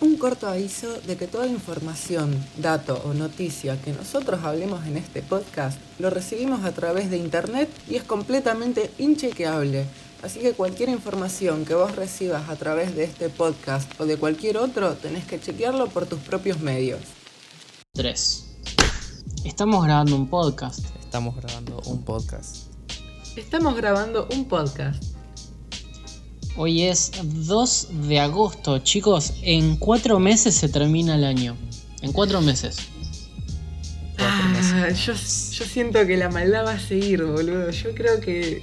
Un 0.00 0.16
corto 0.16 0.48
aviso 0.48 0.92
de 1.06 1.16
que 1.16 1.26
toda 1.26 1.46
información, 1.46 2.44
dato 2.58 3.00
o 3.04 3.14
noticia 3.14 3.80
que 3.80 3.92
nosotros 3.92 4.42
hablemos 4.42 4.86
en 4.86 4.96
este 4.96 5.22
podcast 5.22 5.78
lo 5.98 6.10
recibimos 6.10 6.64
a 6.64 6.72
través 6.72 7.10
de 7.10 7.16
internet 7.16 7.70
y 7.88 7.94
es 7.94 8.02
completamente 8.02 8.90
inchequeable. 8.98 9.86
Así 10.22 10.40
que 10.40 10.52
cualquier 10.52 10.88
información 10.88 11.64
que 11.64 11.74
vos 11.74 11.94
recibas 11.94 12.48
a 12.48 12.56
través 12.56 12.96
de 12.96 13.04
este 13.04 13.28
podcast 13.28 13.88
o 14.00 14.06
de 14.06 14.16
cualquier 14.16 14.56
otro, 14.56 14.94
tenés 14.94 15.26
que 15.26 15.40
chequearlo 15.40 15.88
por 15.88 16.06
tus 16.06 16.18
propios 16.20 16.60
medios. 16.60 17.00
3. 17.92 18.44
Estamos 19.44 19.84
grabando 19.84 20.16
un 20.16 20.28
podcast. 20.28 20.84
Estamos 20.98 21.36
grabando 21.36 21.80
un 21.86 22.02
podcast. 22.04 22.66
Estamos 23.36 23.76
grabando 23.76 24.26
un 24.32 24.46
podcast. 24.46 25.13
Hoy 26.56 26.82
es 26.82 27.10
2 27.22 27.88
de 28.08 28.20
agosto, 28.20 28.78
chicos. 28.78 29.34
En 29.42 29.76
cuatro 29.76 30.20
meses 30.20 30.54
se 30.54 30.68
termina 30.68 31.16
el 31.16 31.24
año. 31.24 31.56
En 32.00 32.12
cuatro 32.12 32.40
meses. 32.40 32.76
Ah, 34.18 34.90
yo, 34.90 35.12
yo 35.14 35.64
siento 35.64 36.06
que 36.06 36.16
la 36.16 36.30
maldad 36.30 36.64
va 36.64 36.72
a 36.72 36.78
seguir, 36.78 37.24
boludo. 37.24 37.70
Yo 37.70 37.94
creo 37.94 38.20
que 38.20 38.62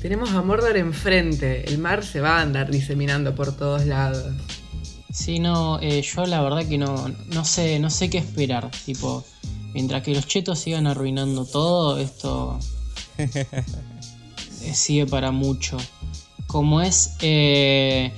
tenemos 0.00 0.30
a 0.30 0.40
Mordor 0.40 0.76
enfrente. 0.76 1.68
El 1.68 1.78
mar 1.78 2.04
se 2.04 2.20
va 2.20 2.38
a 2.38 2.42
andar 2.42 2.70
diseminando 2.70 3.34
por 3.34 3.54
todos 3.54 3.84
lados. 3.84 4.34
Sí, 5.12 5.38
no, 5.38 5.78
eh, 5.80 6.02
yo 6.02 6.26
la 6.26 6.42
verdad 6.42 6.66
que 6.66 6.78
no, 6.78 7.08
no 7.28 7.44
sé, 7.44 7.78
no 7.78 7.90
sé 7.90 8.08
qué 8.08 8.18
esperar. 8.18 8.70
Tipo, 8.84 9.24
mientras 9.74 10.02
que 10.02 10.14
los 10.14 10.26
chetos 10.26 10.58
sigan 10.58 10.86
arruinando 10.86 11.44
todo, 11.44 11.98
esto 11.98 12.58
eh, 13.18 13.34
sigue 14.72 15.06
para 15.06 15.30
mucho. 15.30 15.76
Como 16.46 16.80
es, 16.80 17.16
eh, 17.20 18.12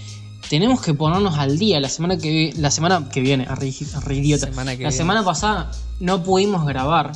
tenemos 0.51 0.81
que 0.83 0.95
ponernos 0.95 1.39
al 1.39 1.59
día. 1.59 1.81
La 1.81 1.89
semana 1.89 2.17
que, 2.19 2.31
vi- 2.31 2.53
la 2.53 2.71
semana 2.71 3.09
que 3.11 3.21
viene, 3.21 3.45
arre, 3.49 3.73
arre 3.95 4.15
idiota. 4.17 4.47
Semana 4.47 4.73
que 4.73 4.83
la 4.83 4.89
viene. 4.91 4.93
semana 4.93 5.25
pasada 5.25 5.71
no 6.01 6.23
pudimos 6.23 6.65
grabar 6.67 7.13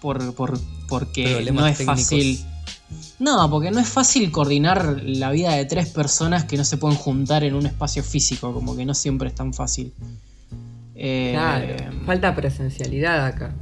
por, 0.00 0.34
por, 0.34 0.58
porque 0.88 1.24
Problemas 1.34 1.62
no 1.62 1.66
es 1.68 1.78
técnicos. 1.78 2.02
fácil. 2.02 2.44
No, 3.18 3.48
porque 3.50 3.70
no 3.70 3.80
es 3.80 3.88
fácil 3.88 4.30
coordinar 4.30 5.00
la 5.04 5.30
vida 5.30 5.52
de 5.54 5.64
tres 5.64 5.88
personas 5.88 6.44
que 6.44 6.56
no 6.56 6.64
se 6.64 6.76
pueden 6.76 6.96
juntar 6.98 7.42
en 7.44 7.54
un 7.54 7.66
espacio 7.66 8.02
físico, 8.02 8.52
como 8.52 8.76
que 8.76 8.84
no 8.84 8.94
siempre 8.94 9.28
es 9.28 9.34
tan 9.34 9.52
fácil. 9.54 9.92
Eh, 10.94 11.30
Claro, 11.34 11.74
falta 12.06 12.34
presencialidad 12.34 13.24
acá. 13.26 13.54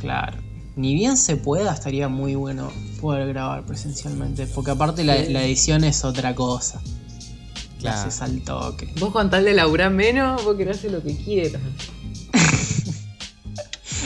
Claro. 0.00 0.38
Ni 0.76 0.94
bien 0.94 1.16
se 1.16 1.36
pueda, 1.36 1.72
estaría 1.72 2.08
muy 2.08 2.34
bueno 2.34 2.70
poder 3.00 3.28
grabar 3.28 3.64
presencialmente. 3.64 4.46
Porque 4.46 4.70
aparte 4.70 5.04
la, 5.04 5.16
edición 5.16 5.84
es 5.84 6.04
otra 6.04 6.34
cosa. 6.34 6.80
La 7.80 7.92
Claro. 7.92 8.00
haces 8.00 8.22
al 8.22 8.42
toque. 8.42 8.92
Vos 9.00 9.10
con 9.10 9.30
tal 9.30 9.44
de 9.44 9.54
laburar 9.54 9.90
menos, 9.90 10.44
vos 10.44 10.56
querés 10.56 10.78
hacer 10.78 10.92
lo 10.92 11.02
que 11.02 11.16
quieras. 11.16 11.60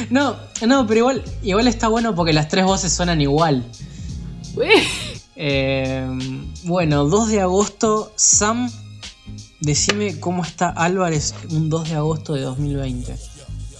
No, 0.09 0.35
no, 0.67 0.87
pero 0.87 1.01
igual, 1.01 1.25
igual 1.43 1.69
está 1.69 1.89
bueno 1.89 2.15
porque 2.15 2.33
las 2.33 2.49
tres 2.49 2.65
voces 2.65 2.91
suenan 2.91 3.21
igual. 3.21 3.65
Eh, 5.37 6.07
bueno, 6.65 7.05
2 7.05 7.29
de 7.29 7.41
agosto. 7.41 8.13
Sam, 8.17 8.71
decime 9.61 10.19
cómo 10.19 10.43
está 10.43 10.71
Álvarez 10.71 11.35
un 11.51 11.69
2 11.69 11.91
de 11.91 11.95
agosto 11.97 12.35
de 12.35 12.43
2020. 12.43 13.17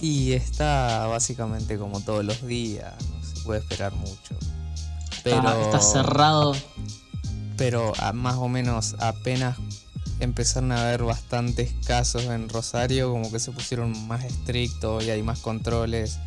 Y 0.01 0.33
está 0.33 1.05
básicamente 1.07 1.77
como 1.77 1.99
todos 2.01 2.25
los 2.25 2.45
días, 2.45 2.93
no 3.09 3.23
se 3.23 3.43
puede 3.43 3.59
esperar 3.59 3.93
mucho. 3.93 4.35
Pero, 5.23 5.37
Está, 5.37 5.61
está 5.61 5.79
cerrado. 5.79 6.55
pero 7.57 7.93
a- 7.99 8.11
más 8.11 8.35
o 8.37 8.47
menos 8.49 8.95
apenas 8.99 9.57
empezaron 10.19 10.71
a 10.71 10.81
haber 10.87 11.03
bastantes 11.03 11.73
casos 11.85 12.23
en 12.25 12.49
Rosario, 12.49 13.11
como 13.11 13.31
que 13.31 13.39
se 13.39 13.51
pusieron 13.51 14.07
más 14.07 14.23
estrictos 14.23 15.03
y 15.05 15.11
hay 15.11 15.21
más 15.21 15.39
controles. 15.39 16.17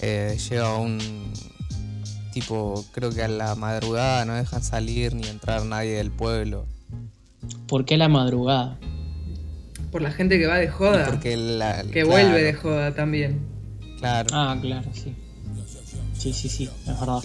Eh, 0.00 0.38
llega 0.48 0.76
un 0.76 0.98
tipo, 2.32 2.84
creo 2.92 3.10
que 3.10 3.22
a 3.24 3.28
la 3.28 3.54
madrugada 3.56 4.24
no 4.24 4.34
dejan 4.34 4.62
salir 4.62 5.14
ni 5.14 5.26
entrar 5.26 5.64
nadie 5.64 5.96
del 5.96 6.12
pueblo. 6.12 6.66
¿Por 7.66 7.84
qué 7.84 7.96
la 7.96 8.08
madrugada? 8.08 8.78
Por 9.90 10.02
la 10.02 10.10
gente 10.12 10.38
que 10.38 10.46
va 10.46 10.56
de 10.56 10.68
joda. 10.68 11.06
Porque 11.06 11.36
la, 11.36 11.82
que 11.82 11.90
claro, 12.02 12.08
vuelve 12.08 12.42
de 12.42 12.52
joda 12.54 12.94
también. 12.94 13.40
Claro. 13.98 14.28
Ah, 14.32 14.56
claro, 14.60 14.88
sí. 14.92 15.14
Sí, 16.16 16.32
sí, 16.32 16.48
sí, 16.48 16.64
es 16.86 17.00
verdad. 17.00 17.22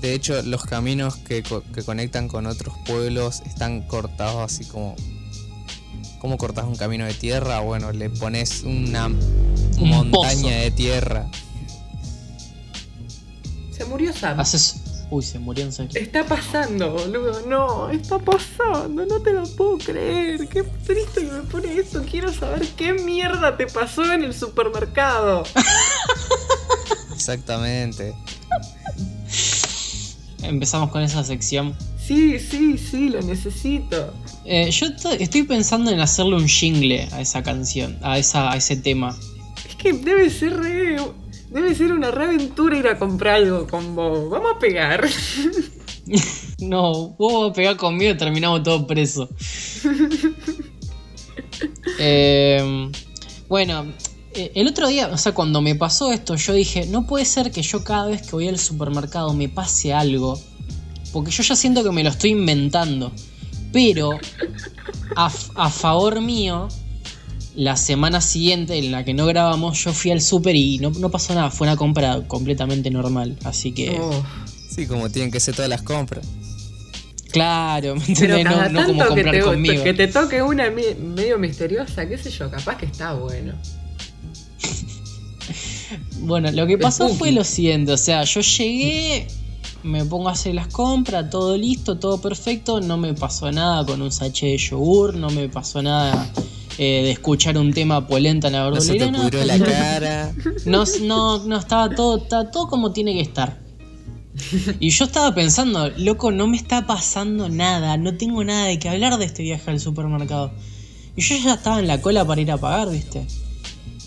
De 0.00 0.14
hecho, 0.14 0.40
los 0.42 0.64
caminos 0.64 1.16
que, 1.16 1.42
co- 1.42 1.64
que 1.74 1.82
conectan 1.82 2.28
con 2.28 2.46
otros 2.46 2.74
pueblos 2.86 3.42
están 3.46 3.82
cortados 3.82 4.52
así 4.52 4.64
como... 4.64 4.94
¿Cómo 6.20 6.36
cortas 6.36 6.64
un 6.66 6.76
camino 6.76 7.04
de 7.04 7.14
tierra? 7.14 7.60
Bueno, 7.60 7.92
le 7.92 8.10
pones 8.10 8.62
una 8.62 9.06
Un 9.06 9.18
montaña 9.88 10.42
pozo. 10.42 10.48
de 10.48 10.70
tierra. 10.72 11.26
Se 13.70 13.84
murió 13.84 14.12
Sam. 14.12 14.38
Haces. 14.40 14.80
Uy, 15.10 15.22
se 15.22 15.38
murió 15.38 15.64
en 15.64 15.72
serio. 15.72 15.92
Está 16.00 16.24
pasando, 16.26 16.90
boludo. 16.92 17.46
No, 17.46 17.88
está 17.88 18.18
pasando. 18.18 19.06
No 19.06 19.20
te 19.22 19.32
lo 19.32 19.44
puedo 19.56 19.78
creer. 19.78 20.46
Qué 20.48 20.62
triste 20.86 21.22
que 21.26 21.32
me 21.32 21.42
pone 21.42 21.78
esto. 21.78 22.02
Quiero 22.08 22.30
saber 22.32 22.66
qué 22.76 22.92
mierda 22.92 23.56
te 23.56 23.66
pasó 23.66 24.12
en 24.12 24.22
el 24.24 24.34
supermercado. 24.34 25.44
Exactamente. 27.14 28.14
Empezamos 30.42 30.90
con 30.90 31.02
esa 31.02 31.24
sección. 31.24 31.74
Sí, 31.98 32.38
sí, 32.38 32.78
sí, 32.78 33.08
lo 33.08 33.20
necesito. 33.22 34.14
Eh, 34.44 34.70
yo 34.70 34.94
to- 34.96 35.10
estoy 35.12 35.42
pensando 35.42 35.90
en 35.90 36.00
hacerle 36.00 36.36
un 36.36 36.46
jingle 36.48 37.08
a 37.12 37.20
esa 37.20 37.42
canción, 37.42 37.98
a, 38.02 38.18
esa, 38.18 38.50
a 38.52 38.56
ese 38.56 38.76
tema. 38.76 39.18
Es 39.68 39.74
que 39.76 39.92
debe 39.92 40.30
ser 40.30 40.56
re. 40.58 40.96
Debe 41.50 41.74
ser 41.74 41.92
una 41.92 42.10
re 42.10 42.24
aventura 42.24 42.76
ir 42.76 42.86
a 42.88 42.98
comprar 42.98 43.36
algo 43.36 43.66
con 43.66 43.94
vos. 43.94 44.28
Vamos 44.30 44.52
a 44.56 44.58
pegar. 44.58 45.08
No, 46.60 47.10
vos 47.18 47.42
vas 47.42 47.50
a 47.50 47.52
pegar 47.52 47.76
conmigo 47.76 48.12
y 48.12 48.16
terminamos 48.16 48.62
todos 48.62 48.84
presos. 48.84 49.28
Eh, 52.00 52.90
bueno, 53.48 53.92
eh, 54.34 54.52
el 54.54 54.68
otro 54.68 54.86
día, 54.86 55.08
o 55.08 55.18
sea, 55.18 55.32
cuando 55.32 55.60
me 55.60 55.74
pasó 55.74 56.12
esto, 56.12 56.36
yo 56.36 56.52
dije, 56.52 56.86
no 56.86 57.06
puede 57.06 57.24
ser 57.24 57.50
que 57.50 57.62
yo 57.62 57.82
cada 57.82 58.06
vez 58.06 58.22
que 58.22 58.32
voy 58.32 58.46
al 58.46 58.58
supermercado 58.58 59.32
me 59.32 59.48
pase 59.48 59.92
algo. 59.92 60.38
Porque 61.12 61.32
yo 61.32 61.42
ya 61.42 61.56
siento 61.56 61.82
que 61.82 61.90
me 61.90 62.04
lo 62.04 62.10
estoy 62.10 62.30
inventando. 62.30 63.10
Pero, 63.72 64.10
a 65.16 65.70
favor 65.70 66.20
mío, 66.20 66.68
la 67.58 67.76
semana 67.76 68.20
siguiente 68.20 68.78
en 68.78 68.92
la 68.92 69.04
que 69.04 69.12
no 69.14 69.26
grabamos, 69.26 69.82
yo 69.82 69.92
fui 69.92 70.12
al 70.12 70.20
super 70.20 70.54
y 70.54 70.78
no, 70.78 70.90
no 70.90 71.10
pasó 71.10 71.34
nada. 71.34 71.50
Fue 71.50 71.66
una 71.66 71.76
compra 71.76 72.22
completamente 72.28 72.88
normal. 72.88 73.36
Así 73.44 73.72
que, 73.72 73.98
Oh, 74.00 74.22
Sí, 74.70 74.86
como 74.86 75.10
tienen 75.10 75.32
que 75.32 75.40
ser 75.40 75.56
todas 75.56 75.68
las 75.68 75.82
compras. 75.82 76.24
claro, 77.32 77.96
¿me 77.96 78.00
Pero 78.18 78.36
entendés? 78.38 78.44
cada 78.44 78.68
No, 78.68 78.80
no 78.82 78.86
como 78.86 79.02
que 79.02 79.08
comprar 79.08 79.34
te, 79.34 79.40
conmigo. 79.42 79.82
que 79.82 79.92
te 79.94 80.06
toque 80.06 80.40
una 80.40 80.70
medio 80.70 81.36
misteriosa, 81.38 82.08
qué 82.08 82.16
sé 82.16 82.30
yo, 82.30 82.48
capaz 82.48 82.76
que 82.76 82.86
está 82.86 83.14
bueno. 83.14 83.54
Bueno, 86.20 86.50
lo 86.52 86.66
que 86.66 86.76
pasó 86.78 87.08
fue 87.08 87.32
lo 87.32 87.42
siguiente, 87.44 87.92
o 87.92 87.96
sea, 87.96 88.22
yo 88.24 88.40
llegué, 88.40 89.26
me 89.82 90.04
pongo 90.04 90.28
a 90.28 90.32
hacer 90.32 90.54
las 90.54 90.66
compras, 90.68 91.30
todo 91.30 91.56
listo, 91.56 91.98
todo 91.98 92.20
perfecto, 92.20 92.80
no 92.80 92.98
me 92.98 93.14
pasó 93.14 93.50
nada 93.50 93.86
con 93.86 94.02
un 94.02 94.12
sachet 94.12 94.50
de 94.50 94.58
yogur, 94.58 95.14
no 95.14 95.30
me 95.30 95.48
pasó 95.48 95.82
nada 95.82 96.30
eh, 96.78 97.02
de 97.02 97.10
escuchar 97.10 97.58
un 97.58 97.72
tema 97.72 98.06
polenta 98.06 98.46
en 98.46 98.52
la 98.52 98.70
No 98.70 98.80
se 98.80 98.94
te 98.94 99.10
la 99.10 99.58
cara. 99.64 100.32
no, 100.64 100.84
no, 101.02 101.44
no, 101.44 101.58
estaba 101.58 101.90
todo, 101.90 102.18
estaba 102.18 102.50
todo 102.52 102.68
como 102.68 102.92
tiene 102.92 103.14
que 103.14 103.20
estar. 103.20 103.58
Y 104.78 104.90
yo 104.90 105.06
estaba 105.06 105.34
pensando, 105.34 105.90
loco, 105.96 106.30
no 106.30 106.46
me 106.46 106.56
está 106.56 106.86
pasando 106.86 107.48
nada, 107.48 107.96
no 107.96 108.16
tengo 108.16 108.44
nada 108.44 108.66
de 108.66 108.78
que 108.78 108.88
hablar 108.88 109.18
de 109.18 109.24
este 109.24 109.42
viaje 109.42 109.68
al 109.70 109.80
supermercado. 109.80 110.52
Y 111.16 111.22
yo 111.22 111.36
ya 111.42 111.54
estaba 111.54 111.80
en 111.80 111.88
la 111.88 112.00
cola 112.00 112.24
para 112.24 112.40
ir 112.40 112.52
a 112.52 112.58
pagar, 112.58 112.90
¿viste? 112.90 113.26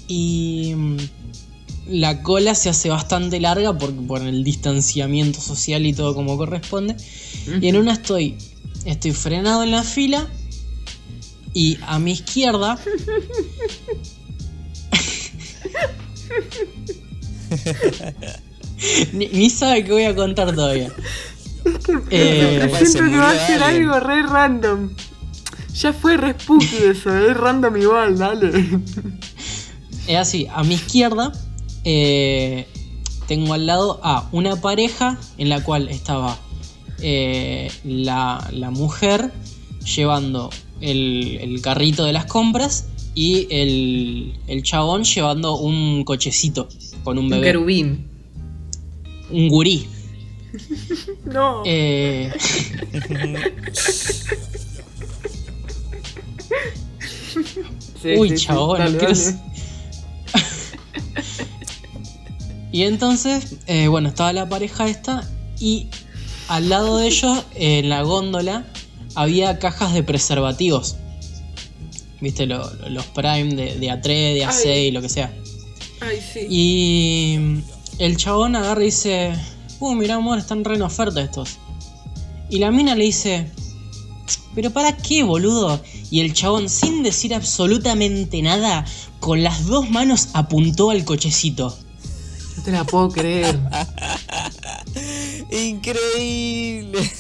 Y 0.08 0.74
mm, 0.74 0.98
la 1.90 2.24
cola 2.24 2.56
se 2.56 2.70
hace 2.70 2.90
bastante 2.90 3.42
larga 3.42 3.78
por, 3.78 3.94
por 4.08 4.22
el 4.22 4.46
distanciamiento 4.46 5.42
social 5.42 5.86
y 5.86 5.92
todo 5.92 6.16
como 6.16 6.38
corresponde. 6.38 6.96
Y 7.62 7.68
en 7.68 7.76
una 7.76 7.94
estoy, 7.94 8.38
estoy 8.86 9.12
frenado 9.12 9.64
en 9.64 9.72
la 9.72 9.84
fila 9.84 10.30
y 11.54 11.78
a 11.86 12.00
mi 12.00 12.12
izquierda 12.12 12.78
ni, 19.14 19.28
ni 19.28 19.50
sabe 19.50 19.84
qué 19.84 19.92
voy 19.92 20.06
a 20.06 20.16
contar 20.16 20.54
todavía. 20.56 20.92
Eh, 22.10 22.72
Siento 22.76 23.12
que 23.12 23.18
va 23.18 23.30
a 23.30 23.48
ser 23.48 23.62
alguien. 23.62 23.88
algo 23.90 24.00
re 24.00 24.24
random. 24.24 24.90
Ya 25.76 25.94
fue 25.94 26.18
re 26.18 26.34
spooky 26.34 26.76
eso, 26.90 27.16
es 27.16 27.38
random 27.38 27.78
igual, 27.78 28.18
dale. 28.18 28.52
Es 30.08 30.18
así, 30.18 30.48
a 30.52 30.64
mi 30.64 30.74
izquierda 30.74 31.32
eh, 31.84 32.68
tengo 33.28 33.54
al 33.54 33.68
lado 33.68 34.00
a 34.04 34.28
una 34.32 34.56
pareja 34.56 35.20
en 35.38 35.50
la 35.50 35.64
cual 35.64 35.88
estaba 35.90 36.36
eh, 37.00 37.72
la, 37.84 38.50
la 38.52 38.72
mujer 38.72 39.32
llevando 39.96 40.50
el, 40.82 41.38
el 41.42 41.62
carrito 41.62 42.04
de 42.06 42.14
las 42.14 42.26
compras 42.26 42.88
y 43.16 43.48
el, 43.50 44.34
el 44.48 44.64
chabón 44.64 45.04
llevando 45.04 45.58
un 45.58 46.04
cochecito 46.04 46.68
con 47.04 47.18
un 47.18 47.26
Un 47.26 47.30
bebé. 47.32 47.46
querubín. 47.48 48.08
Un 49.32 49.48
gurí. 49.50 49.88
No. 51.26 51.64
Eh, 51.66 52.32
Sí, 58.02 58.16
uy, 58.18 58.30
sí, 58.30 58.38
sí. 58.38 58.46
chabón, 58.46 58.80
Dale, 58.80 58.98
dale. 58.98 59.16
Y 62.74 62.84
entonces, 62.84 63.58
eh, 63.68 63.88
bueno, 63.90 64.08
estaba 64.10 64.32
la 64.32 64.48
pareja 64.48 64.88
esta 64.88 65.30
y 65.60 65.88
al 66.48 66.70
lado 66.70 66.98
de 66.98 67.08
ellos, 67.08 67.44
en 67.56 67.90
la 67.90 68.02
góndola, 68.04 68.66
había 69.16 69.60
cajas 69.60 69.94
de 69.94 70.04
preservativos. 70.04 70.96
Viste, 72.20 72.46
Lo- 72.46 72.72
lo- 72.76 72.90
los 72.90 73.06
Prime 73.08 73.56
de, 73.56 73.76
de 73.80 73.88
A3, 73.88 74.04
de 74.36 74.46
A6, 74.46 74.66
Ay. 74.68 74.92
lo 74.92 75.02
que 75.02 75.10
sea. 75.10 75.34
Ay, 76.02 76.20
sí. 76.34 76.40
Y 76.50 77.64
el 78.00 78.18
chabón 78.18 78.56
agarra 78.56 78.82
y 78.82 78.86
dice, 78.86 79.34
uh, 79.80 79.94
mirá 79.96 80.16
amor, 80.16 80.38
están 80.40 80.64
re 80.64 80.76
en 80.76 80.82
oferta 80.84 81.22
estos. 81.22 81.58
Y 82.50 82.60
la 82.60 82.70
mina 82.72 82.96
le 82.96 83.06
dice, 83.06 83.50
pero 84.54 84.70
¿para 84.72 84.98
qué, 84.98 85.24
boludo? 85.24 85.82
Y 86.12 86.20
el 86.20 86.34
chabón, 86.34 86.70
sin 86.70 87.02
decir 87.04 87.34
absolutamente 87.34 88.42
nada, 88.42 88.86
con 89.20 89.42
las 89.44 89.66
dos 89.66 89.90
manos 89.90 90.30
apuntó 90.34 90.90
al 90.92 91.06
cochecito. 91.06 91.76
No 92.58 92.64
te 92.64 92.72
la 92.72 92.84
puedo 92.84 93.10
creer. 93.10 93.58
Increíble. 95.52 97.12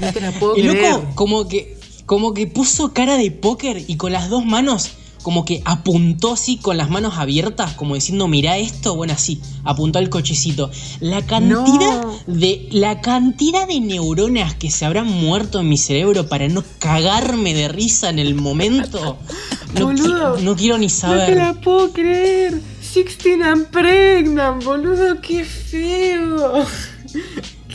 No 0.00 0.12
te 0.12 0.20
la 0.20 0.32
puedo 0.32 0.56
El 0.56 0.68
creer. 0.70 0.92
loco 0.92 1.06
como 1.14 1.48
que, 1.48 1.76
como 2.06 2.34
que 2.34 2.46
puso 2.46 2.92
cara 2.92 3.16
de 3.16 3.30
póker 3.30 3.84
y 3.86 3.96
con 3.96 4.12
las 4.12 4.28
dos 4.30 4.44
manos 4.44 4.90
como 5.22 5.44
que 5.44 5.62
apuntó 5.64 6.32
así 6.32 6.56
con 6.56 6.76
las 6.76 6.90
manos 6.90 7.14
abiertas, 7.16 7.74
como 7.74 7.94
diciendo, 7.94 8.26
mirá 8.26 8.58
esto, 8.58 8.96
bueno 8.96 9.12
así, 9.12 9.40
apuntó 9.62 10.00
al 10.00 10.10
cochecito. 10.10 10.68
La 10.98 11.24
cantidad 11.24 12.02
No. 12.02 12.18
de. 12.26 12.66
La 12.72 13.00
cantidad 13.00 13.68
de 13.68 13.78
neuronas 13.78 14.56
que 14.56 14.68
se 14.68 14.84
habrán 14.84 15.06
muerto 15.06 15.60
en 15.60 15.68
mi 15.68 15.78
cerebro 15.78 16.28
para 16.28 16.48
no 16.48 16.64
cagarme 16.80 17.54
de 17.54 17.68
risa 17.68 18.10
en 18.10 18.18
el 18.18 18.34
momento. 18.34 19.16
No, 19.74 19.86
Boludo, 19.86 20.36
qui- 20.36 20.42
no 20.42 20.54
quiero 20.54 20.76
ni 20.76 20.86
No 20.88 20.92
te 20.92 20.98
saber. 20.98 21.36
la 21.38 21.54
puedo 21.54 21.92
creer. 21.94 22.60
Sixteen 22.82 23.42
and 23.42 23.68
pregnant, 23.68 24.62
boludo, 24.62 25.18
qué 25.22 25.44
feo. 25.46 26.66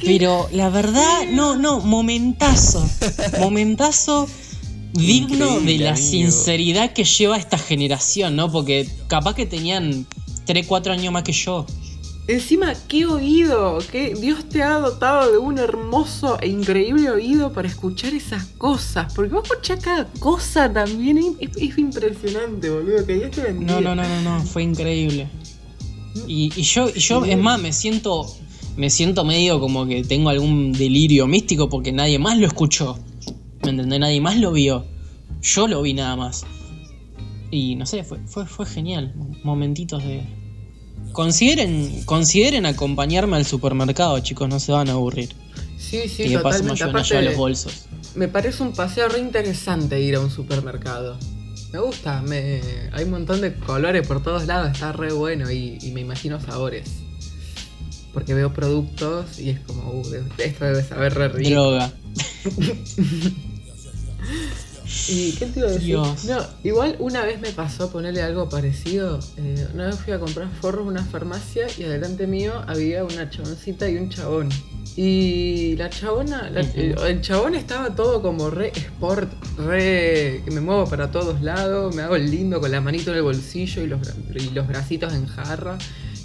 Pero 0.03 0.47
la 0.51 0.69
verdad, 0.69 1.27
no, 1.31 1.55
no, 1.55 1.79
momentazo. 1.79 2.87
Momentazo 3.39 4.27
digno 4.93 5.59
de 5.59 5.77
la 5.77 5.91
amigo. 5.91 6.07
sinceridad 6.07 6.93
que 6.93 7.03
lleva 7.03 7.37
esta 7.37 7.57
generación, 7.57 8.35
¿no? 8.35 8.51
Porque 8.51 8.89
capaz 9.07 9.35
que 9.35 9.45
tenían 9.45 10.05
3, 10.45 10.65
4 10.65 10.93
años 10.93 11.13
más 11.13 11.23
que 11.23 11.33
yo. 11.33 11.65
Encima, 12.27 12.73
qué 12.89 13.05
oído, 13.05 13.77
que 13.89 14.13
Dios 14.13 14.49
te 14.49 14.61
ha 14.61 14.79
dotado 14.79 15.31
de 15.31 15.37
un 15.37 15.59
hermoso 15.59 16.37
e 16.41 16.47
increíble 16.47 17.09
oído 17.09 17.53
para 17.53 17.69
escuchar 17.69 18.13
esas 18.13 18.43
cosas. 18.57 19.13
Porque 19.13 19.33
vos 19.33 19.43
escuchás 19.45 19.79
cada 19.81 20.05
cosa 20.19 20.71
también, 20.71 21.37
es, 21.39 21.55
es 21.55 21.77
impresionante, 21.77 22.69
boludo, 22.69 23.05
que 23.05 23.13
Dios 23.13 23.31
te 23.31 23.43
bendiga. 23.43 23.79
No, 23.79 23.81
no, 23.81 23.95
no, 23.95 24.03
no, 24.03 24.21
no, 24.21 24.43
fue 24.43 24.63
increíble. 24.63 25.29
Y, 26.27 26.51
y 26.53 26.63
yo, 26.63 26.89
y 26.93 26.99
yo, 26.99 27.23
es 27.23 27.37
más, 27.37 27.61
me 27.61 27.71
siento, 27.71 28.27
me 28.77 28.91
siento 28.91 29.25
medio 29.25 29.59
como 29.59 29.87
que 29.87 30.03
tengo 30.03 30.29
algún 30.29 30.71
delirio 30.71 31.27
místico 31.27 31.67
porque 31.67 31.91
nadie 31.91 32.19
más 32.19 32.37
lo 32.37 32.45
escuchó. 32.45 32.97
¿Me 33.63 33.71
entendés? 33.71 33.99
Nadie 33.99 34.21
más 34.21 34.37
lo 34.37 34.51
vio. 34.51 34.85
Yo 35.41 35.67
lo 35.67 35.81
vi 35.81 35.93
nada 35.93 36.15
más. 36.15 36.45
Y 37.49 37.75
no 37.75 37.85
sé, 37.85 38.03
fue, 38.03 38.19
fue, 38.25 38.45
fue 38.45 38.65
genial. 38.65 39.13
Momentitos 39.43 40.03
de. 40.03 40.21
Consideren, 41.11 42.03
consideren 42.05 42.65
acompañarme 42.67 43.37
al 43.37 43.45
supermercado, 43.45 44.19
chicos, 44.19 44.47
no 44.47 44.59
se 44.59 44.71
van 44.71 44.89
a 44.89 44.91
aburrir. 44.91 45.35
Sí, 45.77 46.07
sí, 46.07 46.23
y 46.23 46.29
de 46.29 46.39
paso 46.39 46.63
me 46.63 47.21
los 47.21 47.35
bolsos. 47.35 47.87
me 48.15 48.27
parece 48.27 48.61
un 48.61 48.73
paseo 48.73 49.09
re 49.09 49.19
interesante 49.19 49.99
ir 50.01 50.15
a 50.15 50.19
un 50.19 50.29
supermercado. 50.29 51.17
Me 51.71 51.79
gusta, 51.79 52.21
me... 52.21 52.61
hay 52.91 53.05
un 53.05 53.11
montón 53.11 53.41
de 53.41 53.55
colores 53.55 54.07
por 54.07 54.21
todos 54.21 54.45
lados, 54.45 54.71
está 54.71 54.91
re 54.91 55.13
bueno 55.13 55.51
y, 55.51 55.77
y 55.81 55.91
me 55.91 56.01
imagino 56.01 56.39
sabores. 56.39 57.06
Porque 58.13 58.33
veo 58.33 58.53
productos 58.53 59.39
y 59.39 59.49
es 59.49 59.59
como, 59.59 59.91
uh, 59.91 60.03
esto 60.37 60.65
debe 60.65 60.83
saber 60.83 61.13
re 61.13 61.27
rico. 61.29 61.49
Droga. 61.49 61.91
¿Y 65.09 65.31
qué 65.33 65.45
te 65.45 65.59
iba 65.59 65.67
a 65.69 65.71
decir? 65.71 65.87
Dios. 65.87 66.25
No, 66.25 66.39
igual 66.63 66.95
una 66.99 67.23
vez 67.23 67.39
me 67.39 67.51
pasó 67.51 67.89
ponerle 67.91 68.21
algo 68.21 68.49
parecido. 68.49 69.19
Eh, 69.37 69.67
una 69.73 69.87
vez 69.87 69.95
fui 69.99 70.13
a 70.13 70.19
comprar 70.19 70.49
forros 70.61 70.85
a 70.85 70.89
una 70.89 71.03
farmacia 71.03 71.67
y 71.77 71.83
adelante 71.83 72.27
mío 72.27 72.53
había 72.67 73.03
una 73.03 73.29
chaboncita 73.29 73.89
y 73.89 73.97
un 73.97 74.09
chabón. 74.09 74.49
Y 74.95 75.75
la 75.77 75.89
chabona, 75.89 76.49
la- 76.49 76.61
el, 76.61 77.21
chabón 77.21 77.53
estaba 77.55 77.95
todo 77.95 78.21
como 78.21 78.49
re 78.49 78.71
sport, 78.75 79.31
re 79.59 80.41
que 80.43 80.51
me 80.51 80.59
muevo 80.61 80.85
para 80.85 81.11
todos 81.11 81.41
lados, 81.41 81.93
me 81.93 82.01
hago 82.01 82.15
el 82.15 82.31
lindo 82.31 82.59
con 82.59 82.71
la 82.71 82.81
manito 82.81 83.11
en 83.11 83.17
el 83.17 83.23
bolsillo 83.23 83.83
y 83.83 83.87
los, 83.87 83.99
y 84.35 84.49
los 84.49 84.67
bracitos 84.67 85.13
en 85.13 85.27
jarra. 85.27 85.77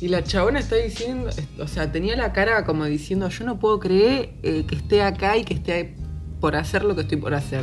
Y 0.02 0.08
la 0.08 0.24
chabona 0.24 0.58
está 0.58 0.74
diciendo, 0.74 1.30
o 1.60 1.68
sea, 1.68 1.92
tenía 1.92 2.16
la 2.16 2.32
cara 2.32 2.64
como 2.64 2.84
diciendo, 2.86 3.28
yo 3.28 3.44
no 3.44 3.60
puedo 3.60 3.78
creer 3.78 4.30
eh, 4.42 4.64
que 4.66 4.74
esté 4.74 5.00
acá 5.00 5.36
y 5.36 5.44
que 5.44 5.54
esté 5.54 5.94
por 6.40 6.56
hacer 6.56 6.82
lo 6.82 6.96
que 6.96 7.02
estoy 7.02 7.18
por 7.18 7.32
hacer. 7.34 7.62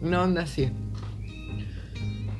Una 0.00 0.22
onda 0.22 0.44
así. 0.44 0.70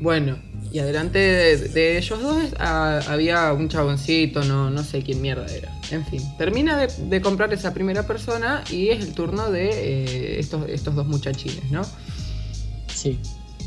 Bueno, 0.00 0.38
y 0.72 0.78
adelante 0.78 1.18
de, 1.18 1.98
ellos 1.98 2.22
dos 2.22 2.44
ah, 2.58 3.00
había 3.08 3.52
un 3.52 3.68
chaboncito, 3.68 4.42
no, 4.42 4.70
no 4.70 4.82
sé 4.82 5.02
quién 5.02 5.20
mierda 5.20 5.46
era. 5.54 5.70
En 5.90 6.06
fin, 6.06 6.22
termina 6.38 6.78
de, 6.78 6.86
de 6.86 7.20
comprar 7.20 7.52
esa 7.52 7.74
primera 7.74 8.06
persona 8.06 8.64
y 8.70 8.88
es 8.88 9.04
el 9.04 9.12
turno 9.12 9.50
de 9.50 9.68
eh, 9.68 10.40
estos, 10.40 10.66
estos 10.66 10.94
dos 10.94 11.06
muchachines, 11.08 11.70
¿no? 11.70 11.82
Sí. 12.86 13.20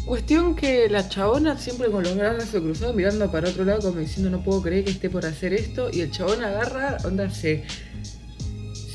Cuestión 0.10 0.56
que 0.56 0.90
la 0.90 1.08
chabona 1.08 1.56
siempre 1.56 1.92
con 1.92 2.04
los 2.04 2.16
brazos 2.16 2.64
cruzados 2.64 2.96
mirando 2.96 3.32
para 3.32 3.48
otro 3.48 3.64
lado 3.64 3.80
como 3.80 4.00
diciendo 4.00 4.32
no 4.32 4.44
puedo 4.44 4.60
creer 4.64 4.84
que 4.84 4.90
esté 4.90 5.08
por 5.08 5.24
hacer 5.24 5.54
esto 5.54 5.92
y 5.94 6.02
el 6.02 6.10
chabón 6.10 6.44
agarra, 6.44 6.98
onda 7.04 7.30
se 7.30 7.64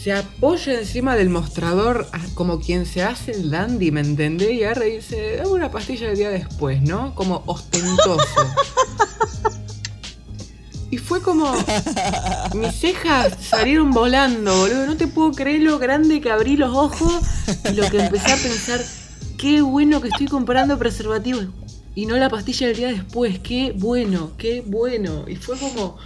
se 0.02 0.12
apoya 0.12 0.76
encima 0.76 1.14
del 1.14 1.31
mostrador 1.31 2.08
ah, 2.12 2.20
como 2.34 2.58
quien 2.58 2.84
se 2.84 3.05
hace 3.05 3.31
el 3.31 3.49
dandy, 3.49 3.93
¿me 3.93 4.00
entendés? 4.00 4.50
Y 4.55 4.64
agarra 4.64 4.88
y 4.88 4.96
dice, 4.96 5.37
dame 5.37 5.50
una 5.50 5.70
pastilla 5.70 6.08
el 6.08 6.16
día 6.16 6.31
después, 6.31 6.82
¿no? 6.82 7.14
Como 7.14 7.44
ostentoso. 7.46 8.40
Y 10.90 10.99
fue 10.99 11.21
como. 11.23 11.52
Mis 12.54 12.75
cejas 12.75 13.35
salieron 13.40 13.90
volando, 13.90 14.56
boludo. 14.56 14.87
No 14.87 14.97
te 14.97 15.09
puedo 15.09 15.33
creer 15.33 15.62
lo 15.62 15.80
grande 15.80 16.21
que 16.21 16.30
abrí 16.30 16.56
los 16.56 16.73
ojos 16.73 17.21
y 17.68 17.73
lo 17.73 17.88
que 17.90 18.00
empecé 18.04 18.33
a 18.33 18.37
pensar. 18.37 18.80
Qué 19.38 19.62
bueno 19.62 20.00
que 20.00 20.09
estoy 20.09 20.26
comprando 20.26 20.79
preservativos 20.79 21.49
y 21.95 22.07
no 22.07 22.17
la 22.17 22.29
pastilla 22.29 22.69
del 22.69 22.76
día 22.76 22.88
después. 22.88 23.38
Qué 23.41 23.73
bueno, 23.76 24.33
qué 24.37 24.62
bueno. 24.64 25.25
Y 25.29 25.37
fue 25.37 25.57
como. 25.59 25.97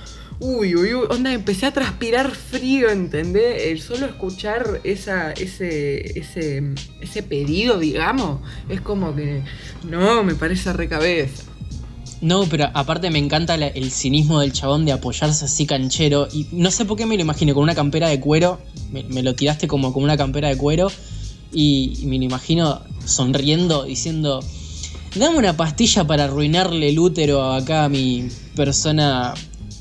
Uy, 0.41 0.75
uy, 0.77 0.95
uy. 0.95 1.07
Onda, 1.11 1.33
empecé 1.33 1.67
a 1.67 1.73
transpirar 1.73 2.31
frío, 2.31 2.91
¿entendés? 2.91 3.65
El 3.65 3.81
solo 3.81 4.07
escuchar 4.07 4.81
esa, 4.85 5.33
ese, 5.33 6.19
ese, 6.19 6.63
ese 7.01 7.23
pedido, 7.23 7.79
digamos, 7.79 8.41
es 8.69 8.81
como 8.81 9.15
que. 9.15 9.43
No, 9.89 10.23
me 10.23 10.35
parece 10.35 10.73
recabeza. 10.73 11.45
No, 12.21 12.47
pero 12.47 12.69
aparte 12.75 13.11
me 13.11 13.19
encanta 13.19 13.55
el 13.55 13.91
cinismo 13.93 14.41
del 14.41 14.53
chabón 14.53 14.85
de 14.85 14.93
apoyarse 14.93 15.45
así 15.45 15.67
canchero. 15.67 16.29
Y 16.33 16.49
no 16.53 16.71
sé 16.71 16.85
por 16.85 16.97
qué 16.97 17.07
me 17.07 17.17
lo 17.17 17.23
imagino 17.23 17.55
con 17.55 17.63
una 17.63 17.75
campera 17.75 18.09
de 18.09 18.19
cuero. 18.19 18.61
Me, 18.91 19.05
me 19.05 19.23
lo 19.23 19.35
tiraste 19.35 19.69
como 19.69 19.93
con 19.93 20.03
una 20.03 20.17
campera 20.17 20.49
de 20.49 20.57
cuero. 20.57 20.91
Y, 21.53 22.03
me 22.05 22.19
lo 22.19 22.25
imagino 22.25 22.83
sonriendo, 23.05 23.85
diciendo: 23.85 24.41
Dame 25.15 25.39
una 25.39 25.57
pastilla 25.57 26.05
para 26.05 26.25
arruinarle 26.25 26.89
el 26.89 26.99
útero 26.99 27.53
acá 27.53 27.85
a 27.85 27.89
mi 27.89 28.29
persona 28.55 29.35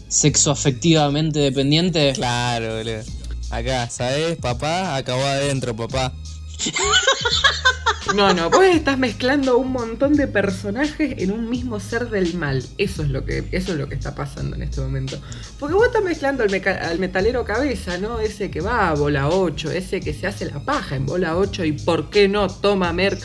sexoafectivamente 0.07 1.39
dependiente. 1.39 2.13
Claro, 2.13 2.77
boludo. 2.77 3.03
Acá, 3.49 3.89
¿sabes? 3.89 4.37
Papá 4.37 4.95
acabó 4.95 5.23
adentro, 5.23 5.75
papá. 5.75 6.13
No, 8.15 8.33
no, 8.33 8.49
vos 8.49 8.63
estás 8.63 8.97
mezclando 8.97 9.57
un 9.57 9.73
montón 9.73 10.13
de 10.13 10.27
personajes 10.27 11.15
en 11.17 11.31
un 11.31 11.49
mismo 11.49 11.79
ser 11.81 12.09
del 12.09 12.35
mal. 12.35 12.63
Eso 12.77 13.03
es 13.03 13.09
lo 13.09 13.25
que, 13.25 13.43
eso 13.51 13.73
es 13.73 13.77
lo 13.77 13.89
que 13.89 13.95
está 13.95 14.15
pasando 14.15 14.55
en 14.55 14.61
este 14.63 14.79
momento. 14.79 15.19
Porque 15.59 15.75
vos 15.75 15.87
estás 15.87 16.03
mezclando 16.03 16.41
al, 16.43 16.49
meca- 16.49 16.87
al 16.89 16.99
metalero 16.99 17.43
cabeza, 17.43 17.97
¿no? 17.97 18.19
Ese 18.21 18.49
que 18.49 18.61
va 18.61 18.89
a 18.89 18.93
bola 18.95 19.27
8, 19.27 19.71
ese 19.71 19.99
que 19.99 20.13
se 20.13 20.25
hace 20.25 20.45
la 20.45 20.59
paja 20.59 20.95
en 20.95 21.05
bola 21.05 21.35
8 21.35 21.65
y 21.65 21.73
por 21.73 22.09
qué 22.09 22.29
no 22.29 22.47
toma 22.47 22.93
merc. 22.93 23.21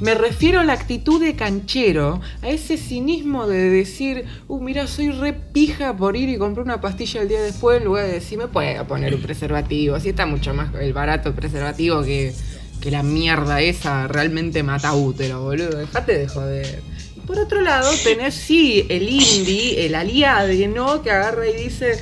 Me 0.00 0.14
refiero 0.14 0.60
a 0.60 0.64
la 0.64 0.72
actitud 0.72 1.20
de 1.20 1.34
canchero, 1.34 2.20
a 2.42 2.48
ese 2.48 2.76
cinismo 2.78 3.48
de 3.48 3.70
decir, 3.70 4.24
uh, 4.46 4.60
mira, 4.60 4.86
soy 4.86 5.10
re 5.10 5.32
pija 5.32 5.96
por 5.96 6.16
ir 6.16 6.28
y 6.28 6.38
comprar 6.38 6.64
una 6.64 6.80
pastilla 6.80 7.22
el 7.22 7.28
día 7.28 7.42
después, 7.42 7.78
en 7.78 7.84
lugar 7.86 8.06
de 8.06 8.12
decir, 8.14 8.38
me 8.38 8.46
puedo 8.46 8.86
poner 8.86 9.14
un 9.14 9.20
preservativo, 9.20 9.96
así 9.96 10.10
está 10.10 10.26
mucho 10.26 10.54
más 10.54 10.72
el 10.76 10.92
barato 10.92 11.34
preservativo 11.34 12.02
que 12.02 12.32
que 12.82 12.90
la 12.90 13.02
mierda 13.02 13.60
esa 13.60 14.08
realmente 14.08 14.62
mata 14.62 14.92
útero, 14.92 15.42
boludo. 15.42 15.78
Dejate 15.78 16.18
de 16.18 16.28
joder. 16.28 16.82
Por 17.26 17.38
otro 17.38 17.60
lado, 17.60 17.88
tenés 18.02 18.34
sí 18.34 18.84
el 18.88 19.08
indie, 19.08 19.86
el 19.86 19.94
aliade, 19.94 20.66
¿no? 20.66 21.00
Que 21.00 21.12
agarra 21.12 21.46
y 21.48 21.54
dice, 21.54 22.00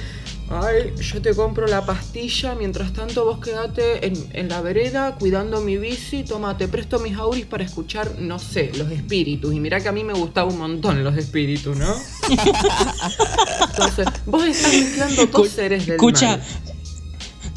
ay, 0.49 0.95
yo 0.99 1.21
te 1.21 1.35
compro 1.35 1.67
la 1.67 1.85
pastilla, 1.85 2.55
mientras 2.55 2.95
tanto 2.95 3.27
vos 3.27 3.39
quedate 3.41 4.07
en, 4.07 4.15
en 4.33 4.49
la 4.49 4.63
vereda 4.63 5.17
cuidando 5.17 5.61
mi 5.61 5.77
bici, 5.77 6.25
toma, 6.25 6.57
te 6.57 6.67
presto 6.67 6.99
mis 6.99 7.17
auris 7.19 7.45
para 7.45 7.63
escuchar, 7.63 8.19
no 8.19 8.39
sé, 8.39 8.73
los 8.79 8.91
espíritus. 8.91 9.55
Y 9.55 9.61
mirá 9.61 9.81
que 9.81 9.89
a 9.91 9.93
mí 9.93 10.03
me 10.03 10.15
gustaba 10.15 10.51
un 10.51 10.59
montón 10.59 11.05
los 11.05 11.17
espíritus, 11.19 11.77
¿no? 11.77 11.95
Entonces, 13.69 14.07
vos 14.25 14.45
estás 14.47 14.73
mezclando 14.73 15.27
dos 15.27 15.49
seres 15.51 15.85
del 15.85 15.97
Escucha, 15.97 16.39
mal. 16.39 16.43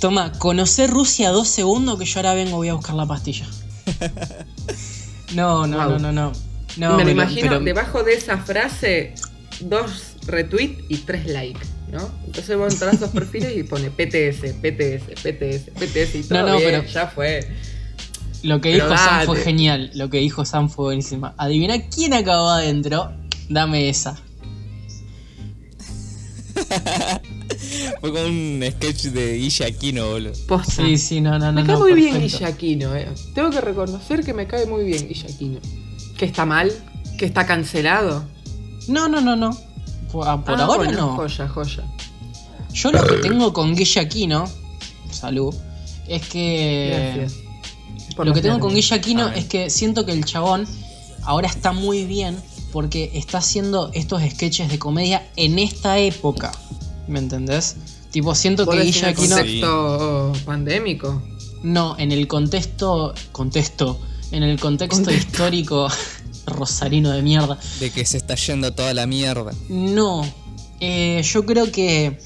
Toma, 0.03 0.33
conocer 0.33 0.89
Rusia 0.89 1.29
dos 1.29 1.47
segundos 1.47 1.97
que 1.97 2.03
yo 2.03 2.19
ahora 2.19 2.33
vengo 2.33 2.57
voy 2.57 2.67
a 2.67 2.73
buscar 2.73 2.93
la 2.95 3.05
pastilla. 3.05 3.45
No, 5.33 5.65
no, 5.65 5.77
Wow. 5.77 5.97
no, 5.99 6.11
no, 6.11 6.31
no. 6.77 6.97
Me 6.97 7.03
lo 7.05 7.09
imagino 7.09 7.47
pero- 7.49 7.59
debajo 7.61 8.03
de 8.03 8.13
esa 8.13 8.37
frase, 8.37 9.15
dos 9.61 10.13
retweets 10.27 10.83
y 10.89 10.97
tres 10.97 11.25
likes, 11.25 11.65
¿no? 11.91 12.07
Entonces 12.25 12.55
vos 12.57 12.71
entras 12.73 12.93
a 12.93 12.95
esos 12.97 13.09
perfiles 13.11 13.57
y 13.57 13.63
pone 13.63 13.89
PTS, 13.89 14.53
PTS, 14.61 15.05
PTS, 15.23 15.71
PTS 15.71 16.15
y 16.19 16.23
todo 16.23 16.39
No, 16.41 16.47
no, 16.49 16.57
bien, 16.57 16.69
pero- 16.81 16.83
ya 16.83 17.07
fue. 17.07 17.47
Lo 18.43 18.59
que 18.61 18.73
Pero 18.73 18.85
dijo 18.89 18.97
Sam 18.97 19.25
fue 19.25 19.37
genial. 19.37 19.89
Lo 19.95 20.09
que 20.09 20.17
dijo 20.17 20.43
Sam 20.45 20.69
fue 20.69 20.85
buenísima. 20.85 21.33
Adivina 21.37 21.81
quién 21.89 22.13
acabó 22.13 22.49
adentro. 22.49 23.11
Dame 23.49 23.87
esa. 23.89 24.15
Fue 28.03 28.11
como 28.11 28.25
un 28.25 28.61
sketch 28.69 29.03
de 29.03 29.37
Guilla 29.37 29.67
Aquino, 29.67 30.09
boludo. 30.09 30.33
Posta. 30.45 30.73
Sí, 30.73 30.97
sí, 30.97 31.21
no, 31.21 31.39
no, 31.39 31.53
no. 31.53 31.53
me 31.53 31.65
cae 31.65 31.75
no, 31.75 31.79
muy 31.79 31.93
bien 31.93 32.11
perfecto. 32.11 32.37
Guillaquino, 32.39 32.95
eh. 32.97 33.07
Tengo 33.33 33.49
que 33.49 33.61
reconocer 33.61 34.25
que 34.25 34.33
me 34.33 34.45
cae 34.45 34.65
muy 34.65 34.83
bien 34.83 35.07
Guillaquino. 35.07 35.61
¿Que 36.17 36.25
está 36.25 36.45
mal? 36.45 36.69
¿Que 37.17 37.25
está 37.25 37.45
cancelado? 37.45 38.25
No, 38.89 39.07
no, 39.07 39.21
no, 39.21 39.37
no. 39.37 39.57
Por, 40.11 40.27
ah, 40.27 40.43
por 40.43 40.59
Ah, 40.59 40.65
ahora 40.65 40.83
bueno, 40.83 40.97
no. 40.97 41.15
Joya, 41.15 41.47
joya. 41.47 41.83
Yo 42.73 42.91
lo 42.91 43.07
que 43.07 43.15
tengo 43.19 43.53
con 43.53 43.73
Guilla 43.73 44.01
Aquino, 44.01 44.49
salud, 45.09 45.55
es 46.05 46.27
que. 46.27 47.13
Gracias. 47.15 47.39
Por 48.17 48.25
Lo 48.25 48.33
que 48.33 48.41
tengo 48.41 48.59
con. 48.59 48.75
Guilla 48.75 48.97
Aquino 48.97 49.29
es 49.29 49.45
que 49.45 49.69
siento 49.69 50.05
que 50.05 50.11
el 50.11 50.25
chabón 50.25 50.67
ahora 51.21 51.47
está 51.47 51.71
muy 51.71 52.03
bien 52.03 52.35
porque 52.73 53.11
está 53.13 53.37
haciendo 53.37 53.91
estos 53.93 54.21
sketches 54.29 54.69
de 54.69 54.77
comedia 54.77 55.25
en 55.37 55.57
esta 55.57 55.99
época. 55.99 56.51
¿Me 57.07 57.19
entendés? 57.19 57.75
Tipo, 58.13 58.33
siento 58.35 58.65
¿Vos 58.65 58.75
que 58.75 58.83
Guilla 58.83 58.99
en 59.01 59.05
el 59.09 59.15
contexto 59.15 60.33
pandémico? 60.45 61.21
No, 61.63 61.97
en 61.99 62.11
el 62.13 62.27
contexto. 62.27 63.13
Contexto. 63.33 63.99
En 64.31 64.43
el 64.43 64.57
contexto 64.59 65.11
histórico 65.11 65.87
rosarino 66.45 67.11
de 67.11 67.21
mierda. 67.21 67.57
De 67.81 67.89
que 67.89 68.05
se 68.05 68.17
está 68.17 68.35
yendo 68.35 68.71
toda 68.73 68.93
la 68.93 69.05
mierda. 69.07 69.51
No. 69.69 70.23
eh, 70.79 71.21
yo 71.23 71.45
creo 71.45 71.71
que 71.71 72.17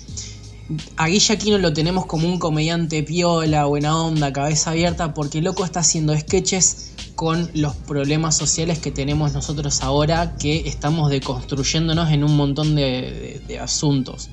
a 0.98 1.08
Guilla 1.08 1.36
Aquino 1.36 1.58
lo 1.58 1.72
tenemos 1.74 2.06
como 2.06 2.28
un 2.28 2.38
comediante 2.40 3.02
piola, 3.04 3.66
buena 3.66 3.98
onda, 4.04 4.34
cabeza 4.34 4.72
abierta, 4.72 5.14
porque 5.14 5.38
el 5.38 5.46
loco 5.46 5.64
está 5.64 5.80
haciendo 5.80 6.18
sketches 6.18 6.92
con 7.16 7.50
los 7.54 7.74
problemas 7.76 8.36
sociales 8.38 8.78
que 8.80 8.92
tenemos 8.92 9.32
nosotros 9.34 9.82
ahora, 9.82 10.36
que 10.38 10.68
estamos 10.68 11.10
deconstruyéndonos 11.10 12.12
en 12.12 12.24
un 12.26 12.36
montón 12.36 12.76
de, 12.76 12.84
de- 12.84 13.42
de 13.48 13.60
asuntos. 13.60 14.30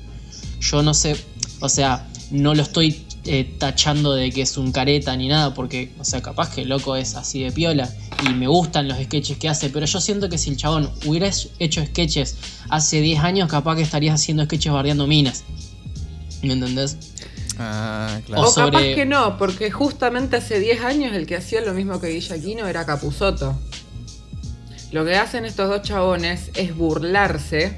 Yo 0.59 0.81
no 0.83 0.93
sé, 0.93 1.15
o 1.59 1.69
sea, 1.69 2.07
no 2.31 2.53
lo 2.55 2.61
estoy 2.63 3.01
eh, 3.25 3.55
tachando 3.57 4.13
de 4.13 4.31
que 4.31 4.41
es 4.41 4.57
un 4.57 4.71
careta 4.71 5.15
ni 5.15 5.27
nada, 5.27 5.53
porque, 5.53 5.91
o 5.99 6.03
sea, 6.05 6.21
capaz 6.21 6.53
que 6.53 6.61
el 6.61 6.69
loco 6.69 6.95
es 6.95 7.15
así 7.15 7.43
de 7.43 7.51
piola 7.51 7.89
y 8.27 8.29
me 8.33 8.47
gustan 8.47 8.87
los 8.87 8.97
sketches 8.97 9.37
que 9.37 9.49
hace, 9.49 9.69
pero 9.69 9.85
yo 9.85 9.99
siento 9.99 10.29
que 10.29 10.37
si 10.37 10.51
el 10.51 10.57
chabón 10.57 10.89
hubiera 11.05 11.29
hecho 11.59 11.83
sketches 11.85 12.35
hace 12.69 13.01
10 13.01 13.19
años, 13.23 13.49
capaz 13.49 13.75
que 13.77 13.81
estaría 13.81 14.13
haciendo 14.13 14.43
sketches 14.45 14.71
bardeando 14.71 15.07
minas. 15.07 15.43
¿Me 16.43 16.53
entendés? 16.53 16.97
Ah, 17.57 18.19
O 18.21 18.25
claro. 18.25 18.41
O 18.43 18.51
sobre- 18.51 18.71
capaz 18.71 18.95
que 18.95 19.05
no, 19.05 19.37
porque 19.37 19.71
justamente 19.71 20.35
hace 20.37 20.59
10 20.59 20.81
años 20.83 21.13
el 21.15 21.25
que 21.25 21.35
hacía 21.37 21.61
lo 21.61 21.73
mismo 21.73 21.99
que 21.99 22.09
Guillaquino 22.09 22.67
era 22.67 22.85
Capuzoto. 22.85 23.57
Lo 24.91 25.03
que 25.05 25.15
hacen 25.15 25.45
estos 25.45 25.67
dos 25.69 25.81
chabones 25.81 26.51
es 26.53 26.75
burlarse, 26.75 27.77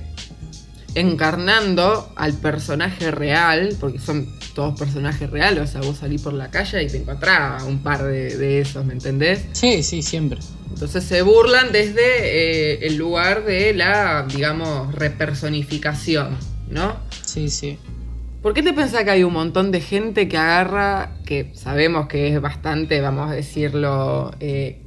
encarnando 1.00 2.12
al 2.16 2.34
personaje 2.34 3.12
real, 3.12 3.76
porque 3.80 4.00
son 4.00 4.28
todos 4.54 4.78
personajes 4.80 5.30
reales, 5.30 5.70
o 5.70 5.72
sea, 5.72 5.82
vos 5.82 5.98
salís 5.98 6.22
por 6.22 6.34
la 6.34 6.50
calle 6.50 6.84
y 6.84 6.88
te 6.88 6.98
encontrás 6.98 7.62
a 7.62 7.66
un 7.66 7.80
par 7.80 8.04
de, 8.04 8.36
de 8.38 8.62
esos, 8.62 8.84
¿me 8.86 8.94
entendés? 8.94 9.46
Sí, 9.52 9.84
sí, 9.84 10.02
siempre. 10.02 10.40
Entonces 10.70 11.04
se 11.04 11.22
burlan 11.22 11.72
desde 11.72 12.02
eh, 12.02 12.88
el 12.88 12.98
lugar 12.98 13.46
de 13.46 13.74
la, 13.74 14.26
digamos, 14.28 14.94
repersonificación, 14.94 16.38
¿no? 16.70 16.98
Sí, 17.24 17.50
sí. 17.50 17.78
¿Por 18.42 18.54
qué 18.54 18.64
te 18.64 18.74
pensás 18.74 19.04
que 19.04 19.12
hay 19.12 19.24
un 19.24 19.34
montón 19.34 19.72
de 19.72 19.82
gente 19.82 20.28
que 20.28 20.38
agarra, 20.38 21.12
que 21.26 21.52
sabemos 21.54 22.08
que 22.08 22.34
es 22.34 22.42
bastante, 22.42 23.02
vamos 23.02 23.30
a 23.30 23.34
decirlo, 23.34 24.32
eh, 24.40 24.82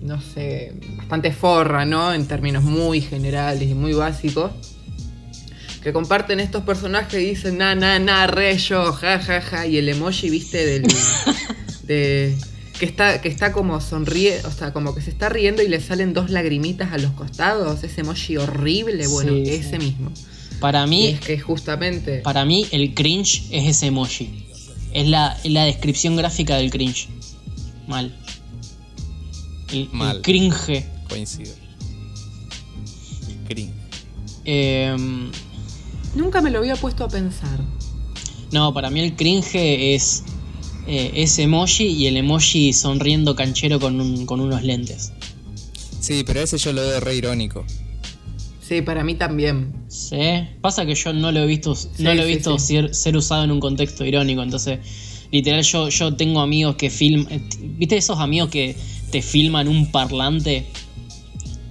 no 0.00 0.20
sé, 0.20 0.74
bastante 0.96 1.32
forra, 1.32 1.84
¿no? 1.84 2.12
En 2.12 2.26
términos 2.26 2.64
muy 2.64 3.00
generales 3.00 3.68
y 3.68 3.74
muy 3.74 3.92
básicos, 3.92 4.50
que 5.82 5.92
comparten 5.92 6.40
estos 6.40 6.62
personajes 6.64 7.20
y 7.20 7.24
dicen, 7.30 7.58
na, 7.58 7.74
na, 7.74 7.98
na, 7.98 8.26
re 8.26 8.56
yo, 8.58 8.92
ja, 8.92 9.18
ja, 9.18 9.40
ja, 9.40 9.66
y 9.66 9.78
el 9.78 9.88
emoji, 9.88 10.30
viste, 10.30 10.64
del... 10.64 10.82
de, 11.84 12.36
que 12.78 12.86
está, 12.86 13.20
que 13.20 13.28
está 13.28 13.52
como 13.52 13.80
sonríe, 13.80 14.40
o 14.44 14.50
sea, 14.50 14.72
como 14.72 14.94
que 14.94 15.00
se 15.02 15.10
está 15.10 15.28
riendo 15.28 15.62
y 15.62 15.68
le 15.68 15.80
salen 15.80 16.14
dos 16.14 16.30
lagrimitas 16.30 16.92
a 16.92 16.98
los 16.98 17.12
costados, 17.12 17.84
ese 17.84 18.00
emoji 18.00 18.36
horrible, 18.36 19.06
bueno, 19.08 19.32
Sí, 19.32 19.42
ese 19.50 19.70
sí. 19.72 19.78
mismo. 19.78 20.12
Para 20.60 20.84
Y 20.86 20.90
mí, 20.90 21.06
es 21.08 21.20
que 21.20 21.38
justamente... 21.38 22.18
para 22.20 22.44
mí 22.44 22.66
el 22.72 22.94
cringe 22.94 23.44
es 23.50 23.68
ese 23.68 23.86
emoji. 23.86 24.46
Es 24.92 25.06
la, 25.08 25.36
es 25.42 25.50
la 25.52 25.64
descripción 25.64 26.16
gráfica 26.16 26.56
del 26.56 26.70
cringe. 26.70 27.08
Mal. 27.88 28.16
El, 29.72 29.78
el 29.78 29.88
Mal. 29.92 30.22
cringe. 30.22 30.84
Coincido. 31.08 31.52
Cringe. 33.48 33.72
Em, 34.44 35.30
Nunca 36.14 36.40
me 36.42 36.50
lo 36.50 36.58
había 36.58 36.76
puesto 36.76 37.04
a 37.04 37.08
pensar. 37.08 37.58
no, 38.52 38.72
para 38.74 38.90
mí 38.90 39.00
el 39.00 39.16
cringe 39.16 39.94
es 39.94 40.24
eh, 40.86 41.12
ese 41.14 41.44
emoji 41.44 41.84
y 41.86 42.06
el 42.06 42.16
emoji 42.18 42.72
sonriendo 42.72 43.34
canchero 43.34 43.80
con, 43.80 44.00
un- 44.00 44.26
con 44.26 44.40
unos 44.40 44.62
lentes. 44.62 45.12
Sí, 46.00 46.22
pero 46.26 46.40
ese 46.40 46.58
yo 46.58 46.72
lo 46.72 46.82
veo 46.82 47.00
re 47.00 47.14
irónico. 47.16 47.64
Sí, 48.60 48.82
para 48.82 49.04
mí 49.04 49.14
también. 49.14 49.72
¿Sí? 49.88 50.16
Pasa 50.60 50.84
que 50.84 50.94
yo 50.94 51.12
no 51.12 51.30
lo 51.32 51.40
he 51.40 51.46
visto, 51.46 51.74
no 51.98 52.14
lo 52.14 52.22
he 52.22 52.26
sí, 52.26 52.34
visto 52.34 52.58
sí. 52.58 52.66
Ser, 52.74 52.94
ser 52.94 53.16
usado 53.16 53.44
en 53.44 53.50
un 53.52 53.60
contexto 53.60 54.04
irónico, 54.04 54.42
entonces 54.42 54.80
literal 55.30 55.62
yo, 55.62 55.88
yo 55.88 56.14
tengo 56.16 56.40
amigos 56.40 56.76
que 56.76 56.90
filman, 56.90 57.48
¿viste 57.78 57.96
esos 57.96 58.18
amigos 58.18 58.50
que 58.50 58.76
te 59.10 59.22
filman 59.22 59.66
un 59.68 59.90
parlante 59.90 60.66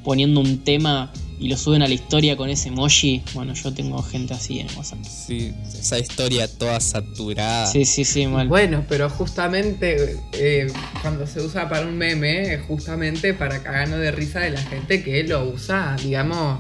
poniendo 0.04 0.40
un 0.40 0.60
tema 0.64 1.12
y 1.42 1.48
lo 1.50 1.58
suben 1.58 1.82
a 1.82 1.88
la 1.88 1.94
historia 1.94 2.38
con 2.38 2.50
ese 2.50 2.70
emoji? 2.70 3.22
Bueno, 3.34 3.54
yo 3.54 3.74
tengo 3.74 4.02
gente 4.04 4.34
así 4.34 4.60
en 4.60 4.68
WhatsApp. 4.78 5.00
Sí, 5.04 5.52
esa 5.78 5.98
historia 6.00 6.48
toda 6.48 6.80
saturada. 6.80 7.66
Sí, 7.66 7.84
sí, 7.84 8.06
sí, 8.06 8.28
mal. 8.28 8.48
Bueno, 8.48 8.86
pero 8.88 9.10
justamente 9.10 10.18
eh, 10.34 10.72
cuando 11.02 11.26
se 11.28 11.42
usa 11.42 11.68
para 11.68 11.88
un 11.88 11.98
meme, 11.98 12.54
es 12.54 12.62
justamente 12.68 13.34
para 13.34 13.62
cagarnos 13.64 14.00
de 14.00 14.12
risa 14.12 14.40
de 14.40 14.52
la 14.52 14.62
gente 14.62 15.04
que 15.04 15.24
lo 15.24 15.50
usa, 15.50 15.96
digamos, 16.02 16.60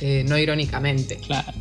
eh, 0.00 0.24
no 0.26 0.36
irónicamente, 0.36 1.16
Claro. 1.18 1.52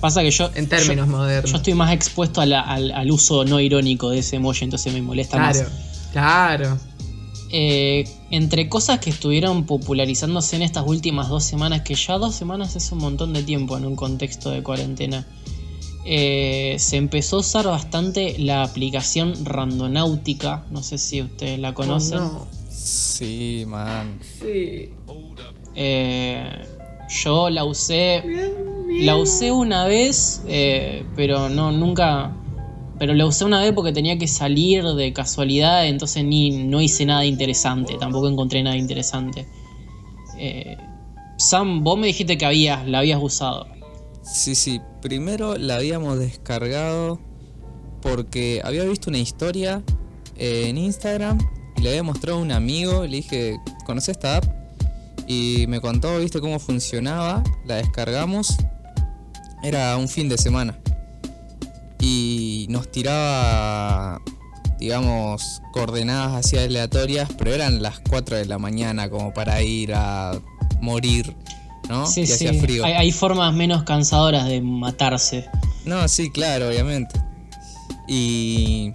Pasa 0.00 0.20
que 0.22 0.30
yo, 0.30 0.50
en 0.54 0.68
términos 0.68 1.06
yo, 1.06 1.12
modernos. 1.16 1.50
yo 1.50 1.56
estoy 1.56 1.72
más 1.74 1.92
expuesto 1.92 2.40
a 2.42 2.46
la- 2.46 2.60
al, 2.60 2.90
al 2.92 3.10
uso 3.10 3.44
no 3.46 3.58
irónico 3.60 4.10
de 4.10 4.18
ese 4.18 4.36
emoji, 4.36 4.64
entonces 4.64 4.92
me 4.92 5.00
molesta 5.00 5.38
más. 5.38 5.56
Claro, 5.56 5.70
claro. 6.12 6.78
Eh, 7.56 8.08
entre 8.30 8.68
cosas 8.68 8.98
que 8.98 9.10
estuvieron 9.10 9.64
popularizándose 9.64 10.56
en 10.56 10.62
estas 10.62 10.84
últimas 10.88 11.28
dos 11.28 11.44
semanas, 11.44 11.82
que 11.82 11.94
ya 11.94 12.18
dos 12.18 12.34
semanas 12.34 12.74
es 12.74 12.90
un 12.90 12.98
montón 12.98 13.32
de 13.32 13.44
tiempo 13.44 13.76
en 13.76 13.86
un 13.86 13.94
contexto 13.94 14.50
de 14.50 14.60
cuarentena, 14.64 15.24
eh, 16.04 16.74
se 16.80 16.96
empezó 16.96 17.36
a 17.36 17.40
usar 17.40 17.66
bastante 17.66 18.36
la 18.40 18.64
aplicación 18.64 19.44
Randonáutica, 19.44 20.64
no 20.72 20.82
sé 20.82 20.98
si 20.98 21.22
ustedes 21.22 21.60
la 21.60 21.74
conocen. 21.74 22.18
Oh, 22.18 22.22
no. 22.22 22.46
Sí, 22.70 23.62
man. 23.68 24.18
Sí. 24.40 24.90
Eh, 25.76 26.66
yo 27.22 27.50
la 27.50 27.64
usé, 27.64 28.20
Bien, 28.26 28.52
bien. 28.88 29.06
la 29.06 29.16
usé 29.16 29.52
una 29.52 29.86
vez, 29.86 30.42
eh, 30.48 31.04
pero 31.14 31.48
no, 31.48 31.70
nunca... 31.70 32.32
Pero 33.04 33.12
la 33.12 33.26
usé 33.26 33.44
una 33.44 33.60
vez 33.60 33.70
porque 33.74 33.92
tenía 33.92 34.16
que 34.16 34.26
salir 34.26 34.82
de 34.82 35.12
casualidad, 35.12 35.86
entonces 35.86 36.24
ni 36.24 36.64
no 36.64 36.80
hice 36.80 37.04
nada 37.04 37.26
interesante, 37.26 37.98
tampoco 38.00 38.30
encontré 38.30 38.62
nada 38.62 38.78
interesante. 38.78 39.46
Eh, 40.38 40.78
Sam, 41.36 41.84
vos 41.84 41.98
me 41.98 42.06
dijiste 42.06 42.38
que 42.38 42.46
habías, 42.46 42.88
la 42.88 43.00
habías 43.00 43.22
usado. 43.22 43.66
Sí, 44.22 44.54
sí. 44.54 44.80
Primero 45.02 45.58
la 45.58 45.76
habíamos 45.76 46.18
descargado 46.18 47.20
porque 48.00 48.62
había 48.64 48.84
visto 48.84 49.10
una 49.10 49.18
historia 49.18 49.82
eh, 50.38 50.68
en 50.68 50.78
Instagram 50.78 51.38
le 51.82 51.90
había 51.90 52.02
mostrado 52.02 52.38
a 52.38 52.40
un 52.40 52.52
amigo, 52.52 53.02
le 53.04 53.16
dije, 53.16 53.60
¿conoces 53.84 54.16
esta 54.16 54.38
app? 54.38 54.46
Y 55.26 55.66
me 55.68 55.82
contó, 55.82 56.18
viste, 56.20 56.40
cómo 56.40 56.58
funcionaba, 56.58 57.44
la 57.66 57.74
descargamos, 57.74 58.56
era 59.62 59.94
un 59.98 60.08
fin 60.08 60.30
de 60.30 60.38
semana. 60.38 60.78
Y 62.06 62.66
nos 62.68 62.90
tiraba, 62.90 64.20
digamos, 64.78 65.62
coordenadas 65.72 66.44
así 66.44 66.58
aleatorias, 66.58 67.30
pero 67.38 67.54
eran 67.54 67.80
las 67.80 68.00
4 68.00 68.36
de 68.36 68.44
la 68.44 68.58
mañana 68.58 69.08
como 69.08 69.32
para 69.32 69.62
ir 69.62 69.94
a 69.94 70.38
morir, 70.82 71.34
¿no? 71.88 72.06
Sí, 72.06 72.20
y 72.20 72.26
sí. 72.26 72.32
hacía 72.34 72.60
frío. 72.60 72.84
Hay, 72.84 72.92
hay 72.92 73.10
formas 73.10 73.54
menos 73.54 73.84
cansadoras 73.84 74.46
de 74.48 74.60
matarse. 74.60 75.46
No, 75.86 76.06
sí, 76.08 76.30
claro, 76.30 76.68
obviamente. 76.68 77.18
Y. 78.06 78.92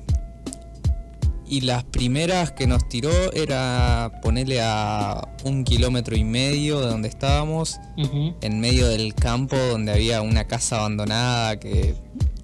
Y 1.47 1.61
las 1.61 1.83
primeras 1.83 2.51
que 2.51 2.67
nos 2.67 2.87
tiró 2.89 3.09
era 3.33 4.19
ponerle 4.21 4.61
a 4.61 5.27
un 5.45 5.63
kilómetro 5.63 6.15
y 6.15 6.23
medio 6.23 6.79
de 6.79 6.85
donde 6.85 7.07
estábamos, 7.07 7.79
en 7.97 8.59
medio 8.59 8.87
del 8.87 9.15
campo 9.15 9.57
donde 9.57 9.93
había 9.93 10.21
una 10.21 10.45
casa 10.45 10.77
abandonada 10.77 11.59
que 11.59 11.95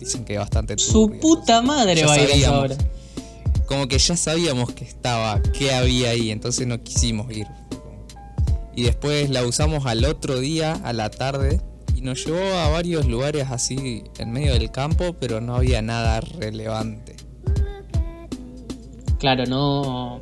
dicen 0.05 0.23
que 0.23 0.33
es 0.33 0.39
bastante 0.39 0.77
Su 0.77 1.11
puta 1.19 1.61
madre 1.61 1.95
Ya 1.95 2.07
va 2.07 2.13
a 2.13 2.19
ir 2.19 2.21
a 2.21 2.25
esa 2.25 2.31
sabíamos. 2.45 2.63
hora. 2.63 2.77
Como 3.65 3.87
que 3.87 3.97
ya 3.97 4.15
sabíamos 4.15 4.71
que 4.73 4.85
estaba, 4.85 5.41
qué 5.41 5.73
había 5.73 6.11
ahí, 6.11 6.29
entonces 6.31 6.67
no 6.67 6.81
quisimos 6.83 7.31
ir. 7.35 7.47
Y 8.75 8.83
después 8.83 9.29
la 9.31 9.43
usamos 9.43 9.85
al 9.87 10.05
otro 10.05 10.39
día, 10.39 10.73
a 10.83 10.93
la 10.93 11.09
tarde, 11.09 11.59
y 11.95 12.01
nos 12.01 12.23
llevó 12.25 12.43
a 12.57 12.69
varios 12.69 13.07
lugares 13.07 13.47
así 13.49 14.03
en 14.19 14.31
medio 14.31 14.53
del 14.53 14.69
campo, 14.69 15.15
pero 15.19 15.41
no 15.41 15.55
había 15.55 15.81
nada 15.81 16.19
relevante. 16.21 17.15
Claro, 19.17 19.45
no. 19.47 20.19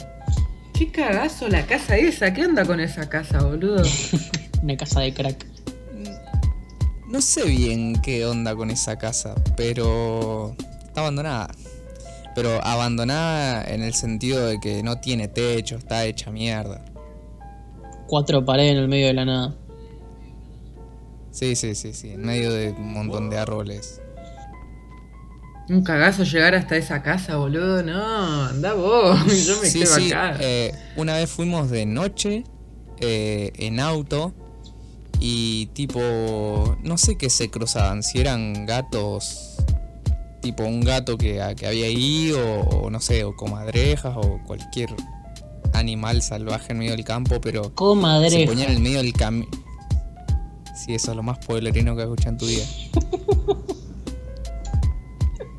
Qué 0.78 0.90
cagazo 0.92 1.50
la 1.50 1.66
casa 1.66 1.98
esa. 1.98 2.34
¿Qué 2.34 2.46
onda 2.46 2.64
con 2.66 2.80
esa 2.80 3.10
casa, 3.10 3.44
boludo? 3.44 3.84
Una 4.64 4.78
casa 4.78 5.02
de 5.02 5.14
crack. 5.14 5.46
No 7.14 7.22
sé 7.22 7.46
bien 7.46 8.02
qué 8.02 8.26
onda 8.26 8.56
con 8.56 8.70
esa 8.72 8.98
casa, 8.98 9.36
pero 9.56 10.56
está 10.84 11.02
abandonada. 11.02 11.48
Pero 12.36 12.60
abandonada 12.66 13.64
en 13.66 13.84
el 13.84 13.94
sentido 13.94 14.46
de 14.48 14.60
que 14.60 14.82
no 14.82 15.00
tiene 15.00 15.28
techo, 15.28 15.76
está 15.78 16.06
hecha 16.06 16.32
mierda. 16.32 16.84
Cuatro 18.08 18.44
paredes 18.44 18.72
en 18.72 18.78
el 18.80 18.88
medio 18.88 19.08
de 19.08 19.14
la 19.14 19.26
nada. 19.26 19.56
Sí, 21.32 21.56
sí, 21.56 21.76
sí, 21.76 21.94
sí, 21.94 22.10
en 22.10 22.22
medio 22.26 22.52
de 22.52 22.72
un 22.72 22.94
montón 22.94 23.30
de 23.30 23.38
árboles. 23.38 24.02
Un 25.70 25.84
cagazo 25.84 26.24
llegar 26.24 26.56
hasta 26.56 26.76
esa 26.78 27.02
casa, 27.04 27.38
boludo. 27.38 27.84
No, 27.84 28.44
anda 28.46 28.74
vos. 28.74 29.20
Yo 29.46 29.62
me 29.62 29.68
Sí, 29.68 29.80
quedo 29.82 29.96
sí, 29.96 30.12
acá. 30.12 30.38
eh, 30.40 30.74
una 30.98 31.14
vez 31.16 31.30
fuimos 31.30 31.70
de 31.70 31.86
noche 31.86 32.44
eh, 33.00 33.52
en 33.58 33.80
auto 33.80 34.34
y 35.26 35.68
tipo, 35.68 36.76
no 36.84 36.98
sé 36.98 37.18
qué 37.18 37.30
se 37.30 37.50
cruzaban, 37.50 38.04
si 38.04 38.20
eran 38.20 38.66
gatos, 38.66 39.56
tipo 40.42 40.64
un 40.66 40.82
gato 40.82 41.18
que, 41.18 41.42
que 41.56 41.66
había 41.66 41.86
ahí 41.86 42.34
o, 42.34 42.60
o 42.62 42.90
no 42.90 43.00
sé, 43.00 43.24
o 43.24 43.34
comadrejas 43.34 44.14
o 44.18 44.42
cualquier 44.46 44.90
animal 45.74 46.22
salvaje 46.22 46.74
en 46.74 46.80
medio 46.80 46.92
del 46.92 47.06
campo, 47.06 47.40
pero 47.40 47.64
se 47.64 47.72
Comadre. 47.72 48.46
ponía 48.46 48.66
en 48.66 48.72
el 48.74 48.80
medio 48.82 48.98
del 48.98 49.14
camino. 49.14 49.48
Sí, 50.76 50.94
eso 50.94 51.12
es 51.12 51.16
lo 51.16 51.24
más 51.24 51.38
pueblerino 51.46 51.96
que 51.96 52.02
has 52.02 52.08
escuchado 52.10 52.32
en 52.32 52.38
tu 52.38 52.46
vida. 52.46 52.66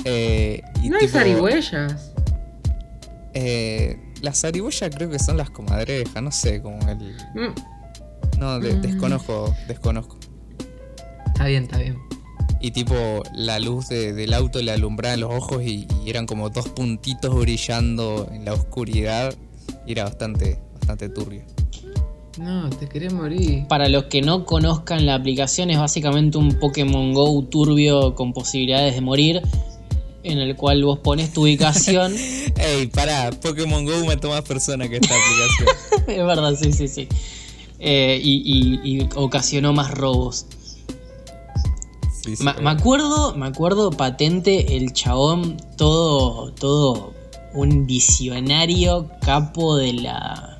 Eh, 0.04 0.60
y 0.82 0.90
no 0.90 0.98
hay 0.98 1.08
zarigüeyas. 1.08 2.12
eh, 3.32 3.98
las 4.20 4.38
zarigüeyas 4.40 4.94
creo 4.94 5.08
que 5.08 5.18
son 5.18 5.38
las 5.38 5.48
comadrejas, 5.48 6.22
no 6.22 6.30
sé, 6.30 6.60
como 6.60 6.78
el... 6.90 6.98
Mm, 7.34 7.54
No, 8.38 8.58
de- 8.60 8.74
Mm. 8.74 8.82
desconozco, 8.82 9.54
desconozco. 9.68 10.16
Está 11.26 11.46
bien, 11.46 11.64
está 11.64 11.78
bien. 11.78 11.98
Y 12.60 12.70
tipo, 12.70 12.94
la 13.34 13.58
luz 13.58 13.88
de- 13.88 14.12
del 14.14 14.32
auto 14.32 14.62
le 14.62 14.72
alumbraba 14.72 15.16
los 15.16 15.30
ojos 15.32 15.62
y, 15.62 15.86
y 16.04 16.10
eran 16.10 16.26
como 16.26 16.48
dos 16.50 16.68
puntitos 16.68 17.34
brillando 17.38 18.28
en 18.32 18.44
la 18.44 18.54
oscuridad. 18.54 19.34
Y 19.86 19.92
era 19.92 20.04
bastante, 20.04 20.58
bastante 20.74 21.08
turbio. 21.10 21.42
No, 22.38 22.68
te 22.70 22.88
querés 22.88 23.12
morir. 23.12 23.66
Para 23.68 23.88
los 23.88 24.04
que 24.04 24.20
no 24.22 24.44
conozcan 24.44 25.06
la 25.06 25.14
aplicación, 25.14 25.70
es 25.70 25.78
básicamente 25.78 26.36
un 26.38 26.58
Pokémon 26.58 27.12
Go 27.12 27.44
turbio 27.44 28.14
con 28.14 28.32
posibilidades 28.32 28.94
de 28.94 29.00
morir. 29.02 29.42
En 30.22 30.38
el 30.38 30.56
cual 30.56 30.82
vos 30.84 30.98
pones 31.00 31.32
tu 31.34 31.42
ubicación. 31.42 32.14
Ey, 32.56 32.86
pará, 32.86 33.30
Pokémon 33.30 33.84
Go 33.84 34.06
mató 34.06 34.30
más 34.30 34.40
personas 34.42 34.88
que 34.88 34.96
esta 34.96 35.14
aplicación. 35.14 36.08
es 36.18 36.26
verdad, 36.26 36.54
sí, 36.60 36.72
sí, 36.72 36.88
sí. 36.88 37.08
Eh, 37.86 38.18
y, 38.22 38.80
y- 38.82 38.96
y 39.02 39.08
ocasionó 39.14 39.74
más 39.74 39.90
robos. 39.90 40.46
Sí, 42.22 42.34
sí. 42.36 42.42
Ma- 42.42 42.54
me 42.54 42.70
acuerdo, 42.70 43.34
me 43.34 43.46
acuerdo 43.46 43.90
patente 43.90 44.76
el 44.76 44.92
chabón, 44.94 45.58
todo, 45.76 46.50
todo 46.52 47.12
un 47.52 47.86
visionario 47.86 49.10
capo 49.20 49.76
de 49.76 49.92
la, 49.92 50.58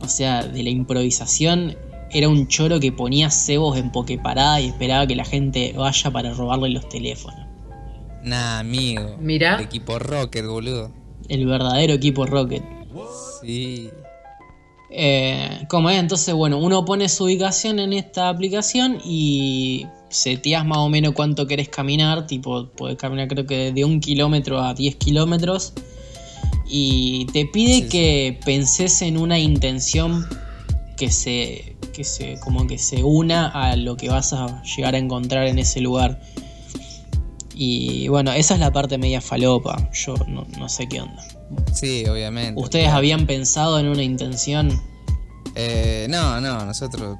o 0.00 0.06
sea, 0.06 0.44
de 0.44 0.62
la 0.62 0.70
improvisación. 0.70 1.76
Era 2.10 2.28
un 2.28 2.46
choro 2.46 2.78
que 2.80 2.92
ponía 2.92 3.30
cebos 3.30 3.76
en 3.76 3.90
pokeparada 3.90 4.60
y 4.60 4.66
esperaba 4.68 5.06
que 5.08 5.16
la 5.16 5.24
gente 5.24 5.74
vaya 5.76 6.10
para 6.12 6.32
robarle 6.32 6.70
los 6.70 6.88
teléfonos. 6.88 7.46
Nah, 8.22 8.60
amigo. 8.60 9.16
Mirá. 9.20 9.56
El 9.56 9.64
equipo 9.64 9.98
Rocket, 9.98 10.46
boludo. 10.46 10.90
El 11.28 11.46
verdadero 11.46 11.94
equipo 11.94 12.24
Rocket. 12.26 12.62
Sí. 13.42 13.90
Eh, 14.90 15.66
como 15.68 15.90
es, 15.90 15.98
entonces, 15.98 16.34
bueno, 16.34 16.58
uno 16.58 16.84
pone 16.84 17.08
su 17.08 17.24
ubicación 17.24 17.78
en 17.78 17.92
esta 17.92 18.28
aplicación 18.28 18.98
y 19.04 19.86
seteas 20.08 20.64
más 20.64 20.78
o 20.78 20.88
menos 20.88 21.12
cuánto 21.12 21.46
querés 21.46 21.68
caminar. 21.68 22.26
Tipo, 22.26 22.68
podés 22.68 22.96
caminar 22.96 23.28
creo 23.28 23.46
que 23.46 23.72
de 23.72 23.84
un 23.84 24.00
kilómetro 24.00 24.60
a 24.60 24.74
10 24.74 24.96
kilómetros. 24.96 25.72
Y 26.70 27.26
te 27.32 27.46
pide 27.46 27.82
Sí, 27.82 27.88
que 27.88 28.40
penses 28.44 29.00
en 29.02 29.16
una 29.16 29.38
intención 29.38 30.26
que 30.96 31.10
se, 31.10 31.76
que 31.94 32.04
se, 32.04 32.38
como 32.40 32.66
que 32.66 32.76
se 32.76 33.04
una 33.04 33.48
a 33.48 33.76
lo 33.76 33.96
que 33.96 34.08
vas 34.08 34.32
a 34.32 34.62
llegar 34.62 34.94
a 34.94 34.98
encontrar 34.98 35.46
en 35.46 35.58
ese 35.58 35.80
lugar. 35.80 36.20
Y 37.60 38.06
bueno, 38.06 38.30
esa 38.30 38.54
es 38.54 38.60
la 38.60 38.70
parte 38.72 38.98
media 38.98 39.20
falopa. 39.20 39.90
Yo 39.92 40.14
no, 40.28 40.46
no 40.58 40.68
sé 40.68 40.86
qué 40.88 41.00
onda. 41.00 41.24
Sí, 41.72 42.04
obviamente. 42.06 42.60
¿Ustedes 42.60 42.86
habían 42.88 43.26
pensado 43.26 43.80
en 43.80 43.88
una 43.88 44.02
intención? 44.04 44.80
Eh, 45.56 46.06
no, 46.08 46.40
no, 46.40 46.64
nosotros 46.64 47.16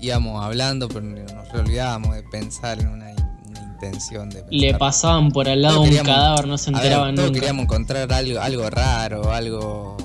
íbamos 0.00 0.42
hablando, 0.42 0.88
pero 0.88 1.02
nos 1.02 1.52
olvidábamos 1.52 2.14
de 2.14 2.22
pensar 2.22 2.78
en 2.80 2.88
una, 2.88 3.10
una 3.48 3.60
intención 3.60 4.30
de 4.30 4.44
Le 4.50 4.74
pasaban 4.74 5.30
por 5.30 5.48
al 5.48 5.60
lado 5.60 5.82
un 5.82 5.94
cadáver, 5.96 6.46
no 6.46 6.56
se 6.56 6.70
ver, 6.70 6.80
enteraban 6.80 7.14
todos 7.16 7.28
nunca. 7.28 7.40
queríamos 7.40 7.64
encontrar 7.64 8.12
algo, 8.12 8.40
algo 8.40 8.70
raro, 8.70 9.30
algo. 9.32 9.96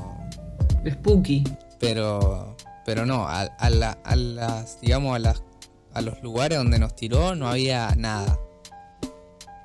Spooky. 0.89 1.43
Pero. 1.79 2.58
Pero 2.86 3.06
no, 3.06 3.25
a, 3.25 3.43
a 3.43 3.69
la- 3.69 3.97
a 4.03 4.15
las. 4.17 4.82
digamos 4.82 5.15
a 5.15 5.19
las. 5.19 5.41
A 5.93 6.01
los 6.01 6.21
lugares 6.21 6.58
donde 6.58 6.79
nos 6.79 6.95
tiró 6.95 7.36
no 7.36 7.47
había 7.47 7.93
nada. 7.95 8.39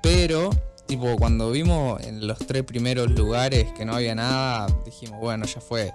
Pero, 0.03 0.51
tipo, 0.87 1.17
cuando 1.17 1.51
vimos 1.51 2.01
en 2.03 2.27
los 2.27 2.39
tres 2.39 2.63
primeros 2.65 3.11
lugares 3.11 3.73
que 3.73 3.85
no 3.85 3.95
había 3.95 4.15
nada, 4.15 4.67
dijimos, 4.85 5.19
bueno, 5.21 5.45
ya 5.47 5.61
fue. 5.61 5.93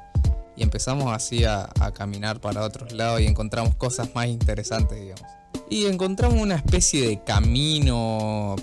Y 0.55 0.63
empezamos 0.63 1.13
así 1.13 1.45
a, 1.45 1.69
caminar 1.95 2.39
para 2.39 2.61
otros 2.61 2.93
lados 2.93 3.21
y 3.21 3.25
encontramos 3.25 3.75
cosas 3.75 4.13
más 4.13 4.27
interesantes, 4.27 4.99
digamos. 4.99 5.23
Y 5.69 5.85
encontramos 5.85 6.39
una 6.39 6.55
especie 6.55 7.07
de 7.07 7.23
camino. 7.23 8.55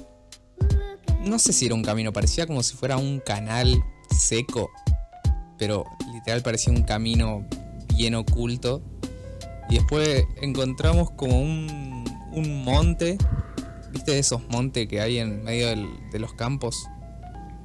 No 1.25 1.39
sé 1.39 1.53
si 1.53 1.67
era 1.67 1.75
un 1.75 1.83
camino, 1.83 2.13
parecía 2.13 2.47
como 2.47 2.63
si 2.63 2.77
fuera 2.77 2.97
un 2.97 3.19
canal 3.21 3.83
seco. 4.17 4.71
Pero 5.59 5.85
literal 6.13 6.43
parecía 6.43 6.73
un 6.73 6.83
camino 6.83 7.45
bien 7.97 8.15
oculto. 8.15 8.83
Y 9.71 9.75
después 9.77 10.27
encontramos 10.43 11.11
como 11.13 11.41
un, 11.41 12.05
un 12.33 12.65
monte. 12.65 13.17
¿Viste 13.93 14.19
esos 14.19 14.43
montes 14.51 14.87
que 14.89 15.01
hay 15.01 15.19
en 15.19 15.43
medio 15.43 15.69
del- 15.69 15.89
de 16.13 16.19
los 16.19 16.33
campos? 16.35 16.87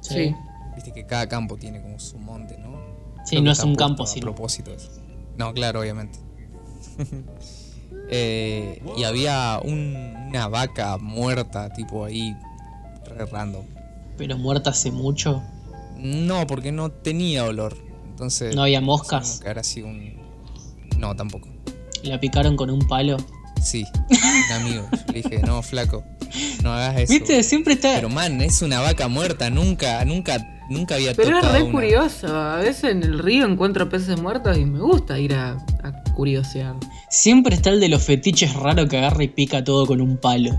Sí. 0.00 0.34
Viste 0.74 0.92
que 0.92 1.06
cada 1.06 1.28
campo 1.28 1.56
tiene 1.56 1.80
como 1.80 1.98
su 2.00 2.18
monte, 2.18 2.58
¿no? 2.58 2.76
Sí, 3.24 3.30
Creo 3.36 3.42
no 3.42 3.52
es 3.52 3.60
un 3.60 3.74
campo, 3.74 4.04
a 4.04 4.06
sino. 4.06 4.26
propósito 4.26 4.72
eso. 4.72 4.90
No, 5.36 5.52
claro, 5.52 5.80
obviamente. 5.80 6.18
Eh, 8.08 8.80
y 8.96 9.02
había 9.02 9.60
un- 9.64 10.14
una 10.28 10.46
vaca 10.46 10.96
muerta, 10.96 11.72
tipo 11.72 12.04
ahí, 12.04 12.36
re 13.04 13.26
random. 13.26 13.64
Pero 14.16 14.38
muerta 14.38 14.70
hace 14.70 14.92
mucho. 14.92 15.42
No, 15.96 16.46
porque 16.46 16.70
no 16.70 16.90
tenía 16.92 17.44
olor. 17.44 17.76
Entonces. 18.08 18.54
No 18.54 18.62
había 18.62 18.80
moscas. 18.80 19.40
Que 19.42 19.48
habrá 19.48 19.64
sido 19.64 19.88
un. 19.88 20.14
No, 20.98 21.16
tampoco. 21.16 21.48
La 22.06 22.20
picaron 22.20 22.56
con 22.56 22.70
un 22.70 22.80
palo. 22.86 23.16
Sí, 23.62 23.84
un 24.10 24.52
amigo. 24.52 24.88
Yo 24.92 25.12
le 25.12 25.22
dije, 25.22 25.38
no, 25.40 25.62
flaco, 25.62 26.04
no 26.62 26.72
hagas 26.72 27.00
eso. 27.00 27.12
¿Viste? 27.12 27.42
Siempre 27.42 27.74
está. 27.74 27.94
Pero 27.96 28.08
man, 28.10 28.40
es 28.40 28.62
una 28.62 28.80
vaca 28.80 29.08
muerta, 29.08 29.50
nunca, 29.50 30.04
nunca 30.04 30.52
nunca 30.68 30.96
había 30.96 31.14
Pero 31.14 31.38
es 31.38 31.52
re 31.52 31.62
una- 31.62 31.72
curioso. 31.72 32.26
A 32.36 32.56
veces 32.56 32.84
en 32.90 33.02
el 33.02 33.18
río 33.18 33.46
encuentro 33.46 33.88
peces 33.88 34.20
muertos 34.20 34.56
y 34.58 34.64
me 34.64 34.80
gusta 34.80 35.18
ir 35.18 35.34
a, 35.34 35.52
a 35.82 36.02
curiosear. 36.14 36.74
Siempre 37.10 37.54
está 37.54 37.70
el 37.70 37.80
de 37.80 37.88
los 37.88 38.02
fetiches 38.02 38.52
raro 38.54 38.88
que 38.88 38.98
agarra 38.98 39.22
y 39.24 39.28
pica 39.28 39.62
todo 39.64 39.86
con 39.86 40.00
un 40.00 40.16
palo. 40.16 40.56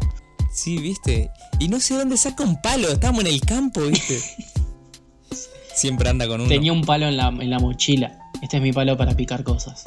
Sí, 0.51 0.77
viste. 0.79 1.29
Y 1.59 1.67
no 1.67 1.79
sé 1.79 1.93
dónde 1.95 2.17
saca 2.17 2.43
un 2.43 2.59
palo. 2.61 2.87
Estamos 2.89 3.21
en 3.21 3.27
el 3.27 3.41
campo, 3.41 3.81
viste. 3.81 4.19
Siempre 5.75 6.09
anda 6.09 6.27
con 6.27 6.41
uno. 6.41 6.49
Tenía 6.49 6.73
un 6.73 6.81
palo 6.83 7.07
en 7.07 7.17
la, 7.17 7.27
en 7.27 7.49
la 7.49 7.59
mochila. 7.59 8.17
Este 8.41 8.57
es 8.57 8.63
mi 8.63 8.73
palo 8.73 8.97
para 8.97 9.15
picar 9.15 9.43
cosas. 9.43 9.83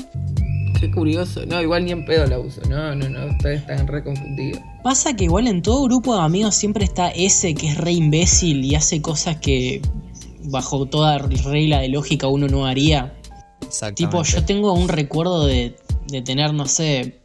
Qué 0.80 0.90
curioso. 0.90 1.44
No, 1.44 1.60
igual 1.60 1.84
ni 1.84 1.92
en 1.92 2.06
pedo 2.06 2.26
la 2.26 2.38
uso. 2.38 2.62
No, 2.70 2.94
no, 2.94 3.08
no. 3.08 3.26
Ustedes 3.26 3.60
están 3.60 3.86
re 3.86 4.02
confundidos. 4.02 4.62
Pasa 4.82 5.14
que 5.14 5.24
igual 5.24 5.46
en 5.46 5.60
todo 5.60 5.84
grupo 5.84 6.16
de 6.16 6.22
amigos 6.22 6.54
siempre 6.54 6.84
está 6.84 7.10
ese 7.10 7.54
que 7.54 7.68
es 7.68 7.76
re 7.76 7.92
imbécil 7.92 8.64
y 8.64 8.74
hace 8.74 9.02
cosas 9.02 9.36
que 9.36 9.82
bajo 10.44 10.86
toda 10.86 11.18
regla 11.18 11.80
de 11.80 11.88
lógica 11.88 12.28
uno 12.28 12.48
no 12.48 12.64
haría. 12.64 13.12
Exactamente. 13.60 14.04
Tipo, 14.06 14.22
yo 14.22 14.44
tengo 14.46 14.72
un 14.72 14.88
recuerdo 14.88 15.46
de, 15.46 15.76
de 16.08 16.22
tener, 16.22 16.54
no 16.54 16.64
sé, 16.64 17.20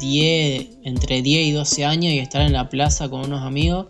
10, 0.00 0.68
entre 0.84 1.22
10 1.22 1.46
y 1.46 1.52
12 1.52 1.84
años 1.86 2.12
y 2.12 2.18
estar 2.18 2.42
en 2.42 2.52
la 2.52 2.68
plaza 2.68 3.08
con 3.08 3.24
unos 3.24 3.42
amigos 3.42 3.86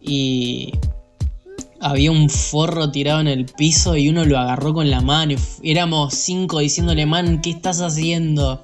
y 0.00 0.72
había 1.88 2.10
un 2.10 2.28
forro 2.28 2.90
tirado 2.90 3.20
en 3.20 3.28
el 3.28 3.46
piso 3.46 3.96
y 3.96 4.08
uno 4.08 4.24
lo 4.24 4.38
agarró 4.38 4.74
con 4.74 4.90
la 4.90 5.00
mano 5.00 5.34
y 5.62 5.70
éramos 5.70 6.14
cinco 6.14 6.58
diciéndole, 6.58 7.06
man, 7.06 7.40
¿qué 7.40 7.50
estás 7.50 7.80
haciendo? 7.80 8.62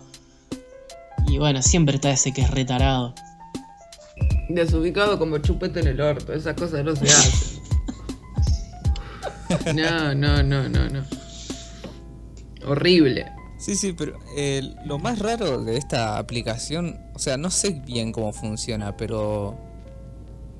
Y 1.28 1.38
bueno, 1.38 1.62
siempre 1.62 1.94
está 1.96 2.10
ese 2.10 2.32
que 2.32 2.42
es 2.42 2.50
retarado. 2.50 3.14
Desubicado 4.48 5.18
como 5.18 5.38
chupete 5.38 5.80
en 5.80 5.86
el 5.88 6.00
orto. 6.00 6.32
Esas 6.32 6.54
cosas 6.54 6.84
no 6.84 6.96
se 6.96 7.04
hacen. 7.04 7.62
No, 9.74 10.14
no, 10.14 10.42
no, 10.42 10.68
no, 10.68 10.88
no. 10.88 11.04
Horrible. 12.66 13.26
Sí, 13.58 13.76
sí, 13.76 13.92
pero 13.92 14.18
eh, 14.36 14.74
lo 14.84 14.98
más 14.98 15.18
raro 15.18 15.62
de 15.62 15.76
esta 15.76 16.18
aplicación, 16.18 16.98
o 17.14 17.18
sea, 17.18 17.36
no 17.36 17.50
sé 17.50 17.82
bien 17.86 18.12
cómo 18.12 18.32
funciona, 18.32 18.96
pero 18.96 19.56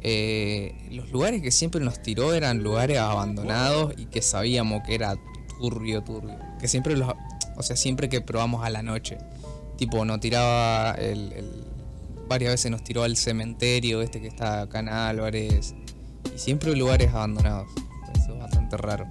eh, 0.05 0.75
los 0.91 1.11
lugares 1.11 1.43
que 1.43 1.51
siempre 1.51 1.81
nos 1.81 2.03
tiró 2.03 2.35
eran 2.35 2.62
lugares 2.62 2.99
abandonados 2.99 3.95
y 3.97 4.07
que 4.07 4.23
sabíamos 4.23 4.83
que 4.85 4.95
era 4.95 5.17
turbio, 5.61 6.03
turbio. 6.03 6.38
Que 6.61 6.69
siempre 6.69 6.97
los, 6.97 7.12
o 7.57 7.62
sea, 7.62 7.77
siempre 7.77 8.09
que 8.09 8.21
probamos 8.21 8.65
a 8.65 8.71
la 8.71 8.83
noche, 8.83 9.19
tipo, 9.77 10.05
nos 10.05 10.21
tiraba 10.21 10.93
el, 10.93 11.33
varias 12.29 12.53
veces 12.53 12.71
nos 12.71 12.83
tiró 12.83 13.05
al 13.05 13.17
cementerio 13.17 14.03
este 14.03 14.21
que 14.21 14.29
está 14.29 14.62
acá 14.62 14.81
en 14.81 14.88
Álvarez 14.88 15.75
y 16.35 16.38
siempre 16.38 16.75
lugares 16.75 17.11
abandonados. 17.11 17.69
Eso 18.17 18.33
es 18.33 18.38
bastante 18.38 18.77
raro. 18.77 19.07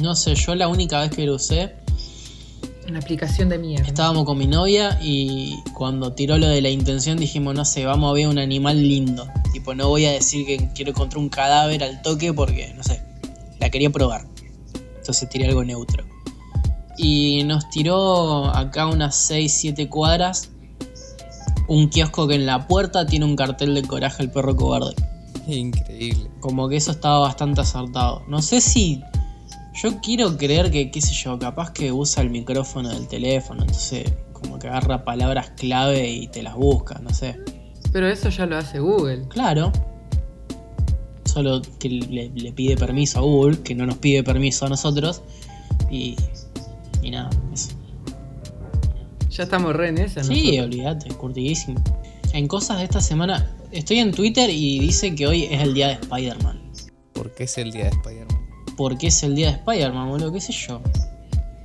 No 0.00 0.16
sé, 0.16 0.34
yo 0.34 0.54
la 0.54 0.66
única 0.66 1.00
vez 1.00 1.10
que 1.10 1.26
lo 1.26 1.36
usé 1.36 1.83
Una 2.88 2.98
aplicación 2.98 3.48
de 3.48 3.58
mierda. 3.58 3.86
Estábamos 3.86 4.24
con 4.24 4.38
mi 4.38 4.46
novia 4.46 4.98
y 5.02 5.62
cuando 5.72 6.12
tiró 6.12 6.38
lo 6.38 6.48
de 6.48 6.60
la 6.60 6.70
intención 6.70 7.18
dijimos, 7.18 7.54
no 7.54 7.64
sé, 7.64 7.86
vamos 7.86 8.10
a 8.10 8.14
ver 8.14 8.28
un 8.28 8.38
animal 8.38 8.80
lindo. 8.80 9.26
Tipo, 9.52 9.74
no 9.74 9.88
voy 9.88 10.04
a 10.04 10.12
decir 10.12 10.46
que 10.46 10.68
quiero 10.74 10.90
encontrar 10.90 11.18
un 11.18 11.28
cadáver 11.28 11.82
al 11.82 12.02
toque 12.02 12.32
porque, 12.32 12.72
no 12.76 12.82
sé, 12.82 13.02
la 13.58 13.70
quería 13.70 13.90
probar. 13.90 14.26
Entonces 14.98 15.28
tiré 15.28 15.46
algo 15.46 15.64
neutro. 15.64 16.04
Y 16.96 17.42
nos 17.44 17.68
tiró 17.70 18.54
acá 18.54 18.86
unas 18.86 19.30
6-7 19.30 19.88
cuadras 19.88 20.50
un 21.66 21.88
kiosco 21.88 22.28
que 22.28 22.34
en 22.34 22.46
la 22.46 22.66
puerta 22.66 23.06
tiene 23.06 23.24
un 23.24 23.36
cartel 23.36 23.74
de 23.74 23.82
coraje 23.82 24.22
al 24.22 24.30
perro 24.30 24.54
cobarde. 24.54 24.94
Increíble. 25.46 26.30
Como 26.40 26.68
que 26.68 26.76
eso 26.76 26.90
estaba 26.90 27.20
bastante 27.20 27.60
acertado. 27.60 28.22
No 28.28 28.42
sé 28.42 28.60
si. 28.60 29.02
Yo 29.74 30.00
quiero 30.00 30.36
creer 30.36 30.70
que, 30.70 30.90
qué 30.90 31.00
sé 31.00 31.12
yo, 31.14 31.38
capaz 31.38 31.72
que 31.72 31.90
usa 31.90 32.22
el 32.22 32.30
micrófono 32.30 32.90
del 32.90 33.08
teléfono, 33.08 33.62
entonces 33.62 34.12
como 34.32 34.58
que 34.58 34.68
agarra 34.68 35.04
palabras 35.04 35.50
clave 35.56 36.08
y 36.08 36.28
te 36.28 36.42
las 36.42 36.54
busca, 36.54 37.00
no 37.00 37.12
sé. 37.12 37.40
Pero 37.92 38.08
eso 38.08 38.28
ya 38.28 38.46
lo 38.46 38.56
hace 38.56 38.78
Google. 38.78 39.26
Claro. 39.28 39.72
Solo 41.24 41.62
que 41.80 41.88
le, 41.88 42.28
le 42.28 42.52
pide 42.52 42.76
permiso 42.76 43.18
a 43.18 43.22
Google, 43.22 43.62
que 43.62 43.74
no 43.74 43.86
nos 43.86 43.98
pide 43.98 44.22
permiso 44.22 44.66
a 44.66 44.68
nosotros. 44.68 45.22
Y. 45.90 46.16
Y 47.02 47.10
nada, 47.10 47.30
eso. 47.52 47.70
Ya 49.30 49.42
estamos 49.42 49.74
re 49.74 49.88
en 49.88 49.98
esa, 49.98 50.20
¿no? 50.20 50.28
Sí, 50.28 50.58
olvídate, 50.60 51.08
curtidísimo. 51.14 51.82
En 52.32 52.46
cosas 52.46 52.78
de 52.78 52.84
esta 52.84 53.00
semana, 53.00 53.50
estoy 53.72 53.98
en 53.98 54.12
Twitter 54.12 54.48
y 54.50 54.78
dice 54.78 55.14
que 55.14 55.26
hoy 55.26 55.44
es 55.44 55.60
el 55.60 55.74
día 55.74 55.88
de 55.88 55.94
Spider-Man. 55.94 56.60
¿Por 57.12 57.34
qué 57.34 57.44
es 57.44 57.58
el 57.58 57.72
día 57.72 57.84
de 57.84 57.90
Spider-Man? 57.90 58.33
Porque 58.76 59.08
es 59.08 59.22
el 59.22 59.34
día 59.34 59.48
de 59.48 59.52
Spider-Man, 59.54 60.08
boludo, 60.08 60.32
qué 60.32 60.40
sé 60.40 60.52
yo. 60.52 60.80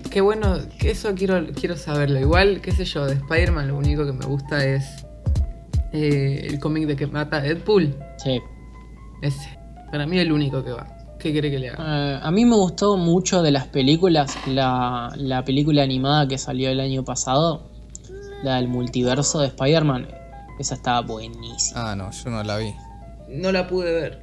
Qué 0.10 0.22
bueno, 0.22 0.58
que 0.80 0.92
eso 0.92 1.14
quiero, 1.16 1.46
quiero 1.54 1.78
saberlo. 1.78 2.20
Igual, 2.20 2.62
qué 2.62 2.72
sé 2.72 2.86
yo, 2.86 3.06
de 3.06 3.14
Spider-Man 3.14 3.68
lo 3.68 3.78
único 3.78 4.06
que 4.06 4.14
me 4.14 4.26
gusta 4.26 4.64
es 4.66 5.06
eh, 5.94 6.48
el 6.50 6.60
cómic 6.60 6.88
de 6.88 6.96
que 6.96 7.08
mata 7.08 7.38
a 7.38 7.42
Deadpool. 7.42 7.96
Sí. 8.18 8.40
Ese. 9.22 9.58
Para 9.92 10.06
mí 10.08 10.18
el 10.20 10.32
único 10.32 10.64
que 10.64 10.72
va. 10.72 10.88
¿Qué 11.20 11.32
quiere 11.32 11.52
que 11.52 11.60
le 11.60 11.70
haga? 11.70 11.84
Eh, 12.16 12.20
a 12.24 12.32
mí 12.32 12.46
me 12.46 12.56
gustó 12.56 12.96
mucho 12.96 13.42
de 13.44 13.52
las 13.52 13.68
películas, 13.68 14.36
la, 14.48 15.12
la 15.18 15.44
película 15.44 15.84
animada 15.84 16.28
que 16.28 16.38
salió 16.38 16.70
el 16.70 16.80
año 16.80 17.04
pasado, 17.04 17.70
la 18.42 18.56
del 18.56 18.68
multiverso 18.70 19.42
de 19.42 19.48
Spider-Man. 19.48 20.08
Esa 20.60 20.76
estaba 20.76 21.02
buenísima. 21.02 21.92
Ah, 21.92 21.96
no, 21.96 22.10
yo 22.12 22.30
no 22.30 22.42
la 22.44 22.58
vi. 22.58 22.74
No 23.30 23.52
la 23.52 23.68
pude 23.68 23.92
ver. 23.94 24.22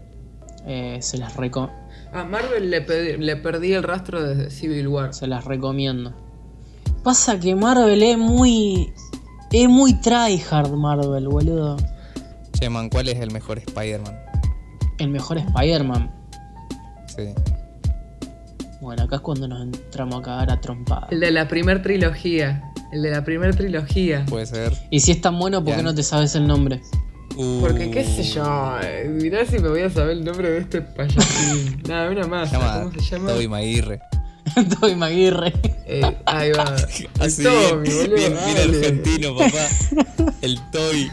Eh, 0.67 0.99
se, 1.01 1.19
las 1.19 1.37
reco- 1.37 1.71
A 2.17 2.25
Marvel 2.25 2.71
le, 2.71 2.81
pe- 2.81 3.19
le 3.19 3.37
perdí 3.37 3.75
el 3.75 3.83
rastro 3.83 4.23
desde 4.23 4.51
Civil 4.51 4.89
War. 4.89 5.13
se 5.13 5.27
las 5.27 5.45
recomiendo. 5.45 6.15
Pasa 7.03 7.39
que 7.39 7.55
Marvel 7.55 8.03
es 8.03 8.17
muy. 8.17 8.93
Es 9.53 9.69
muy 9.69 9.95
tryhard 10.01 10.71
Marvel, 10.73 11.29
boludo. 11.29 11.77
Che, 12.59 12.69
man, 12.71 12.89
¿cuál 12.89 13.09
es 13.09 13.21
el 13.21 13.31
mejor 13.33 13.59
Spider-Man? 13.59 14.17
El 14.99 15.09
mejor 15.11 15.39
Spider-Man. 15.39 16.11
Sí. 17.15 17.29
Bueno, 18.81 19.03
acá 19.05 19.17
es 19.17 19.23
cuando 19.23 19.47
nos 19.47 19.63
entramos 19.63 20.21
a 20.21 20.23
cagar 20.23 20.51
a 20.51 20.61
trompada. 20.61 21.09
El 21.11 21.21
de 21.21 21.31
la 21.31 21.47
primer 21.49 21.83
trilogía. 21.83 22.73
El 22.93 23.03
de 23.03 23.11
la 23.11 23.25
primer 23.25 23.55
trilogía. 23.55 24.25
Puede 24.29 24.47
ser. 24.47 24.73
Y 24.91 25.01
si 25.01 25.13
es 25.13 25.21
tan 25.21 25.39
bueno, 25.39 25.63
¿por 25.63 25.77
qué 25.77 25.83
no 25.83 25.95
te 25.95 26.03
sabes 26.03 26.35
el 26.35 26.47
nombre? 26.47 26.81
Uh, 27.37 27.61
Porque 27.61 27.91
qué 27.91 28.03
sé 28.03 28.23
yo, 28.23 28.79
eh, 28.83 29.09
mirá 29.11 29.45
si 29.45 29.59
me 29.59 29.69
voy 29.69 29.83
a 29.83 29.91
saber 29.91 30.13
el 30.13 30.25
nombre 30.25 30.51
de 30.51 30.59
este 30.59 30.81
payasín. 30.81 31.83
Nada, 31.89 32.11
una 32.11 32.27
más. 32.27 32.51
¿Cómo 32.51 32.91
se 32.93 33.01
llama? 33.01 33.33
Tobey 33.33 33.47
Maguire. 33.47 34.01
Toby 34.81 34.95
Maguire. 34.95 35.53
Eh, 35.89 36.03
ahí 36.25 36.51
va. 36.51 36.65
Así 37.21 37.45
Tommy, 37.45 37.89
boludo, 37.89 38.17
bien, 38.17 38.37
bien 38.45 38.75
argentino, 38.75 39.37
papá. 39.37 39.69
El 40.43 40.61
Toby. 40.73 41.09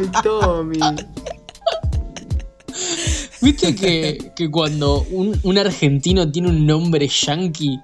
El 0.00 0.10
Tommy. 0.24 0.78
¿Viste 3.40 3.76
que, 3.76 4.32
que 4.34 4.50
cuando 4.50 5.02
un, 5.12 5.38
un 5.44 5.58
argentino 5.58 6.28
tiene 6.32 6.48
un 6.48 6.66
nombre 6.66 7.06
yankee 7.06 7.78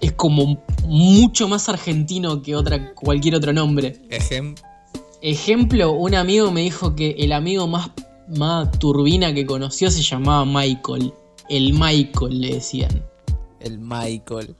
es 0.00 0.12
como 0.12 0.64
mucho 0.86 1.48
más 1.48 1.68
argentino 1.68 2.40
que 2.40 2.56
otra, 2.56 2.94
cualquier 2.94 3.34
otro 3.34 3.52
nombre? 3.52 3.96
Ejem. 4.08 4.54
Ejemplo, 5.22 5.92
un 5.92 6.16
amigo 6.16 6.50
me 6.50 6.62
dijo 6.62 6.96
que 6.96 7.10
el 7.16 7.30
amigo 7.30 7.68
más, 7.68 7.92
más 8.36 8.72
turbina 8.72 9.32
que 9.32 9.46
conoció 9.46 9.88
se 9.88 10.02
llamaba 10.02 10.44
Michael. 10.44 11.14
El 11.48 11.74
Michael 11.74 12.40
le 12.40 12.54
decían. 12.54 13.04
El 13.60 13.78
Michael. 13.78 14.56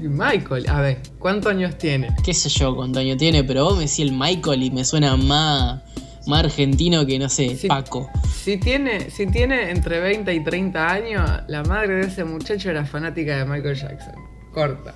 Michael, 0.00 0.68
a 0.68 0.80
ver, 0.80 1.02
¿cuántos 1.18 1.50
años 1.50 1.76
tiene? 1.76 2.14
Qué 2.24 2.32
sé 2.34 2.48
yo 2.50 2.76
cuánto 2.76 3.00
año 3.00 3.16
tiene, 3.16 3.42
pero 3.42 3.64
vos 3.64 3.74
me 3.74 3.80
decís 3.80 3.98
el 3.98 4.12
Michael 4.12 4.62
y 4.62 4.70
me 4.70 4.84
suena 4.84 5.16
más, 5.16 5.82
más 6.28 6.44
argentino 6.44 7.04
que, 7.04 7.18
no 7.18 7.28
sé. 7.28 7.58
Paco. 7.66 8.08
Si 8.32 8.58
tiene, 8.58 9.10
si 9.10 9.26
tiene 9.26 9.72
entre 9.72 9.98
20 9.98 10.32
y 10.32 10.44
30 10.44 10.88
años, 10.88 11.28
la 11.48 11.64
madre 11.64 11.96
de 11.96 12.02
ese 12.02 12.22
muchacho 12.22 12.70
era 12.70 12.86
fanática 12.86 13.38
de 13.38 13.44
Michael 13.44 13.74
Jackson. 13.74 14.14
Corta. 14.54 14.94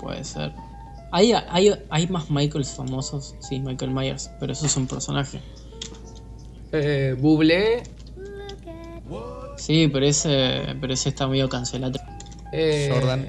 Puede 0.00 0.24
ser. 0.24 0.52
¿Hay, 1.16 1.32
hay, 1.32 1.72
hay 1.88 2.06
más 2.08 2.30
Michaels 2.30 2.74
famosos? 2.74 3.36
Sí, 3.40 3.58
Michael 3.58 3.90
Myers, 3.90 4.30
pero 4.38 4.52
eso 4.52 4.66
es 4.66 4.76
un 4.76 4.86
personaje. 4.86 5.40
Eh, 6.72 7.16
Bublé. 7.18 7.84
Sí, 9.56 9.88
pero 9.90 10.04
ese, 10.04 10.76
pero 10.78 10.92
ese 10.92 11.08
está 11.08 11.26
medio 11.26 11.48
cancelado. 11.48 11.98
eh, 12.52 12.90
Jordan. 12.92 13.26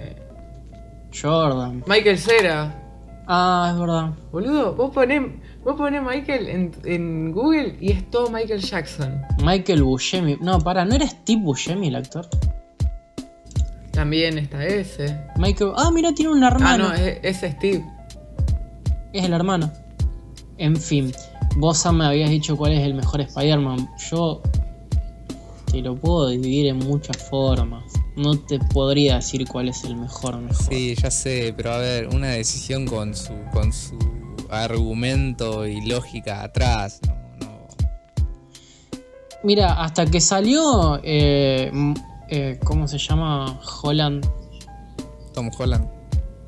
Jordan. 1.22 1.84
Michael 1.88 2.18
Cera. 2.18 2.84
Ah, 3.26 3.70
es 3.74 3.80
verdad. 3.80 4.12
Boludo, 4.34 4.76
vos 4.76 4.92
ponés, 4.94 5.22
vos 5.64 5.78
ponés 5.78 6.02
Michael 6.04 6.50
en, 6.50 6.72
en 6.84 7.32
Google 7.32 7.78
y 7.80 7.94
es 7.94 8.12
todo 8.12 8.30
Michael 8.30 8.60
Jackson. 8.60 9.22
Michael 9.46 9.84
Buscemi. 9.84 10.38
No, 10.42 10.60
para, 10.60 10.84
¿no 10.84 10.94
era 10.94 11.08
Steve 11.08 11.42
Buscemi 11.42 11.88
el 11.88 11.96
actor? 11.96 12.28
También 13.98 14.38
está 14.38 14.64
ese. 14.64 15.18
Michael. 15.38 15.72
Ah, 15.76 15.90
mira, 15.92 16.14
tiene 16.14 16.32
un 16.32 16.44
Ah, 16.44 16.50
hermano. 16.50 16.90
no, 16.90 16.94
es, 16.94 17.18
es 17.24 17.38
Steve. 17.54 17.84
Es 19.12 19.26
el 19.26 19.34
hermano. 19.34 19.72
En 20.60 20.76
fin, 20.78 21.12
vos 21.56 21.80
Sam 21.80 21.98
me 21.98 22.06
habías 22.06 22.30
dicho 22.30 22.56
cuál 22.56 22.74
es 22.74 22.82
el 22.86 22.94
mejor 22.94 23.22
Spider-Man. 23.22 23.90
Yo 24.12 24.44
te 25.72 25.82
lo 25.82 25.96
puedo 25.96 26.28
dividir 26.30 26.68
en 26.68 26.78
muchas 26.78 27.18
formas. 27.18 27.86
No 28.16 28.38
te 28.38 28.60
podría 28.60 29.16
decir 29.16 29.48
cuál 29.48 29.70
es 29.70 29.84
el 29.84 29.96
mejor 29.96 30.38
mejor. 30.42 30.68
Sí, 30.70 30.94
ya 30.94 31.10
sé, 31.10 31.52
pero 31.58 31.72
a 31.74 31.80
ver, 31.80 32.08
una 32.14 32.28
decisión 32.30 32.86
con 32.86 33.16
su, 33.16 33.34
con 33.52 33.74
su 33.74 33.98
argumento 34.52 35.66
y 35.66 35.82
lógica 35.88 36.44
atrás. 36.44 37.00
No, 37.40 37.48
no. 37.48 37.68
Mira, 39.44 39.74
hasta 39.82 40.06
que 40.06 40.22
salió, 40.22 41.00
eh, 41.04 41.72
eh, 42.30 42.60
¿cómo 42.64 42.88
se 42.88 42.98
llama? 42.98 43.60
Holland, 43.82 44.28
Tom 45.34 45.50
Holland. 45.58 45.88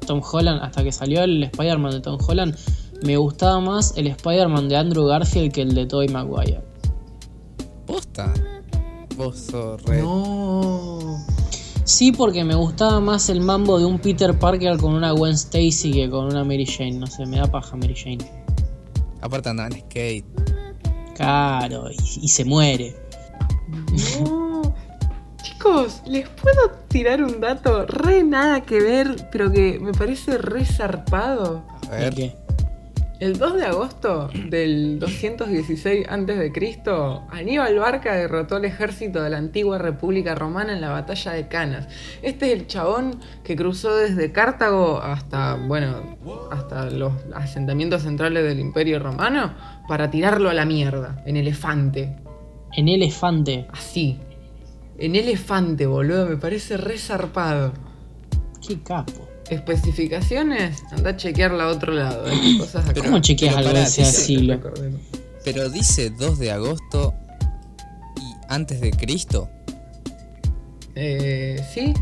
Tom 0.07 0.21
Holland, 0.23 0.63
hasta 0.63 0.83
que 0.83 0.91
salió 0.91 1.23
el 1.23 1.43
Spider-Man 1.43 1.91
de 1.91 1.99
Tom 2.01 2.17
Holland, 2.27 2.57
me 3.03 3.15
gustaba 3.17 3.59
más 3.59 3.93
el 3.95 4.07
Spider-Man 4.07 4.67
de 4.67 4.77
Andrew 4.77 5.05
Garfield 5.05 5.51
que 5.51 5.61
el 5.61 5.75
de 5.75 5.85
Tobey 5.85 6.09
Maguire. 6.09 6.61
¿Posta? 7.85 8.33
Vos 9.15 9.37
sos 9.37 9.81
re. 9.83 10.01
No. 10.01 11.23
Sí, 11.83 12.11
porque 12.11 12.43
me 12.43 12.55
gustaba 12.55 12.99
más 12.99 13.29
el 13.29 13.41
mambo 13.41 13.77
de 13.77 13.85
un 13.85 13.99
Peter 13.99 14.37
Parker 14.37 14.77
con 14.77 14.93
una 14.93 15.11
Gwen 15.11 15.33
Stacy 15.33 15.91
que 15.91 16.09
con 16.09 16.25
una 16.25 16.43
Mary 16.43 16.65
Jane. 16.65 16.93
No 16.93 17.07
sé, 17.07 17.25
me 17.25 17.37
da 17.37 17.45
paja 17.45 17.75
Mary 17.75 17.95
Jane. 17.95 18.19
Aparte 19.21 19.49
andaba 19.49 19.69
en 19.69 19.81
skate. 19.81 20.25
Claro, 21.15 21.91
y, 21.91 22.25
y 22.25 22.27
se 22.27 22.45
muere. 22.45 22.95
No. 24.23 24.38
Chicos, 25.59 26.01
¿les 26.07 26.25
puedo 26.29 26.71
tirar 26.87 27.21
un 27.21 27.41
dato 27.41 27.85
re 27.85 28.23
nada 28.23 28.61
que 28.61 28.79
ver, 28.79 29.27
pero 29.29 29.51
que 29.51 29.77
me 29.77 29.91
parece 29.91 30.37
re 30.37 30.63
zarpado? 30.63 31.65
A 31.91 31.95
ver. 31.95 32.15
¿Qué? 32.15 32.35
El 33.19 33.37
2 33.37 33.55
de 33.57 33.65
agosto 33.65 34.29
del 34.47 34.99
216 34.99 36.07
a.C., 36.07 36.81
Aníbal 37.31 37.77
Barca 37.77 38.15
derrotó 38.15 38.55
al 38.55 38.63
ejército 38.63 39.21
de 39.21 39.31
la 39.31 39.37
antigua 39.37 39.77
República 39.77 40.33
Romana 40.33 40.71
en 40.71 40.79
la 40.79 40.91
batalla 40.91 41.33
de 41.33 41.49
Canas. 41.49 41.89
Este 42.21 42.53
es 42.53 42.53
el 42.53 42.67
chabón 42.67 43.19
que 43.43 43.57
cruzó 43.57 43.97
desde 43.97 44.31
Cartago 44.31 45.01
hasta, 45.01 45.55
bueno, 45.55 46.17
hasta 46.51 46.89
los 46.89 47.11
asentamientos 47.35 48.03
centrales 48.03 48.45
del 48.45 48.61
Imperio 48.61 48.99
Romano 48.99 49.53
para 49.89 50.09
tirarlo 50.09 50.49
a 50.49 50.53
la 50.53 50.63
mierda, 50.63 51.21
en 51.25 51.35
elefante. 51.35 52.15
En 52.77 52.87
Elefante. 52.87 53.67
Así. 53.73 54.19
En 54.99 55.15
elefante, 55.15 55.85
boludo, 55.85 56.25
me 56.25 56.37
parece 56.37 56.77
re 56.77 56.97
zarpado. 56.97 57.73
Qué 58.65 58.81
capo. 58.81 59.27
Especificaciones, 59.49 60.83
anda 60.91 61.11
a 61.11 61.17
chequearla 61.17 61.63
a 61.63 61.67
otro 61.67 61.93
lado. 61.93 62.25
cosas 62.59 62.87
acá. 62.87 63.01
¿Cómo 63.01 63.19
chequeas 63.19 63.55
pero 63.55 63.67
algo 63.69 63.79
de 63.79 63.85
ese? 63.85 64.37
Recordemos. 64.47 65.01
Pero 65.43 65.69
dice 65.69 66.11
2 66.11 66.39
de 66.39 66.51
agosto 66.51 67.13
y 68.17 68.33
antes 68.49 68.81
de 68.81 68.91
Cristo. 68.91 69.49
Eh, 70.95 71.63
sí, 71.73 71.93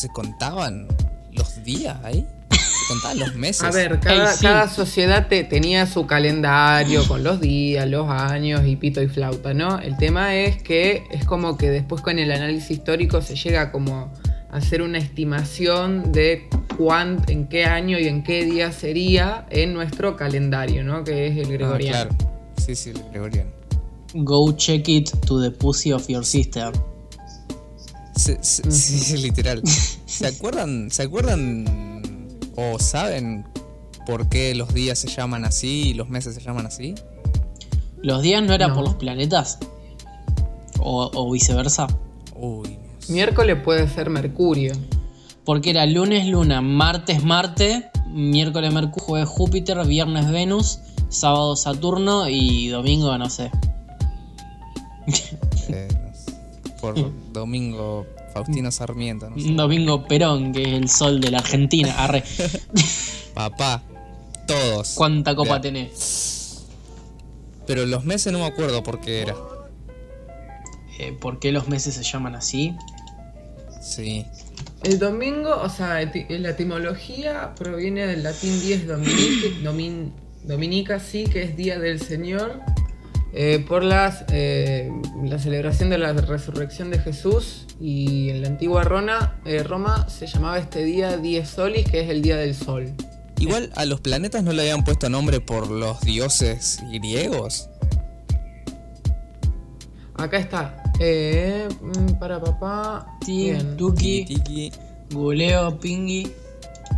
¿Se 0.00 0.08
contaban 0.08 0.86
los 1.32 1.62
días 1.62 1.98
ahí? 2.04 2.26
¿Se 2.90 2.94
contaban 2.94 3.18
los 3.20 3.34
meses? 3.36 3.62
A 3.62 3.70
ver, 3.70 4.00
cada, 4.00 4.30
Ey, 4.32 4.36
sí. 4.36 4.42
cada 4.44 4.68
sociedad 4.68 5.28
te- 5.28 5.44
tenía 5.44 5.86
su 5.86 6.06
calendario 6.06 7.06
con 7.06 7.22
los 7.22 7.40
días, 7.40 7.88
los 7.88 8.08
años 8.10 8.62
y 8.66 8.74
pito 8.76 9.00
y 9.00 9.06
flauta, 9.08 9.54
¿no? 9.54 9.78
El 9.78 9.96
tema 9.96 10.34
es 10.34 10.60
que 10.62 11.04
es 11.12 11.24
como 11.24 11.56
que 11.56 11.70
después 11.70 12.02
con 12.02 12.18
el 12.18 12.32
análisis 12.32 12.72
histórico 12.72 13.22
se 13.22 13.36
llega 13.36 13.70
como 13.70 14.12
a 14.50 14.56
hacer 14.56 14.82
una 14.82 14.98
estimación 14.98 16.10
de 16.10 16.48
cuán, 16.76 17.22
en 17.28 17.46
qué 17.46 17.64
año 17.64 17.98
y 18.00 18.08
en 18.08 18.24
qué 18.24 18.44
día 18.44 18.72
sería 18.72 19.46
en 19.50 19.72
nuestro 19.72 20.16
calendario, 20.16 20.82
¿no? 20.82 21.04
Que 21.04 21.28
es 21.28 21.36
el 21.36 21.46
Ah, 21.46 21.50
gregoriano. 21.52 22.08
claro. 22.16 22.32
Sí, 22.56 22.74
sí, 22.74 22.90
el 22.90 23.02
gregoriano. 23.12 23.50
Go 24.14 24.52
check 24.56 24.88
it 24.88 25.10
to 25.26 25.40
the 25.40 25.52
pussy 25.52 25.92
of 25.92 26.08
your 26.08 26.24
sister. 26.26 26.72
Sí, 28.16 28.34
sí, 28.42 29.16
literal. 29.18 29.62
¿Se 30.06 30.26
acuerdan, 30.26 30.90
¿Se 30.90 31.04
acuerdan 31.04 31.64
o 32.56 32.78
saben 32.78 33.44
por 34.06 34.28
qué 34.28 34.54
los 34.54 34.72
días 34.74 34.98
se 34.98 35.08
llaman 35.08 35.44
así 35.44 35.90
y 35.90 35.94
los 35.94 36.08
meses 36.08 36.34
se 36.34 36.40
llaman 36.40 36.66
así? 36.66 36.94
¿Los 38.02 38.22
días 38.22 38.42
no 38.42 38.54
eran 38.54 38.70
No. 38.70 38.76
por 38.76 38.84
los 38.84 38.94
planetas? 38.94 39.58
O, 40.78 41.10
o 41.14 41.30
viceversa. 41.30 41.86
Uy, 42.34 42.78
Miércoles 43.08 43.58
puede 43.62 43.88
ser 43.88 44.08
Mercurio. 44.10 44.72
Porque 45.44 45.70
era 45.70 45.84
lunes 45.86 46.26
Luna, 46.26 46.60
martes 46.62 47.22
Marte, 47.24 47.90
miércoles 48.08 48.72
Mercurio, 48.72 49.04
jueves 49.04 49.28
Júpiter, 49.28 49.84
viernes 49.86 50.30
Venus, 50.30 50.78
sábado 51.08 51.56
Saturno 51.56 52.28
y 52.28 52.68
domingo 52.68 53.16
no 53.18 53.28
sé. 53.28 53.50
eh, 55.68 55.88
no 56.02 56.14
sé, 56.14 56.32
por 56.80 56.94
domingo 57.32 58.06
Faustino 58.32 58.70
Sarmiento, 58.70 59.28
no 59.30 59.38
sé. 59.38 59.50
Domingo 59.52 60.06
Perón, 60.06 60.52
que 60.52 60.62
es 60.62 60.68
el 60.74 60.88
sol 60.88 61.20
de 61.20 61.30
la 61.30 61.38
Argentina. 61.38 61.94
Arre. 61.98 62.22
Papá, 63.34 63.82
todos. 64.46 64.94
¿Cuánta 64.94 65.34
copa 65.34 65.60
tenés? 65.60 66.66
Pero 67.66 67.86
los 67.86 68.04
meses 68.04 68.32
no 68.32 68.40
me 68.40 68.46
acuerdo 68.46 68.82
por 68.82 69.00
qué 69.00 69.22
era. 69.22 69.36
Eh, 70.98 71.12
¿Por 71.18 71.38
qué 71.38 71.52
los 71.52 71.68
meses 71.68 71.94
se 71.94 72.02
llaman 72.02 72.34
así? 72.34 72.74
Sí. 73.82 74.26
El 74.82 74.98
domingo, 74.98 75.54
o 75.62 75.68
sea, 75.68 76.02
eti- 76.02 76.26
la 76.38 76.50
etimología 76.50 77.54
proviene 77.54 78.06
del 78.06 78.22
latín 78.22 78.60
dies 78.60 78.86
dominici, 78.86 79.60
domin- 79.62 80.10
dominica, 80.44 80.98
sí, 81.00 81.24
que 81.24 81.42
es 81.42 81.56
Día 81.56 81.78
del 81.78 82.00
Señor, 82.00 82.60
eh, 83.32 83.64
por 83.66 83.84
las, 83.84 84.24
eh, 84.32 84.90
la 85.24 85.38
celebración 85.38 85.90
de 85.90 85.98
la 85.98 86.12
resurrección 86.12 86.90
de 86.90 86.98
Jesús 86.98 87.66
y 87.80 88.30
en 88.30 88.42
la 88.42 88.48
antigua 88.48 88.84
Roma, 88.84 89.40
eh, 89.44 89.62
Roma 89.62 90.08
se 90.08 90.26
llamaba 90.26 90.58
este 90.58 90.84
día 90.84 91.16
Dies 91.16 91.48
Solis, 91.48 91.88
que 91.88 92.00
es 92.00 92.10
el 92.10 92.22
Día 92.22 92.36
del 92.36 92.54
Sol. 92.54 92.92
Igual 93.38 93.72
a 93.74 93.86
los 93.86 94.00
planetas 94.00 94.44
no 94.44 94.52
le 94.52 94.62
habían 94.62 94.84
puesto 94.84 95.08
nombre 95.08 95.40
por 95.40 95.70
los 95.70 96.00
dioses 96.02 96.78
griegos. 96.90 97.70
Acá 100.14 100.36
está. 100.36 100.82
Eh, 100.98 101.66
mm, 101.80 102.18
para 102.18 102.38
papá. 102.38 103.16
Ti, 103.24 103.44
Bien. 103.44 103.76
Tuki, 103.78 104.26
Tiki. 104.26 104.70
Guleo, 105.10 105.80
Pingui. 105.80 106.30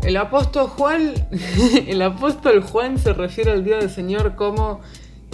El 0.02 0.16
apóstol 0.16 0.66
Juan, 0.66 1.14
el 1.86 2.02
apóstol 2.02 2.62
Juan 2.62 2.98
se 2.98 3.12
refiere 3.12 3.52
al 3.52 3.64
día 3.64 3.76
del 3.76 3.90
Señor 3.90 4.34
como 4.34 4.80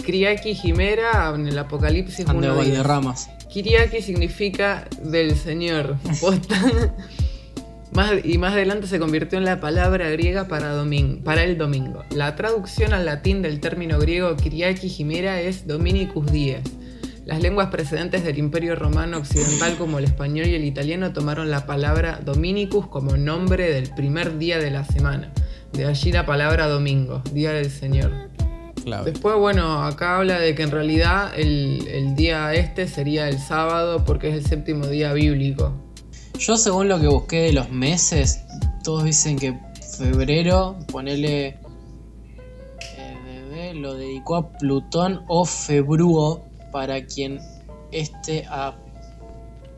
Criaki 0.05 0.55
Jimera 0.55 1.31
en 1.35 1.47
el 1.47 1.57
Apocalipsis 1.57 2.27
Ande 2.27 2.49
1.10. 2.49 2.55
Valderramas. 2.57 3.29
Kiriaki 3.49 4.01
significa 4.01 4.87
del 5.03 5.35
Señor. 5.35 5.97
Más, 7.91 8.11
y 8.23 8.37
más 8.37 8.53
adelante 8.53 8.85
se 8.85 8.99
convirtió 8.99 9.39
en 9.39 9.45
la 9.45 9.59
palabra 9.59 10.09
griega 10.11 10.47
para, 10.47 10.75
domin- 10.75 11.23
para 11.23 11.43
el 11.43 11.57
domingo. 11.57 12.03
La 12.11 12.35
traducción 12.35 12.93
al 12.93 13.05
latín 13.05 13.41
del 13.41 13.59
término 13.59 13.97
griego 13.97 14.35
Kiriaki 14.35 14.89
Jimera 14.89 15.41
es 15.41 15.65
Dominicus 15.65 16.31
Dies. 16.31 16.61
Las 17.25 17.41
lenguas 17.41 17.69
precedentes 17.69 18.23
del 18.23 18.37
Imperio 18.37 18.75
Romano 18.75 19.17
Occidental 19.17 19.75
como 19.77 19.97
el 19.97 20.05
español 20.05 20.45
y 20.47 20.53
el 20.53 20.65
italiano 20.65 21.13
tomaron 21.13 21.49
la 21.49 21.65
palabra 21.65 22.19
Dominicus 22.23 22.85
como 22.87 23.17
nombre 23.17 23.71
del 23.73 23.89
primer 23.95 24.37
día 24.37 24.59
de 24.59 24.69
la 24.69 24.85
semana. 24.85 25.33
De 25.73 25.85
allí 25.85 26.11
la 26.11 26.27
palabra 26.27 26.67
domingo, 26.67 27.23
día 27.33 27.53
del 27.53 27.71
Señor. 27.71 28.11
Clave. 28.89 29.11
Después, 29.11 29.35
bueno, 29.37 29.83
acá 29.83 30.17
habla 30.17 30.39
de 30.39 30.55
que 30.55 30.63
en 30.63 30.71
realidad 30.71 31.31
el, 31.37 31.87
el 31.87 32.15
día 32.15 32.53
este 32.53 32.87
sería 32.87 33.29
el 33.29 33.39
sábado 33.39 34.03
porque 34.03 34.29
es 34.29 34.33
el 34.35 34.45
séptimo 34.45 34.87
día 34.87 35.13
bíblico. 35.13 35.73
Yo 36.39 36.57
según 36.57 36.87
lo 36.87 36.99
que 36.99 37.07
busqué 37.07 37.41
de 37.41 37.53
los 37.53 37.69
meses, 37.69 38.43
todos 38.83 39.03
dicen 39.03 39.37
que 39.37 39.59
febrero, 39.97 40.77
ponele... 40.91 41.59
eh, 42.97 43.17
bebé, 43.25 43.73
lo 43.75 43.93
dedicó 43.93 44.37
a 44.37 44.51
Plutón 44.53 45.23
o 45.27 45.45
Februo 45.45 46.45
para 46.71 47.05
quien 47.05 47.39
este 47.91 48.45
a, 48.49 48.75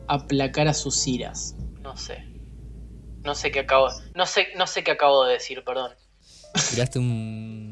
aplacara 0.08 0.72
sus 0.72 1.06
iras. 1.06 1.56
No 1.82 1.96
sé. 1.96 2.24
No 3.24 3.34
sé 3.34 3.50
qué 3.50 3.60
acabo. 3.60 3.88
No 4.14 4.26
sé, 4.26 4.48
no 4.56 4.66
sé 4.66 4.84
qué 4.84 4.92
acabo 4.92 5.24
de 5.24 5.34
decir, 5.34 5.62
perdón. 5.64 5.90
Tiraste 6.70 6.98
un. 6.98 7.71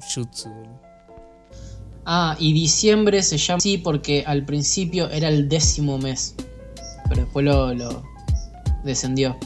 Jutsu. 0.00 0.48
Ah, 2.06 2.34
y 2.38 2.52
diciembre 2.52 3.22
se 3.22 3.36
llama 3.38 3.58
así 3.58 3.78
porque 3.78 4.24
al 4.26 4.44
principio 4.44 5.08
era 5.10 5.28
el 5.28 5.48
décimo 5.48 5.98
mes. 5.98 6.34
Pero 7.08 7.22
después 7.22 7.44
lo, 7.44 7.74
lo 7.74 8.02
descendió. 8.84 9.36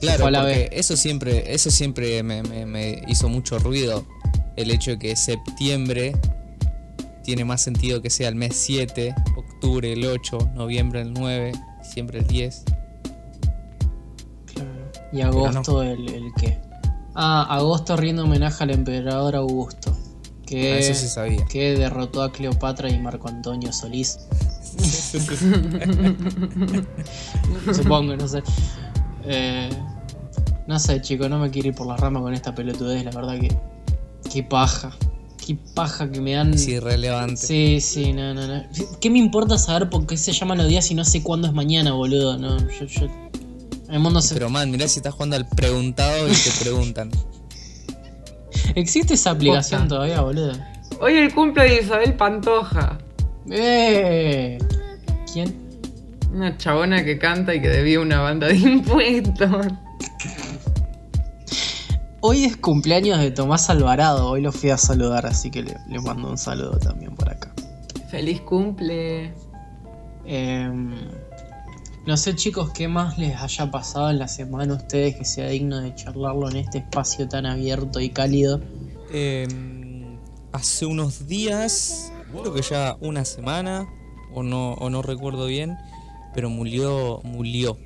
Claro, 0.00 0.20
fue 0.20 0.28
a 0.28 0.30
la 0.30 0.40
porque 0.40 0.70
eso 0.72 0.96
siempre, 0.96 1.52
eso 1.52 1.70
siempre 1.70 2.22
me, 2.22 2.42
me- 2.42 2.64
me 2.66 3.02
hizo 3.08 3.28
mucho 3.28 3.58
ruido. 3.58 4.06
El 4.56 4.70
hecho 4.70 4.92
de 4.92 4.98
que 4.98 5.14
septiembre 5.16 6.16
tiene 7.22 7.44
más 7.44 7.60
sentido 7.62 8.00
que 8.00 8.08
sea 8.10 8.28
el 8.28 8.34
mes 8.34 8.56
7, 8.56 9.14
octubre 9.36 9.92
el 9.92 10.04
8, 10.06 10.50
noviembre 10.54 11.02
el 11.02 11.12
9, 11.12 11.52
diciembre 11.82 12.20
el 12.20 12.26
10. 12.26 12.64
Claro. 14.46 14.70
Y 15.12 15.20
agosto 15.20 15.82
el, 15.82 16.08
el 16.08 16.32
qué. 16.40 16.58
Ah, 17.14 17.46
agosto 17.50 17.96
rinde 17.96 18.22
homenaje 18.22 18.64
al 18.64 18.70
emperador 18.70 19.36
Augusto. 19.36 19.92
Ah, 19.92 20.42
Que, 20.46 20.78
eso 20.78 20.94
sí 20.94 21.08
sabía. 21.08 21.44
que 21.46 21.76
derrotó 21.76 22.22
a 22.22 22.32
Cleopatra 22.32 22.88
y 22.90 22.98
Marco 22.98 23.28
Antonio 23.28 23.72
Solís. 23.72 24.18
Supongo, 27.74 28.16
no 28.16 28.28
sé. 28.28 28.42
Eh, 29.24 29.68
no 30.66 30.78
sé, 30.78 31.00
chicos, 31.00 31.28
no 31.28 31.38
me 31.38 31.50
quiero 31.50 31.68
ir 31.68 31.74
por 31.74 31.86
las 31.86 32.00
ramas 32.00 32.22
con 32.22 32.34
esta 32.34 32.54
pelotudez, 32.54 33.04
la 33.04 33.10
verdad 33.10 33.38
que. 33.38 33.56
Qué 34.32 34.42
paja. 34.42 34.92
Qué 35.44 35.56
paja 35.74 36.10
que 36.10 36.20
me 36.20 36.32
dan. 36.34 36.54
Es 36.54 36.68
irrelevante. 36.68 37.36
Sí, 37.36 37.80
sí, 37.80 38.12
no, 38.12 38.34
no, 38.34 38.46
no. 38.46 38.62
¿Qué 39.00 39.10
me 39.10 39.18
importa 39.18 39.58
saber 39.58 39.90
por 39.90 40.06
qué 40.06 40.16
se 40.16 40.32
llaman 40.32 40.58
los 40.58 40.68
días 40.68 40.86
si 40.86 40.94
no 40.94 41.04
sé 41.04 41.22
cuándo 41.22 41.48
es 41.48 41.54
mañana, 41.54 41.92
boludo? 41.92 42.38
No, 42.38 42.58
yo. 42.58 42.86
yo... 42.86 43.08
El 43.90 43.98
mundo 44.00 44.20
se. 44.20 44.34
Pero 44.34 44.48
man, 44.50 44.70
mirá 44.70 44.86
si 44.88 45.00
estás 45.00 45.14
jugando 45.14 45.36
al 45.36 45.48
preguntado 45.48 46.28
y 46.28 46.32
te 46.32 46.50
preguntan. 46.60 47.10
¿Existe 48.74 49.14
esa 49.14 49.30
aplicación 49.30 49.82
Posta. 49.82 49.94
todavía, 49.96 50.20
boludo? 50.20 50.52
Hoy 51.00 51.14
el 51.14 51.34
cumple 51.34 51.64
de 51.64 51.80
Isabel 51.82 52.14
Pantoja. 52.14 52.98
¡Eh! 53.50 54.58
¿Quién? 55.32 55.68
Una 56.32 56.56
chabona 56.56 57.04
que 57.04 57.18
canta 57.18 57.54
y 57.54 57.60
que 57.60 57.68
debía 57.68 58.00
una 58.00 58.20
banda 58.20 58.48
de 58.48 58.56
impuestos. 58.56 59.66
Hoy 62.20 62.44
es 62.44 62.56
cumpleaños 62.58 63.18
de 63.18 63.30
Tomás 63.30 63.70
Alvarado, 63.70 64.28
hoy 64.28 64.42
lo 64.42 64.52
fui 64.52 64.70
a 64.70 64.76
saludar, 64.76 65.24
así 65.24 65.50
que 65.50 65.62
le, 65.62 65.76
le 65.88 66.00
mando 66.00 66.28
un 66.28 66.36
saludo 66.36 66.78
también 66.78 67.14
por 67.16 67.30
acá. 67.30 67.50
Feliz 68.10 68.42
cumple. 68.42 69.32
Em, 70.26 70.94
no 72.06 72.16
sé 72.16 72.34
chicos 72.34 72.70
qué 72.72 72.88
más 72.88 73.18
les 73.18 73.36
haya 73.36 73.70
pasado 73.70 74.10
en 74.10 74.18
la 74.18 74.28
semana 74.28 74.74
a 74.74 74.76
ustedes 74.76 75.16
que 75.16 75.24
sea 75.24 75.48
digno 75.48 75.80
de 75.80 75.94
charlarlo 75.94 76.50
en 76.50 76.56
este 76.56 76.78
espacio 76.78 77.28
tan 77.28 77.46
abierto 77.46 78.00
y 78.00 78.10
cálido. 78.10 78.60
Eh, 79.12 79.46
hace 80.52 80.86
unos 80.86 81.26
días, 81.26 82.12
creo 82.32 82.52
que 82.54 82.62
ya 82.62 82.96
una 83.00 83.24
semana, 83.24 83.86
o 84.32 84.42
no, 84.42 84.72
o 84.74 84.90
no 84.90 85.02
recuerdo 85.02 85.46
bien, 85.46 85.76
pero 86.34 86.48
murió, 86.50 87.20
murió, 87.24 87.76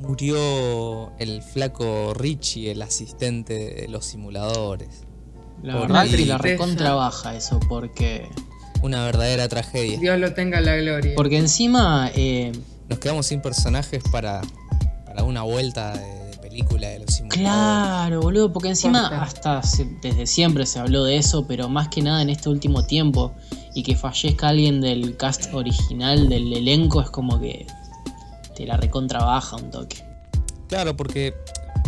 murió 0.00 1.12
el 1.18 1.42
flaco 1.42 2.12
Richie, 2.14 2.70
el 2.70 2.82
asistente 2.82 3.54
de 3.74 3.88
los 3.88 4.04
simuladores. 4.06 5.04
La 5.62 5.74
Por 5.78 5.88
verdad 5.88 6.04
que 6.04 6.10
la 6.10 6.38
Tristeza. 6.38 6.38
recontra 6.38 6.94
baja 6.94 7.36
eso, 7.36 7.60
porque. 7.68 8.26
Una 8.82 9.04
verdadera 9.04 9.46
tragedia. 9.48 9.98
Dios 9.98 10.18
lo 10.18 10.32
tenga 10.32 10.58
en 10.58 10.64
la 10.64 10.76
gloria. 10.76 11.12
Porque 11.14 11.36
encima. 11.36 12.10
eh, 12.14 12.52
Nos 12.90 12.98
quedamos 12.98 13.26
sin 13.26 13.40
personajes 13.40 14.02
para, 14.10 14.42
para 15.06 15.22
una 15.22 15.42
vuelta 15.42 15.96
de, 15.96 16.24
de 16.30 16.36
película 16.38 16.88
de 16.88 16.98
los 17.00 17.14
simuladores. 17.14 17.40
Claro, 17.48 18.20
boludo, 18.20 18.52
porque 18.52 18.68
encima 18.68 19.06
hasta 19.22 19.62
se- 19.62 19.88
desde 20.02 20.26
siempre 20.26 20.66
se 20.66 20.78
habló 20.80 21.04
de 21.04 21.16
eso, 21.16 21.46
pero 21.46 21.68
más 21.68 21.88
que 21.88 22.02
nada 22.02 22.20
en 22.20 22.30
este 22.30 22.48
último 22.48 22.84
tiempo, 22.84 23.32
y 23.74 23.84
que 23.84 23.94
fallezca 23.96 24.48
alguien 24.48 24.80
del 24.80 25.16
cast 25.16 25.54
original 25.54 26.28
del 26.28 26.52
elenco 26.52 27.00
es 27.00 27.08
como 27.10 27.40
que 27.40 27.66
te 28.56 28.66
la 28.66 28.76
recontra 28.76 29.22
baja 29.24 29.56
un 29.56 29.70
toque. 29.70 30.04
Claro, 30.68 30.96
porque 30.96 31.34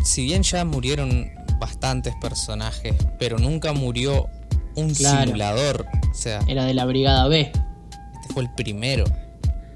si 0.04 0.24
bien 0.24 0.42
ya 0.44 0.64
murieron 0.64 1.32
bastantes 1.58 2.14
personajes, 2.20 2.94
pero 3.18 3.38
nunca 3.38 3.72
murió 3.72 4.28
un 4.76 4.94
Claro. 4.94 5.24
simulador. 5.24 5.86
O 6.10 6.14
sea, 6.14 6.40
Era 6.46 6.64
de 6.64 6.74
la 6.74 6.84
Brigada 6.84 7.26
B. 7.28 7.40
este 7.50 8.32
fue 8.32 8.42
el 8.44 8.50
primero. 8.54 9.04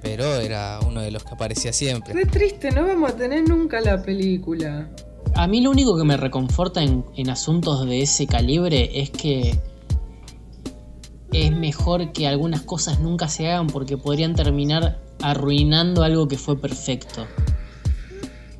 Pero 0.07 0.37
era 0.37 0.79
uno 0.87 1.01
de 1.01 1.11
los 1.11 1.25
que 1.25 1.35
aparecía 1.35 1.73
siempre. 1.73 2.15
Re 2.15 2.27
triste, 2.27 2.71
no 2.71 2.87
vamos 2.87 3.11
a 3.11 3.17
tener 3.17 3.49
nunca 3.49 3.81
la 3.81 4.01
película. 4.03 4.89
A 5.35 5.47
mí 5.47 5.61
lo 5.61 5.71
único 5.71 5.97
que 5.99 6.05
me 6.05 6.17
reconforta 6.17 6.83
en, 6.83 7.05
en 7.17 7.29
asuntos 7.29 7.85
de 7.87 8.03
ese 8.03 8.27
calibre 8.27 9.01
es 9.01 9.11
que 9.11 9.59
es 11.33 11.53
mejor 11.53 12.13
que 12.13 12.27
algunas 12.27 12.63
cosas 12.63 13.01
nunca 13.01 13.29
se 13.29 13.49
hagan 13.51 13.67
porque 13.67 13.99
podrían 13.99 14.35
terminar 14.35 14.99
arruinando 15.21 16.03
algo 16.03 16.29
que 16.29 16.39
fue 16.39 16.59
perfecto. 16.59 17.27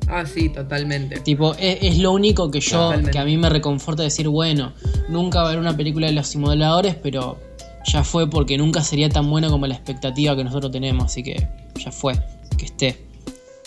Ah, 0.07 0.25
sí, 0.25 0.49
totalmente. 0.49 1.19
Tipo, 1.21 1.53
es, 1.55 1.79
es 1.81 1.97
lo 1.97 2.11
único 2.11 2.49
que 2.51 2.59
yo, 2.59 2.77
Totalmente. 2.77 3.11
que 3.11 3.19
a 3.19 3.25
mí 3.25 3.37
me 3.37 3.49
reconforta 3.49 4.03
decir, 4.03 4.27
bueno, 4.27 4.73
nunca 5.09 5.39
va 5.39 5.45
a 5.45 5.47
haber 5.49 5.59
una 5.59 5.75
película 5.75 6.07
de 6.07 6.13
los 6.13 6.27
simuladores, 6.27 6.95
pero 6.95 7.37
ya 7.87 8.03
fue 8.03 8.29
porque 8.29 8.57
nunca 8.57 8.83
sería 8.83 9.09
tan 9.09 9.29
buena 9.29 9.49
como 9.49 9.65
la 9.67 9.75
expectativa 9.75 10.35
que 10.35 10.43
nosotros 10.43 10.71
tenemos, 10.71 11.05
así 11.05 11.23
que 11.23 11.47
ya 11.79 11.91
fue, 11.91 12.13
que 12.57 12.65
esté. 12.65 13.07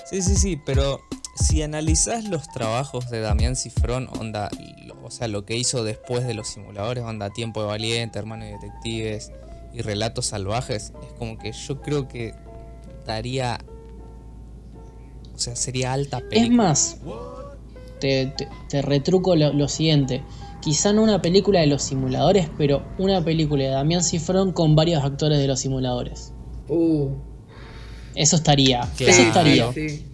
Sí, 0.08 0.20
sí, 0.22 0.36
sí, 0.36 0.60
pero 0.64 1.00
si 1.36 1.62
analizás 1.62 2.24
los 2.24 2.48
trabajos 2.48 3.08
de 3.10 3.20
Damián 3.20 3.56
Cifrón, 3.56 4.08
onda, 4.18 4.50
lo- 4.84 4.96
o 5.04 5.10
sea, 5.10 5.28
lo 5.28 5.44
que 5.46 5.56
hizo 5.56 5.84
después 5.84 6.26
de 6.26 6.34
los 6.34 6.48
simuladores, 6.48 7.02
onda 7.04 7.30
Tiempo 7.30 7.60
de 7.62 7.68
Valiente, 7.68 8.18
Hermano 8.18 8.44
y 8.46 8.50
Detectives 8.50 9.32
y 9.72 9.82
Relatos 9.82 10.26
Salvajes, 10.26 10.92
es 11.02 11.12
como 11.18 11.38
que 11.38 11.52
yo 11.52 11.80
creo 11.80 12.08
que 12.08 12.34
daría. 13.06 13.58
O 15.34 15.38
sea, 15.38 15.56
sería 15.56 15.92
alta 15.92 16.18
Es 16.18 16.24
película. 16.24 16.56
más, 16.64 16.98
te, 18.00 18.26
te- 18.36 18.48
te 18.68 18.82
retruco 18.82 19.36
lo, 19.36 19.52
lo 19.52 19.68
siguiente. 19.68 20.22
Quizá 20.60 20.92
no 20.92 21.02
una 21.02 21.22
película 21.22 21.60
de 21.60 21.66
los 21.66 21.82
simuladores, 21.82 22.48
pero 22.58 22.82
una 22.98 23.24
película 23.24 23.64
de 23.64 23.70
Damián 23.70 24.02
Cifrón 24.02 24.52
con 24.52 24.74
varios 24.76 25.02
actores 25.04 25.38
de 25.38 25.46
los 25.46 25.60
simuladores. 25.60 26.32
Uh. 26.68 27.08
Eso 28.14 28.36
estaría. 28.36 28.80
Claro. 28.96 29.12
Eso 29.12 29.22
estaría. 29.22 29.72
Sí. 29.72 30.04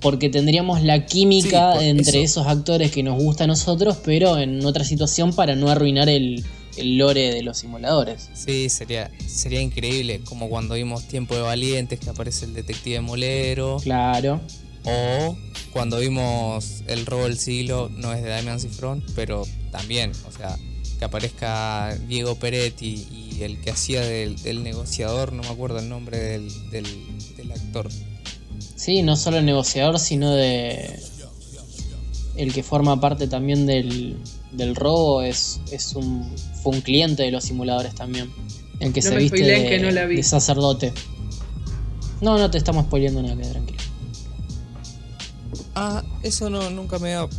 Porque 0.00 0.28
tendríamos 0.30 0.82
la 0.82 1.04
química 1.06 1.78
Sí, 1.80 1.86
entre 1.88 2.22
eso. 2.22 2.40
esos 2.40 2.46
actores 2.46 2.92
que 2.92 3.02
nos 3.02 3.20
gusta 3.20 3.44
a 3.44 3.46
nosotros, 3.48 3.98
pero 4.04 4.38
en 4.38 4.64
otra 4.64 4.84
situación 4.84 5.34
para 5.34 5.56
no 5.56 5.68
arruinar 5.68 6.08
el, 6.08 6.44
el 6.76 6.96
lore 6.98 7.34
de 7.34 7.42
los 7.42 7.58
simuladores. 7.58 8.30
Sí, 8.32 8.68
sería, 8.68 9.10
sería 9.26 9.60
increíble, 9.60 10.20
como 10.24 10.48
cuando 10.48 10.76
vimos 10.76 11.08
Tiempo 11.08 11.34
de 11.34 11.40
Valientes, 11.42 11.98
que 11.98 12.08
aparece 12.10 12.44
el 12.44 12.54
detective 12.54 13.00
Molero, 13.00 13.78
Claro. 13.82 14.40
O 14.84 15.36
cuando 15.72 15.98
vimos 15.98 16.82
El 16.86 17.06
robo 17.06 17.24
del 17.24 17.38
siglo, 17.38 17.90
no 17.94 18.12
es 18.12 18.22
de 18.22 18.30
Damián 18.30 18.58
Cifrón, 18.60 19.04
pero 19.14 19.44
también, 19.70 20.12
o 20.26 20.32
sea, 20.32 20.56
que 20.98 21.04
aparezca 21.04 21.94
Diego 22.08 22.36
Peretti 22.36 23.06
y 23.10 23.42
el 23.42 23.60
que 23.60 23.70
hacía 23.70 24.00
del, 24.00 24.40
del 24.42 24.62
negociador, 24.62 25.32
no 25.32 25.42
me 25.42 25.48
acuerdo 25.48 25.78
el 25.78 25.88
nombre 25.88 26.18
del, 26.18 26.70
del, 26.70 26.86
del 27.36 27.52
actor. 27.52 27.88
Sí, 28.74 29.02
no 29.02 29.16
solo 29.16 29.38
el 29.38 29.44
negociador, 29.44 29.98
sino 29.98 30.32
de. 30.32 30.98
El 32.36 32.52
que 32.52 32.62
forma 32.62 33.00
parte 33.00 33.26
también 33.26 33.66
del, 33.66 34.16
del 34.52 34.76
robo 34.76 35.22
es, 35.22 35.60
es 35.72 35.94
un, 35.94 36.32
fue 36.62 36.74
un 36.76 36.80
cliente 36.80 37.24
de 37.24 37.32
los 37.32 37.44
simuladores 37.44 37.94
también. 37.94 38.30
El 38.78 38.92
que 38.92 39.00
No 39.00 39.08
se 39.10 39.16
viste 39.16 39.42
de, 39.42 39.68
que 39.68 39.78
no 39.80 39.90
la 39.90 40.04
vi. 40.04 40.16
de 40.16 40.22
sacerdote. 40.22 40.92
No, 42.20 42.38
no 42.38 42.50
te 42.50 42.58
estamos 42.58 42.86
spoileando 42.86 43.22
nada, 43.22 43.50
tranquilo. 43.50 43.78
Ah, 45.80 46.02
eso 46.24 46.50
no, 46.50 46.70
nunca 46.70 46.98
me 46.98 47.10
he 47.10 47.12
dado, 47.12 47.30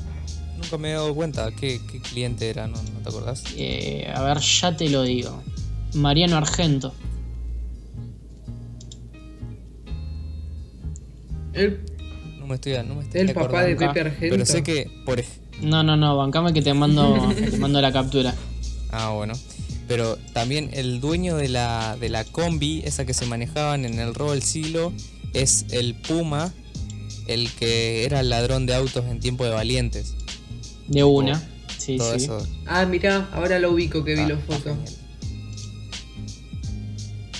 nunca 0.56 0.78
me 0.78 0.92
he 0.92 0.94
dado 0.94 1.14
cuenta. 1.14 1.52
¿Qué, 1.52 1.82
qué 1.92 2.00
cliente 2.00 2.50
era? 2.50 2.68
¿No, 2.68 2.78
no 2.82 3.00
te 3.04 3.10
acordás? 3.10 3.44
Eh, 3.58 4.10
a 4.16 4.24
ver, 4.24 4.38
ya 4.38 4.78
te 4.78 4.88
lo 4.88 5.04
digo. 5.04 5.44
Mariano 5.96 6.38
Argento. 6.38 6.94
El, 11.52 11.82
No 12.40 12.48
me 12.48 12.56
estoy, 12.56 12.82
no 12.88 12.96
me 12.96 13.04
estoy 13.04 13.20
el 13.20 13.34
papá 13.34 13.64
de. 13.64 13.76
Pepe 13.76 14.00
Argento. 14.00 14.36
Pero 14.36 14.46
sé 14.46 14.64
que, 14.64 14.90
por 15.04 15.22
No, 15.62 15.84
no, 15.84 15.98
no, 15.98 16.16
bancame 16.16 16.54
que 16.54 16.62
te 16.62 16.74
mando, 16.74 17.34
te 17.52 17.58
mando 17.58 17.82
la 17.82 17.92
captura. 17.92 18.34
Ah, 18.90 19.10
bueno. 19.10 19.34
Pero 19.90 20.18
también 20.32 20.70
el 20.72 21.02
dueño 21.02 21.36
de 21.36 21.50
la, 21.50 21.98
de 22.00 22.08
la 22.08 22.24
combi, 22.24 22.84
esa 22.86 23.06
que 23.06 23.14
se 23.14 23.26
manejaban 23.26 23.84
en 23.84 24.00
el 24.00 24.16
robo 24.16 24.32
del 24.32 24.44
siglo, 24.44 24.94
es 25.34 25.66
el 25.72 25.96
Puma, 25.96 26.54
el 27.34 27.52
que 27.52 28.06
era 28.06 28.20
el 28.20 28.30
ladrón 28.30 28.66
de 28.66 28.76
autos 28.76 29.06
en 29.06 29.20
tiempo 29.20 29.44
de 29.46 29.52
valientes. 29.52 30.16
De 30.88 31.04
una. 31.04 31.42
Sí, 31.78 31.98
Todo 31.98 32.18
sí. 32.18 32.26
eso. 32.26 32.48
Ah, 32.66 32.86
mirá, 32.86 33.30
ahora 33.32 33.60
lo 33.60 33.72
ubico 33.72 34.04
que 34.04 34.14
vi 34.16 34.22
está- 34.22 34.34
los 34.34 34.44
fotos. 34.44 34.78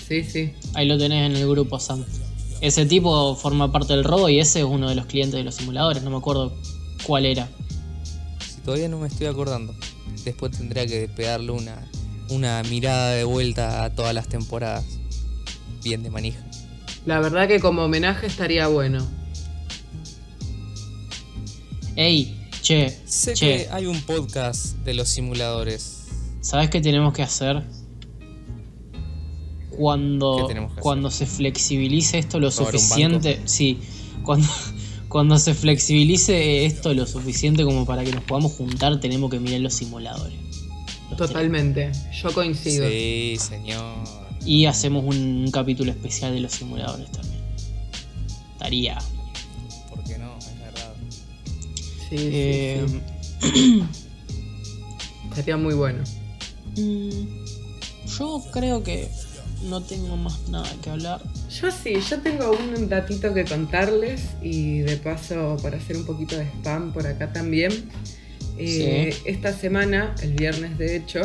Sí, 0.08 0.24
sí. 0.24 0.54
Ahí 0.74 0.88
lo 0.88 0.98
tenés 0.98 1.30
en 1.30 1.36
el 1.38 1.48
grupo, 1.48 1.80
Sam. 1.80 2.04
Ese 2.62 2.86
tipo 2.86 3.36
forma 3.36 3.72
parte 3.72 3.94
del 3.94 4.04
robo 4.04 4.28
y 4.30 4.40
ese 4.40 4.60
es 4.60 4.66
uno 4.66 4.90
de 4.90 4.96
los 4.96 5.06
clientes 5.06 5.38
de 5.38 5.44
los 5.44 5.56
simuladores. 5.56 6.04
No 6.04 6.10
me 6.10 6.18
acuerdo 6.18 6.56
cuál 7.04 7.26
era. 7.26 7.48
Si 8.46 8.62
todavía 8.62 8.90
no 8.90 9.00
me 9.00 9.08
estoy 9.08 9.28
acordando, 9.28 9.74
después 10.26 10.52
tendría 10.58 10.86
que 10.86 11.08
pegarle 11.08 11.52
una, 11.52 11.90
una 12.30 12.62
mirada 12.64 13.12
de 13.12 13.24
vuelta 13.24 13.84
a 13.84 13.94
todas 13.96 14.14
las 14.14 14.28
temporadas. 14.28 14.84
Bien 15.84 16.04
de 16.04 16.10
manija. 16.10 16.44
La 17.06 17.20
verdad 17.20 17.48
que 17.48 17.60
como 17.60 17.84
homenaje 17.84 18.26
estaría 18.28 18.68
bueno. 18.68 19.08
Ey, 21.96 22.50
che, 22.62 22.98
Sé 23.06 23.34
che, 23.34 23.46
que 23.46 23.70
hay 23.72 23.86
un 23.86 24.02
podcast 24.02 24.78
de 24.86 24.94
los 24.94 25.10
simuladores. 25.10 26.00
¿sabes 26.42 26.70
qué 26.70 26.82
tenemos 26.82 27.14
que 27.14 27.24
hacer? 27.24 27.64
Cuando, 29.70 30.38
¿Qué 30.38 30.54
tenemos 30.54 30.76
que 30.76 30.82
cuando 30.82 31.10
se 31.10 31.26
flexibilice 31.26 32.18
esto 32.18 32.40
lo 32.40 32.50
¿Robar 32.50 32.74
un 32.74 32.80
suficiente. 32.80 33.42
Sí, 33.46 33.80
cuando, 34.24 34.48
cuando 35.08 35.38
se 35.38 35.54
flexibilice 35.54 36.66
esto 36.66 36.94
lo 36.94 37.06
suficiente 37.06 37.64
como 37.64 37.86
para 37.86 38.04
que 38.04 38.12
nos 38.12 38.24
podamos 38.24 38.54
juntar, 38.54 39.00
tenemos 39.00 39.30
que 39.30 39.40
mirar 39.40 39.62
los 39.62 39.74
simuladores. 39.74 40.38
Los 41.10 41.18
Totalmente. 41.18 41.92
Yo 42.22 42.34
coincido. 42.34 42.88
Sí, 42.88 43.38
señor. 43.40 43.96
Y 44.46 44.66
hacemos 44.66 45.04
un 45.04 45.50
capítulo 45.52 45.92
especial 45.92 46.34
de 46.34 46.42
los 46.42 46.52
simuladores 46.52 47.12
también. 47.12 47.44
Estaría. 48.54 48.98
Sí, 52.10 52.18
sí, 52.18 52.30
Eh, 52.34 52.86
sí. 53.42 53.84
Estaría 55.30 55.58
muy 55.58 55.74
bueno. 55.74 56.04
mm, 56.78 57.10
yo 58.18 58.44
creo 58.52 58.84
que 58.84 59.10
no 59.70 59.82
tengo 59.82 60.16
más 60.18 60.48
nada 60.50 60.70
que 60.82 60.90
hablar. 60.90 61.22
Yo 61.62 61.70
sí, 61.72 61.96
yo 62.10 62.20
tengo 62.22 62.52
un 62.52 62.88
datito 62.90 63.34
que 63.34 63.46
contarles 63.46 64.22
y 64.42 64.80
de 64.80 64.98
paso 64.98 65.58
para 65.62 65.78
hacer 65.78 65.98
un 65.98 66.06
poquito 66.06 66.38
de 66.38 66.44
spam 66.46 66.92
por 66.94 67.06
acá 67.06 67.32
también. 67.32 67.72
Eh, 68.58 69.16
Esta 69.26 69.54
semana, 69.54 70.16
el 70.22 70.34
viernes 70.34 70.78
de 70.78 70.96
hecho, 70.98 71.22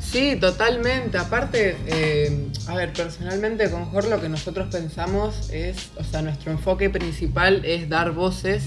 Sí, 0.00 0.36
totalmente. 0.40 1.18
Aparte, 1.18 1.76
eh, 1.86 2.48
a 2.68 2.74
ver, 2.76 2.92
personalmente 2.92 3.70
con 3.70 3.84
Jor 3.86 4.06
lo 4.08 4.20
que 4.20 4.28
nosotros 4.28 4.68
pensamos 4.70 5.50
es, 5.50 5.90
o 5.96 6.04
sea, 6.04 6.22
nuestro 6.22 6.52
enfoque 6.52 6.88
principal 6.88 7.64
es 7.64 7.88
dar 7.88 8.12
voces 8.12 8.62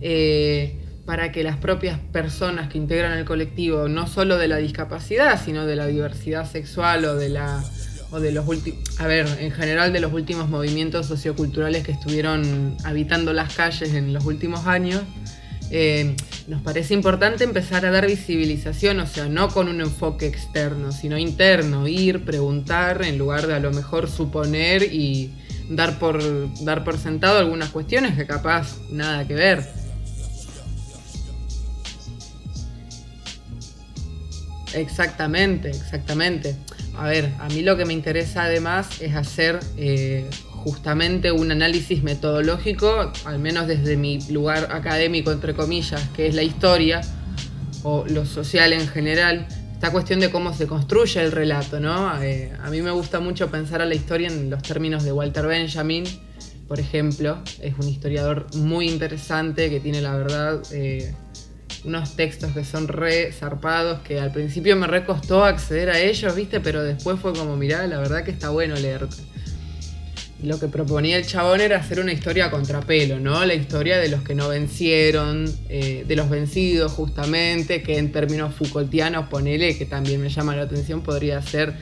eh, 0.00 0.81
para 1.04 1.32
que 1.32 1.42
las 1.42 1.56
propias 1.56 1.98
personas 2.12 2.68
que 2.68 2.78
integran 2.78 3.18
el 3.18 3.24
colectivo, 3.24 3.88
no 3.88 4.06
solo 4.06 4.38
de 4.38 4.48
la 4.48 4.58
discapacidad, 4.58 5.42
sino 5.42 5.66
de 5.66 5.76
la 5.76 5.86
diversidad 5.86 6.50
sexual 6.50 7.04
o 7.04 7.16
de 7.16 7.28
la 7.28 7.62
o 8.12 8.20
de 8.20 8.30
los 8.30 8.46
últimos, 8.46 9.00
a 9.00 9.06
ver, 9.06 9.26
en 9.40 9.50
general 9.52 9.92
de 9.92 10.00
los 10.00 10.12
últimos 10.12 10.48
movimientos 10.48 11.06
socioculturales 11.06 11.82
que 11.82 11.92
estuvieron 11.92 12.76
habitando 12.84 13.32
las 13.32 13.54
calles 13.54 13.94
en 13.94 14.12
los 14.12 14.26
últimos 14.26 14.66
años, 14.66 15.00
eh, 15.70 16.14
nos 16.46 16.60
parece 16.60 16.92
importante 16.92 17.44
empezar 17.44 17.86
a 17.86 17.90
dar 17.90 18.06
visibilización, 18.06 19.00
o 19.00 19.06
sea, 19.06 19.30
no 19.30 19.48
con 19.48 19.68
un 19.68 19.80
enfoque 19.80 20.26
externo, 20.26 20.92
sino 20.92 21.16
interno, 21.16 21.88
ir, 21.88 22.26
preguntar, 22.26 23.02
en 23.02 23.16
lugar 23.16 23.46
de 23.46 23.54
a 23.54 23.58
lo 23.58 23.70
mejor 23.70 24.10
suponer 24.10 24.82
y 24.82 25.30
dar 25.70 25.98
por, 25.98 26.20
dar 26.64 26.84
por 26.84 26.98
sentado 26.98 27.38
algunas 27.38 27.70
cuestiones 27.70 28.14
que 28.14 28.26
capaz 28.26 28.76
nada 28.90 29.26
que 29.26 29.34
ver. 29.34 29.81
Exactamente, 34.74 35.70
exactamente. 35.70 36.56
A 36.96 37.08
ver, 37.08 37.32
a 37.38 37.48
mí 37.48 37.62
lo 37.62 37.76
que 37.76 37.84
me 37.84 37.92
interesa 37.92 38.44
además 38.44 39.00
es 39.00 39.14
hacer 39.14 39.60
eh, 39.76 40.28
justamente 40.50 41.32
un 41.32 41.50
análisis 41.50 42.02
metodológico, 42.02 43.12
al 43.24 43.38
menos 43.38 43.66
desde 43.66 43.96
mi 43.96 44.20
lugar 44.30 44.68
académico, 44.70 45.32
entre 45.32 45.54
comillas, 45.54 46.08
que 46.10 46.26
es 46.26 46.34
la 46.34 46.42
historia, 46.42 47.00
o 47.82 48.04
lo 48.08 48.24
social 48.24 48.72
en 48.72 48.86
general, 48.86 49.46
esta 49.72 49.90
cuestión 49.90 50.20
de 50.20 50.30
cómo 50.30 50.54
se 50.54 50.68
construye 50.68 51.20
el 51.20 51.32
relato, 51.32 51.80
¿no? 51.80 52.22
Eh, 52.22 52.52
a 52.62 52.70
mí 52.70 52.80
me 52.82 52.92
gusta 52.92 53.18
mucho 53.18 53.50
pensar 53.50 53.82
a 53.82 53.84
la 53.84 53.96
historia 53.96 54.28
en 54.28 54.48
los 54.48 54.62
términos 54.62 55.02
de 55.02 55.10
Walter 55.10 55.46
Benjamin, 55.46 56.04
por 56.68 56.78
ejemplo, 56.78 57.38
es 57.60 57.74
un 57.78 57.88
historiador 57.88 58.46
muy 58.56 58.88
interesante 58.88 59.68
que 59.68 59.80
tiene 59.80 60.00
la 60.00 60.16
verdad 60.16 60.62
eh, 60.72 61.12
unos 61.84 62.14
textos 62.16 62.52
que 62.52 62.64
son 62.64 62.88
re 62.88 63.32
zarpados, 63.32 64.00
que 64.02 64.20
al 64.20 64.32
principio 64.32 64.76
me 64.76 64.86
re 64.86 65.04
costó 65.04 65.44
acceder 65.44 65.90
a 65.90 65.98
ellos, 65.98 66.34
¿viste? 66.34 66.60
Pero 66.60 66.82
después 66.82 67.18
fue 67.20 67.32
como, 67.32 67.56
mirá, 67.56 67.86
la 67.86 67.98
verdad 67.98 68.24
que 68.24 68.30
está 68.30 68.50
bueno 68.50 68.74
leerte. 68.76 69.16
Lo 70.42 70.58
que 70.58 70.66
proponía 70.66 71.16
el 71.16 71.26
chabón 71.26 71.60
era 71.60 71.78
hacer 71.78 72.00
una 72.00 72.12
historia 72.12 72.46
a 72.46 72.50
contrapelo, 72.50 73.20
¿no? 73.20 73.44
La 73.44 73.54
historia 73.54 73.98
de 73.98 74.08
los 74.08 74.22
que 74.22 74.34
no 74.34 74.48
vencieron, 74.48 75.44
eh, 75.68 76.04
de 76.06 76.16
los 76.16 76.28
vencidos 76.28 76.92
justamente, 76.92 77.82
que 77.82 77.98
en 77.98 78.10
términos 78.10 78.54
Foucaultianos, 78.54 79.28
ponele, 79.28 79.76
que 79.76 79.86
también 79.86 80.20
me 80.20 80.30
llama 80.30 80.56
la 80.56 80.62
atención, 80.62 81.02
podría 81.02 81.40
ser 81.42 81.74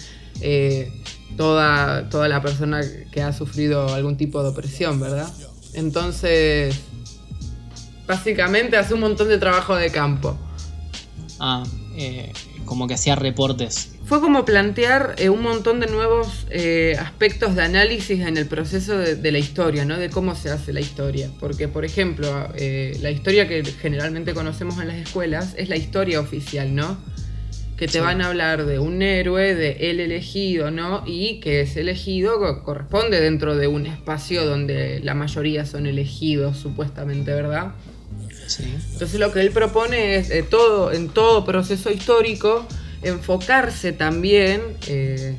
eh, 0.43 0.93
toda, 1.37 2.11
toda 2.11 2.29
la 2.29 2.43
persona 2.43 2.83
que 3.11 3.23
ha 3.23 3.33
sufrido 3.33 3.95
algún 3.95 4.19
tipo 4.19 4.43
de 4.43 4.51
opresión, 4.51 5.01
¿verdad? 5.01 5.29
Entonces, 5.73 6.75
básicamente 8.11 8.77
hace 8.77 8.93
un 8.95 9.01
montón 9.01 9.29
de 9.29 9.39
trabajo 9.39 9.77
de 9.77 9.91
campo. 9.91 10.37
Ah, 11.39 11.63
eh, 11.97 12.33
como 12.65 12.87
que 12.89 12.95
hacía 12.95 13.15
reportes. 13.17 13.93
Fue 14.05 14.21
como 14.21 14.45
plantear 14.45 15.15
eh, 15.19 15.29
un 15.29 15.43
montón 15.43 15.79
de 15.79 15.87
nuevos 15.87 16.47
eh, 16.51 16.97
aspectos 16.99 17.55
de 17.55 17.63
análisis 17.63 18.21
en 18.21 18.37
el 18.37 18.47
proceso 18.47 18.99
de, 18.99 19.15
de 19.15 19.33
la 19.33 19.39
historia, 19.39 19.85
¿no? 19.85 19.97
De 19.97 20.11
cómo 20.11 20.35
se 20.35 20.51
hace 20.51 20.73
la 20.73 20.81
historia. 20.81 21.31
Porque, 21.39 21.69
por 21.69 21.85
ejemplo, 21.85 22.49
la 23.01 23.11
historia 23.11 23.47
que 23.49 23.63
generalmente 23.81 24.35
conocemos 24.35 24.81
en 24.81 24.89
las 24.89 24.97
escuelas 24.97 25.55
es 25.57 25.69
la 25.69 25.77
historia 25.77 26.19
oficial, 26.21 26.75
¿no? 26.75 26.99
Que 27.77 27.87
te 27.87 27.93
Sí. 27.95 27.99
van 28.01 28.21
a 28.21 28.27
hablar 28.29 28.67
de 28.67 28.79
un 28.79 29.01
héroe, 29.01 29.55
de 29.55 29.91
el 29.91 30.01
elegido, 30.01 30.71
¿no? 30.71 31.03
Y 31.07 31.41
que 31.41 31.63
ese 31.63 31.81
elegido 31.81 32.39
co- 32.39 32.63
corresponde 32.65 33.21
dentro 33.21 33.57
de 33.57 33.69
un 33.69 33.87
espacio 33.87 34.45
donde 34.45 35.01
la 35.03 35.15
mayoría 35.15 35.65
son 35.65 35.87
elegidos, 35.87 36.59
supuestamente, 36.59 37.33
¿verdad? 37.33 37.73
Sí. 38.51 38.65
Entonces 38.93 39.21
lo 39.21 39.33
que 39.33 39.41
él 39.41 39.51
propone 39.53 40.17
es 40.17 40.31
eh, 40.31 40.43
todo, 40.43 40.93
en 40.93 41.09
todo 41.09 41.45
proceso 41.45 41.91
histórico 41.91 42.67
enfocarse 43.03 43.93
también 43.93 44.61
eh, 44.89 45.37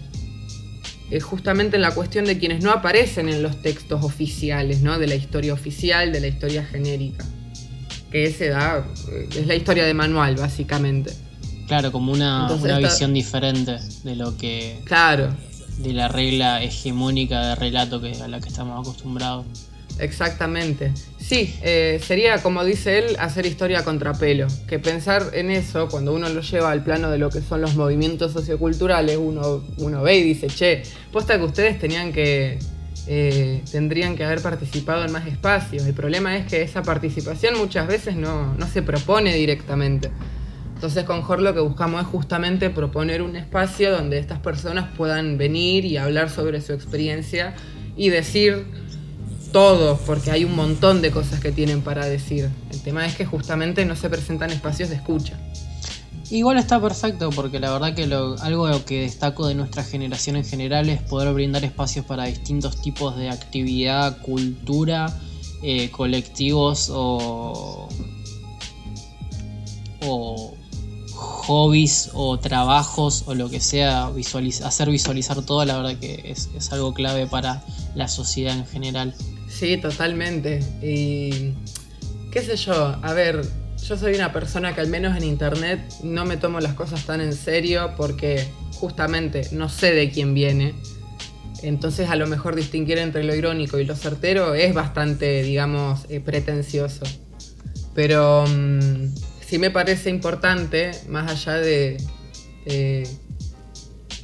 eh, 1.12 1.20
justamente 1.20 1.76
en 1.76 1.82
la 1.82 1.94
cuestión 1.94 2.24
de 2.26 2.38
quienes 2.40 2.64
no 2.64 2.72
aparecen 2.72 3.28
en 3.28 3.44
los 3.44 3.62
textos 3.62 4.04
oficiales, 4.04 4.82
¿no? 4.82 4.98
De 4.98 5.08
la 5.08 5.16
historia 5.16 5.54
oficial, 5.54 6.12
de 6.14 6.22
la 6.22 6.28
historia 6.28 6.66
genérica. 6.66 7.26
Que 8.12 8.26
ese 8.26 8.48
da, 8.50 8.86
es 9.36 9.46
la 9.46 9.56
historia 9.56 9.86
de 9.86 9.94
manual, 9.94 10.36
básicamente. 10.38 11.12
Claro, 11.68 11.92
como 11.92 12.12
una, 12.14 12.44
Entonces 12.44 12.66
una 12.66 12.78
esta- 12.80 12.90
visión 12.94 13.14
diferente 13.14 13.78
de 14.04 14.16
lo 14.16 14.38
que 14.38 14.80
Claro, 14.86 15.36
de 15.78 15.94
la 15.94 16.08
regla 16.08 16.62
hegemónica 16.64 17.46
de 17.48 17.56
relato 17.56 18.02
que, 18.02 18.14
a 18.22 18.28
la 18.28 18.40
que 18.40 18.50
estamos 18.50 18.80
acostumbrados. 18.80 19.46
Exactamente. 20.00 20.92
Sí, 21.20 21.56
eh, 21.62 22.00
sería 22.06 22.42
como 22.42 22.64
dice 22.66 23.00
él, 23.00 23.16
hacer 23.20 23.46
historia 23.46 23.84
contrapelo. 23.84 24.48
Que 24.68 24.80
pensar 24.80 25.32
en 25.34 25.52
eso, 25.52 25.88
cuando 25.90 26.14
uno 26.14 26.28
lo 26.30 26.42
lleva 26.42 26.72
al 26.72 26.84
plano 26.84 27.12
de 27.12 27.18
lo 27.18 27.30
que 27.30 27.42
son 27.42 27.62
los 27.62 27.76
movimientos 27.76 28.32
socioculturales, 28.34 29.18
uno, 29.18 29.64
uno 29.78 30.02
ve 30.02 30.18
y 30.18 30.24
dice, 30.24 30.48
che, 30.48 30.84
posta 31.12 31.38
que 31.38 31.44
ustedes 31.46 31.78
tenían 31.80 32.12
que. 32.12 32.58
eh, 33.08 33.64
tendrían 33.72 34.16
que 34.16 34.24
haber 34.24 34.42
participado 34.42 35.04
en 35.06 35.12
más 35.12 35.28
espacios. 35.28 35.86
El 35.86 35.94
problema 35.94 36.38
es 36.38 36.46
que 36.46 36.62
esa 36.62 36.82
participación 36.84 37.58
muchas 37.58 37.88
veces 37.88 38.16
no, 38.16 38.54
no 38.56 38.68
se 38.68 38.82
propone 38.82 39.34
directamente. 39.36 40.12
Entonces 40.76 41.04
con 41.04 41.22
Jor 41.22 41.42
lo 41.42 41.54
que 41.54 41.60
buscamos 41.60 42.02
es 42.02 42.08
justamente 42.08 42.70
proponer 42.70 43.22
un 43.22 43.36
espacio 43.36 43.92
donde 43.92 44.18
estas 44.18 44.40
personas 44.40 44.90
puedan 44.98 45.38
venir 45.38 45.86
y 45.86 45.98
hablar 45.98 46.30
sobre 46.30 46.60
su 46.62 46.74
experiencia 46.74 47.54
y 47.96 48.10
decir 48.10 48.66
todo, 49.52 49.98
porque 50.06 50.32
hay 50.32 50.46
un 50.46 50.56
montón 50.56 51.02
de 51.02 51.12
cosas 51.12 51.40
que 51.40 51.52
tienen 51.52 51.82
para 51.82 52.06
decir. 52.06 52.50
El 52.72 52.82
tema 52.82 53.06
es 53.06 53.16
que 53.16 53.26
justamente 53.26 53.86
no 53.86 53.96
se 53.96 54.10
presentan 54.10 54.52
espacios 54.52 54.90
de 54.90 54.96
escucha. 54.96 55.38
Igual 56.30 56.58
está 56.58 56.80
perfecto 56.82 57.30
porque 57.32 57.60
la 57.60 57.72
verdad 57.72 57.94
que 57.94 58.04
algo 58.04 58.86
que 58.86 59.02
destaco 59.02 59.48
de 59.48 59.56
nuestra 59.56 59.84
generación 59.84 60.38
en 60.38 60.46
general 60.46 60.88
es 60.90 61.02
poder 61.02 61.34
brindar 61.34 61.66
espacios 61.66 62.06
para 62.06 62.24
distintos 62.24 62.82
tipos 62.82 63.18
de 63.18 63.30
actividad, 63.30 64.18
cultura, 64.22 65.14
eh, 65.62 65.92
colectivos 65.92 66.90
o, 66.90 67.90
o 70.06 70.56
hobbies 71.14 72.12
o 72.14 72.40
trabajos 72.40 73.24
o 73.26 73.36
lo 73.36 73.50
que 73.50 73.60
sea, 73.60 74.10
visualiz- 74.10 74.62
hacer 74.64 74.90
visualizar 74.90 75.42
todo, 75.42 75.66
la 75.66 75.76
verdad 75.76 75.98
que 76.00 76.32
es, 76.32 76.50
es 76.56 76.72
algo 76.72 76.94
clave 76.94 77.28
para 77.28 77.62
la 77.94 78.08
sociedad 78.08 78.58
en 78.58 78.66
general. 78.66 79.14
Sí, 79.62 79.78
totalmente. 79.78 80.60
Y 80.82 81.54
qué 82.32 82.42
sé 82.42 82.56
yo, 82.56 82.98
a 83.00 83.14
ver, 83.14 83.44
yo 83.88 83.96
soy 83.96 84.16
una 84.16 84.34
persona 84.34 84.74
que 84.74 84.82
al 84.82 84.88
menos 84.88 85.16
en 85.16 85.24
internet 85.24 85.80
no 86.02 86.26
me 86.26 86.36
tomo 86.36 86.60
las 86.60 86.74
cosas 86.74 87.06
tan 87.06 87.22
en 87.22 87.32
serio 87.32 87.94
porque 87.96 88.44
justamente 88.74 89.50
no 89.52 89.70
sé 89.70 89.94
de 89.94 90.10
quién 90.10 90.34
viene. 90.34 90.74
Entonces 91.62 92.10
a 92.10 92.16
lo 92.16 92.26
mejor 92.26 92.56
distinguir 92.56 92.98
entre 92.98 93.24
lo 93.24 93.36
irónico 93.36 93.78
y 93.78 93.86
lo 93.86 93.96
certero 93.96 94.56
es 94.56 94.74
bastante, 94.74 95.44
digamos, 95.44 96.08
eh, 96.10 96.22
pretencioso. 96.22 97.06
Pero 97.94 98.46
mm, 98.48 99.14
sí 99.46 99.60
me 99.60 99.70
parece 99.70 100.10
importante, 100.10 100.90
más 101.08 101.32
allá 101.32 101.60
de, 101.60 101.98
de, 102.66 103.08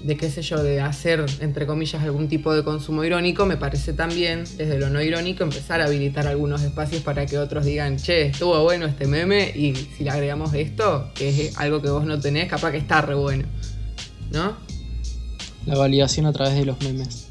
de 0.02 0.18
qué 0.18 0.30
sé 0.30 0.42
yo, 0.42 0.62
de 0.62 0.82
hacer, 0.82 1.26
entre 1.40 1.66
comillas, 1.66 2.04
algún 2.04 2.28
tipo 2.28 2.54
de 2.54 2.64
consumo 2.64 3.04
irónico, 3.04 3.46
me 3.46 3.58
parece 3.58 3.94
también, 3.94 4.44
desde 4.58 4.78
lo 4.78 4.90
no 4.90 5.02
irónico, 5.02 5.44
empezar 5.44 5.82
a 5.82 5.86
habilitar 5.86 6.28
algunos 6.28 6.62
espacios 6.62 7.02
para 7.04 7.26
que 7.26 7.38
otros 7.38 7.66
digan, 7.66 7.98
che, 7.98 8.28
estuvo 8.28 8.62
bueno 8.64 8.86
este 8.86 9.08
meme 9.08 9.52
y 9.56 9.76
si 9.76 10.04
le 10.04 10.12
agregamos 10.12 10.54
esto, 10.54 11.12
que 11.16 11.30
es 11.30 11.58
algo 11.58 11.82
que 11.82 11.90
vos 11.90 12.06
no 12.06 12.20
tenés, 12.20 12.48
capaz 12.48 12.72
que 12.72 12.78
está 12.78 13.02
re 13.02 13.16
bueno. 13.16 13.46
¿No? 14.32 14.58
La 15.66 15.78
validación 15.78 16.26
a 16.26 16.34
través 16.34 16.56
de 16.56 16.66
los 16.66 16.82
memes. 16.82 17.28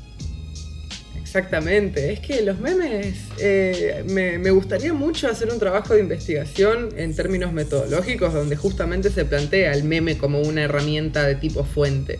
Exactamente, 1.21 2.13
es 2.13 2.21
que 2.21 2.41
los 2.43 2.61
memes, 2.61 3.17
eh, 3.39 4.05
me, 4.09 4.39
me 4.39 4.51
gustaría 4.51 4.95
mucho 4.95 5.29
hacer 5.29 5.51
un 5.51 5.59
trabajo 5.59 5.93
de 5.93 6.01
investigación 6.01 6.89
en 6.97 7.15
términos 7.15 7.53
metodológicos 7.53 8.33
donde 8.33 8.57
justamente 8.57 9.11
se 9.11 9.27
plantea 9.27 9.73
el 9.73 9.85
meme 9.85 10.17
como 10.17 10.41
una 10.41 10.63
herramienta 10.63 11.25
de 11.25 11.35
tipo 11.35 11.65
fuente. 11.65 12.17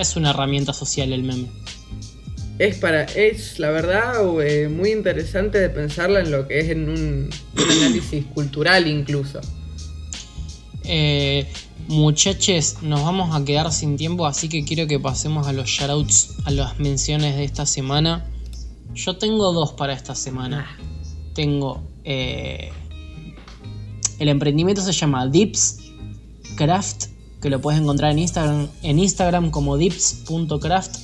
Es 0.00 0.16
una 0.16 0.30
herramienta 0.30 0.72
social 0.72 1.12
el 1.12 1.22
meme. 1.22 1.48
Es 2.58 2.78
para, 2.78 3.04
es 3.04 3.58
la 3.58 3.70
verdad 3.70 4.14
eh, 4.42 4.68
muy 4.68 4.92
interesante 4.92 5.58
de 5.58 5.68
pensarla 5.70 6.20
en 6.20 6.30
lo 6.30 6.48
que 6.48 6.60
es 6.60 6.70
en 6.70 6.88
un, 6.88 7.30
un 7.56 7.70
análisis 7.70 8.24
cultural 8.34 8.86
incluso. 8.86 9.40
Eh, 10.84 11.46
muchaches, 11.88 12.78
nos 12.82 13.02
vamos 13.02 13.34
a 13.34 13.44
quedar 13.44 13.70
sin 13.72 13.96
tiempo, 13.96 14.26
así 14.26 14.48
que 14.48 14.64
quiero 14.64 14.86
que 14.86 14.98
pasemos 14.98 15.46
a 15.46 15.52
los 15.52 15.68
shoutouts, 15.68 16.36
a 16.44 16.50
las 16.50 16.78
menciones 16.78 17.36
de 17.36 17.44
esta 17.44 17.66
semana. 17.66 18.26
Yo 18.94 19.18
tengo 19.18 19.52
dos 19.52 19.72
para 19.74 19.92
esta 19.92 20.14
semana. 20.14 20.78
Tengo. 21.34 21.82
eh, 22.04 22.70
el 24.18 24.28
emprendimiento 24.28 24.82
se 24.82 24.92
llama 24.92 25.26
Dips 25.26 25.78
Craft, 26.56 27.06
que 27.40 27.50
lo 27.50 27.60
puedes 27.60 27.80
encontrar 27.80 28.12
en 28.12 28.18
Instagram, 28.18 28.68
en 28.82 28.98
Instagram 28.98 29.50
como 29.50 29.76
dips.craft, 29.76 30.96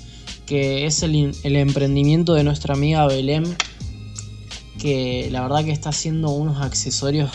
que 0.45 0.87
es 0.87 1.03
el, 1.03 1.34
el 1.43 1.57
emprendimiento 1.57 2.34
de 2.34 2.45
nuestra 2.45 2.74
amiga 2.74 3.07
Belén, 3.07 3.57
que 4.78 5.28
la 5.30 5.43
verdad 5.43 5.64
que 5.64 5.72
está 5.72 5.89
haciendo 5.89 6.30
unos 6.30 6.61
accesorios 6.61 7.30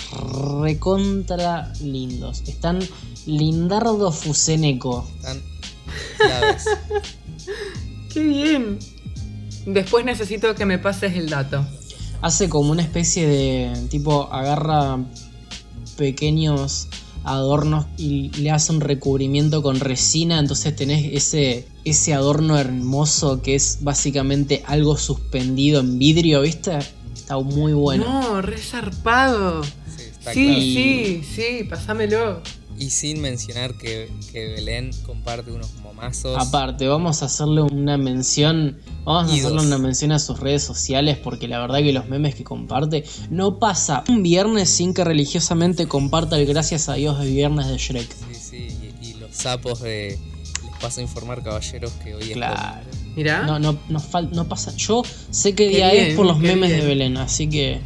recontra 0.62 1.74
lindos. 1.82 2.44
Están 2.48 2.80
lindardo 3.26 4.12
fuseneco. 4.12 5.08
Están 5.18 5.42
claves. 6.18 6.66
¡Qué 8.14 8.24
bien! 8.24 8.80
Después 9.66 10.06
necesito 10.06 10.54
que 10.56 10.66
me 10.66 10.78
pases 10.80 11.16
el 11.16 11.30
dato. 11.30 11.66
Hace 12.22 12.50
como 12.50 12.72
una 12.72 12.84
especie 12.84 13.28
de 13.28 13.88
tipo 13.90 14.32
agarra 14.32 15.00
pequeños 15.98 16.88
adornos 17.24 17.86
y 17.98 18.30
le 18.38 18.52
hace 18.52 18.72
un 18.72 18.82
recubrimiento 18.82 19.62
con 19.62 19.80
resina, 19.80 20.40
entonces 20.40 20.76
tenés 20.76 21.14
ese 21.14 21.68
ese 21.84 22.14
adorno 22.14 22.58
hermoso 22.60 23.42
que 23.42 23.56
es 23.56 23.80
básicamente 23.82 24.64
algo 24.68 24.98
suspendido 24.98 25.80
en 25.80 25.98
vidrio, 25.98 26.42
¿viste? 26.42 26.78
Está 27.16 27.38
muy 27.40 27.74
bueno. 27.74 28.06
No, 28.06 28.42
re 28.42 28.58
zarpado. 28.58 29.64
Sí, 29.64 30.04
está 30.12 30.34
Sí, 30.34 30.46
claro. 30.46 30.62
sí, 30.62 31.22
sí, 31.36 31.64
pasámelo. 31.70 32.42
Y 32.78 32.90
sin 32.90 33.22
mencionar 33.22 33.76
que, 33.76 34.10
que 34.32 34.48
Belén 34.50 34.92
comparte 35.06 35.52
unos 35.52 35.70
Aparte, 36.38 36.88
vamos 36.88 37.22
a 37.22 37.26
hacerle 37.26 37.62
una 37.62 37.98
mención. 37.98 38.80
Vamos 39.06 39.32
a 39.32 39.36
hacerle 39.36 39.62
una 39.62 39.78
mención 39.78 40.12
a 40.12 40.20
sus 40.20 40.40
redes 40.40 40.64
sociales 40.64 41.18
porque 41.18 41.48
la 41.48 41.60
verdad 41.60 41.80
que 41.80 41.94
los 41.94 42.08
memes 42.10 42.36
que 42.36 42.44
comparte 42.44 43.04
no 43.30 43.60
pasa 43.60 44.04
un 44.10 44.24
viernes 44.24 44.70
sin 44.70 44.94
que 44.94 45.04
religiosamente 45.04 45.88
comparta 45.88 46.38
el 46.40 46.46
gracias 46.46 46.90
a 46.90 46.94
Dios 46.96 47.20
de 47.20 47.30
viernes 47.30 47.68
de 47.68 47.78
Shrek. 47.78 48.10
Sí, 48.12 48.36
sí, 48.36 48.92
y, 49.02 49.08
y 49.08 49.14
los 49.16 49.36
sapos 49.36 49.82
de. 49.82 50.18
Les 50.64 50.80
paso 50.82 51.00
a 51.00 51.04
informar, 51.04 51.44
caballeros, 51.44 51.92
que 52.04 52.16
hoy 52.16 52.24
es 52.24 52.32
Claro. 52.32 52.82
Mirá. 53.16 53.44
No, 53.44 53.60
no, 53.60 53.78
no, 53.90 54.00
fal- 54.00 54.30
no 54.32 54.46
pasa. 54.48 54.74
Yo 54.78 55.04
sé 55.30 55.54
qué 55.54 55.70
Qué 55.70 55.76
día 55.78 55.92
bien, 55.92 56.06
es 56.08 56.16
por 56.16 56.26
los 56.26 56.40
memes 56.40 56.72
de. 56.72 56.82
Belén, 56.86 57.18
así 57.18 57.48
que. 57.50 57.82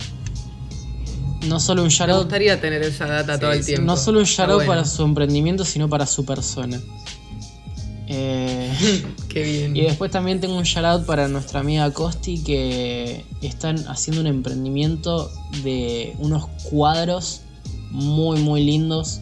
No 1.47 1.59
solo 1.59 1.81
un 1.83 1.89
Me 1.89 1.93
shoutout, 1.93 2.21
gustaría 2.23 2.59
tener 2.59 2.81
esa 2.81 3.05
data 3.05 3.35
Sí, 3.35 3.39
todo 3.41 3.51
el 3.51 3.59
sí. 3.63 3.65
tiempo. 3.67 3.85
no 3.85 3.97
solo 3.97 4.19
un 4.19 4.25
shoutout 4.25 4.55
bueno. 4.65 4.71
para 4.71 4.85
su 4.85 5.03
emprendimiento, 5.03 5.63
sino 5.65 5.87
para 5.89 6.05
su 6.07 6.25
persona. 6.25 6.81
Eh. 8.07 8.71
Qué 9.29 9.43
bien. 9.43 9.75
Y 9.75 9.81
después 9.81 10.11
también 10.11 10.39
tengo 10.39 10.55
un 10.57 10.63
shoutout 10.63 11.05
para 11.05 11.27
nuestra 11.27 11.59
amiga 11.61 11.91
Costi 11.91 12.43
que 12.43 13.25
están 13.41 13.77
haciendo 13.87 14.21
un 14.21 14.27
emprendimiento 14.27 15.31
de 15.63 16.15
unos 16.19 16.47
cuadros 16.69 17.41
muy 17.91 18.39
muy 18.39 18.63
lindos, 18.63 19.21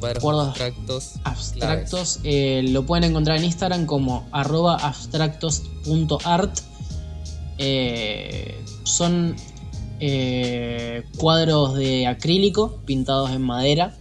cuadros 0.00 0.22
Cuadros 0.22 0.48
abstractos. 0.48 1.12
abstractos. 1.24 2.20
Eh, 2.24 2.64
lo 2.68 2.84
pueden 2.84 3.04
encontrar 3.04 3.38
en 3.38 3.44
Instagram 3.44 3.86
como 3.86 4.28
arroba 4.32 4.76
abstractos.art. 4.76 6.58
Eh, 7.58 8.64
son 8.84 9.36
eh, 10.00 11.04
cuadros 11.16 11.74
de 11.74 12.06
acrílico 12.06 12.80
pintados 12.84 13.30
en 13.30 13.42
madera. 13.42 13.96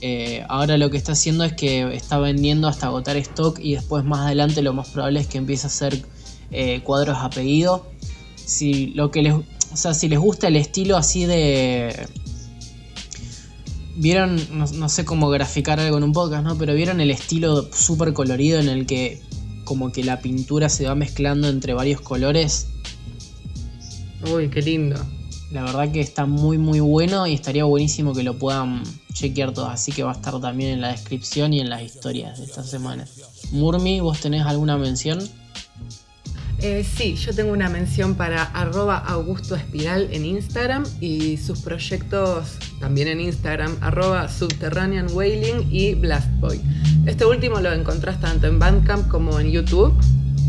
Eh, 0.00 0.44
ahora 0.48 0.76
lo 0.76 0.90
que 0.90 0.96
está 0.96 1.12
haciendo 1.12 1.44
es 1.44 1.54
que 1.54 1.94
está 1.94 2.18
vendiendo 2.18 2.68
hasta 2.68 2.86
agotar 2.86 3.16
stock 3.16 3.58
y 3.60 3.74
después 3.74 4.04
más 4.04 4.26
adelante 4.26 4.60
lo 4.62 4.72
más 4.72 4.90
probable 4.90 5.20
es 5.20 5.26
que 5.26 5.38
empiece 5.38 5.66
a 5.66 5.68
hacer 5.68 6.04
eh, 6.50 6.80
cuadros 6.82 7.16
a 7.18 7.30
pedido. 7.30 7.86
Si 8.36 8.88
lo 8.88 9.10
que 9.10 9.22
les, 9.22 9.34
o 9.34 9.44
sea, 9.76 9.94
si 9.94 10.08
les 10.08 10.18
gusta 10.18 10.48
el 10.48 10.56
estilo 10.56 10.96
así 10.96 11.24
de 11.24 12.06
vieron, 13.96 14.36
no, 14.52 14.66
no 14.66 14.88
sé 14.88 15.04
cómo 15.04 15.30
graficar 15.30 15.80
algo 15.80 15.96
en 15.96 16.04
un 16.04 16.12
podcast, 16.12 16.44
¿no? 16.44 16.56
Pero 16.58 16.74
vieron 16.74 17.00
el 17.00 17.10
estilo 17.10 17.68
súper 17.72 18.12
colorido 18.12 18.60
en 18.60 18.68
el 18.68 18.86
que 18.86 19.22
como 19.64 19.90
que 19.90 20.04
la 20.04 20.20
pintura 20.20 20.68
se 20.68 20.86
va 20.86 20.94
mezclando 20.94 21.48
entre 21.48 21.74
varios 21.74 22.00
colores. 22.00 22.68
Uy, 24.32 24.48
qué 24.48 24.62
lindo. 24.62 24.96
La 25.50 25.62
verdad 25.62 25.90
que 25.90 26.00
está 26.00 26.26
muy 26.26 26.58
muy 26.58 26.80
bueno 26.80 27.26
y 27.26 27.34
estaría 27.34 27.64
buenísimo 27.64 28.12
que 28.14 28.22
lo 28.22 28.38
puedan 28.38 28.82
chequear 29.16 29.52
todos. 29.52 29.70
Así 29.70 29.92
que 29.92 30.02
va 30.02 30.12
a 30.12 30.14
estar 30.14 30.38
también 30.40 30.70
en 30.70 30.80
la 30.80 30.88
descripción 30.88 31.52
y 31.52 31.60
en 31.60 31.70
las 31.70 31.82
historias 31.82 32.38
de 32.38 32.44
esta 32.44 32.62
semana. 32.62 33.06
Murmi, 33.52 34.00
¿vos 34.00 34.20
tenés 34.20 34.44
alguna 34.46 34.76
mención? 34.76 35.18
Eh, 36.58 36.84
sí, 36.84 37.16
yo 37.16 37.34
tengo 37.34 37.52
una 37.52 37.68
mención 37.68 38.14
para 38.14 38.42
arroba 38.42 38.96
Augusto 38.96 39.56
Espiral 39.56 40.08
en 40.10 40.24
Instagram 40.24 40.84
y 41.00 41.36
sus 41.36 41.60
proyectos 41.60 42.52
también 42.80 43.08
en 43.08 43.20
Instagram, 43.20 43.76
arroba 43.82 44.26
Subterranean 44.28 45.08
Whaling 45.12 45.68
y 45.70 45.94
Blastboy. 45.94 46.60
Este 47.04 47.26
último 47.26 47.60
lo 47.60 47.72
encontrás 47.72 48.20
tanto 48.20 48.46
en 48.46 48.58
Bandcamp 48.58 49.08
como 49.08 49.38
en 49.38 49.50
YouTube. 49.50 49.94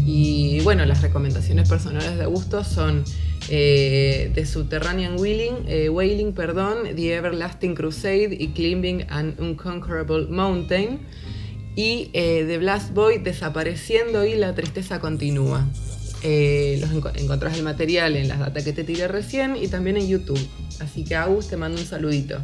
Y 0.05 0.61
bueno, 0.61 0.85
las 0.85 1.01
recomendaciones 1.01 1.67
personales 1.67 2.17
de 2.17 2.23
Augusto 2.23 2.63
son 2.63 3.03
eh, 3.49 4.31
The 4.33 4.45
Subterranean 4.45 5.19
Wailing, 5.19 5.65
eh, 5.67 5.89
Wailing, 5.89 6.33
perdón, 6.33 6.95
The 6.95 7.15
Everlasting 7.15 7.75
Crusade 7.75 8.35
y 8.39 8.47
Climbing 8.49 9.05
an 9.09 9.35
Unconquerable 9.39 10.27
Mountain. 10.27 10.99
Y 11.75 12.09
eh, 12.13 12.43
The 12.47 12.57
Blast 12.57 12.93
Boy, 12.93 13.19
Desapareciendo 13.19 14.25
y 14.25 14.35
La 14.35 14.55
Tristeza 14.55 14.99
Continúa. 14.99 15.67
Eh, 16.23 16.79
los 16.81 16.89
enco- 16.89 17.11
encontrás 17.15 17.55
el 17.55 17.63
material 17.63 18.15
en 18.15 18.27
las 18.27 18.39
datas 18.39 18.63
que 18.63 18.73
te 18.73 18.83
tiré 18.83 19.07
recién 19.07 19.55
y 19.55 19.67
también 19.67 19.97
en 19.97 20.07
YouTube. 20.07 20.39
Así 20.79 21.03
que 21.03 21.15
Agus 21.15 21.47
te 21.49 21.57
mando 21.57 21.79
un 21.79 21.85
saludito. 21.85 22.39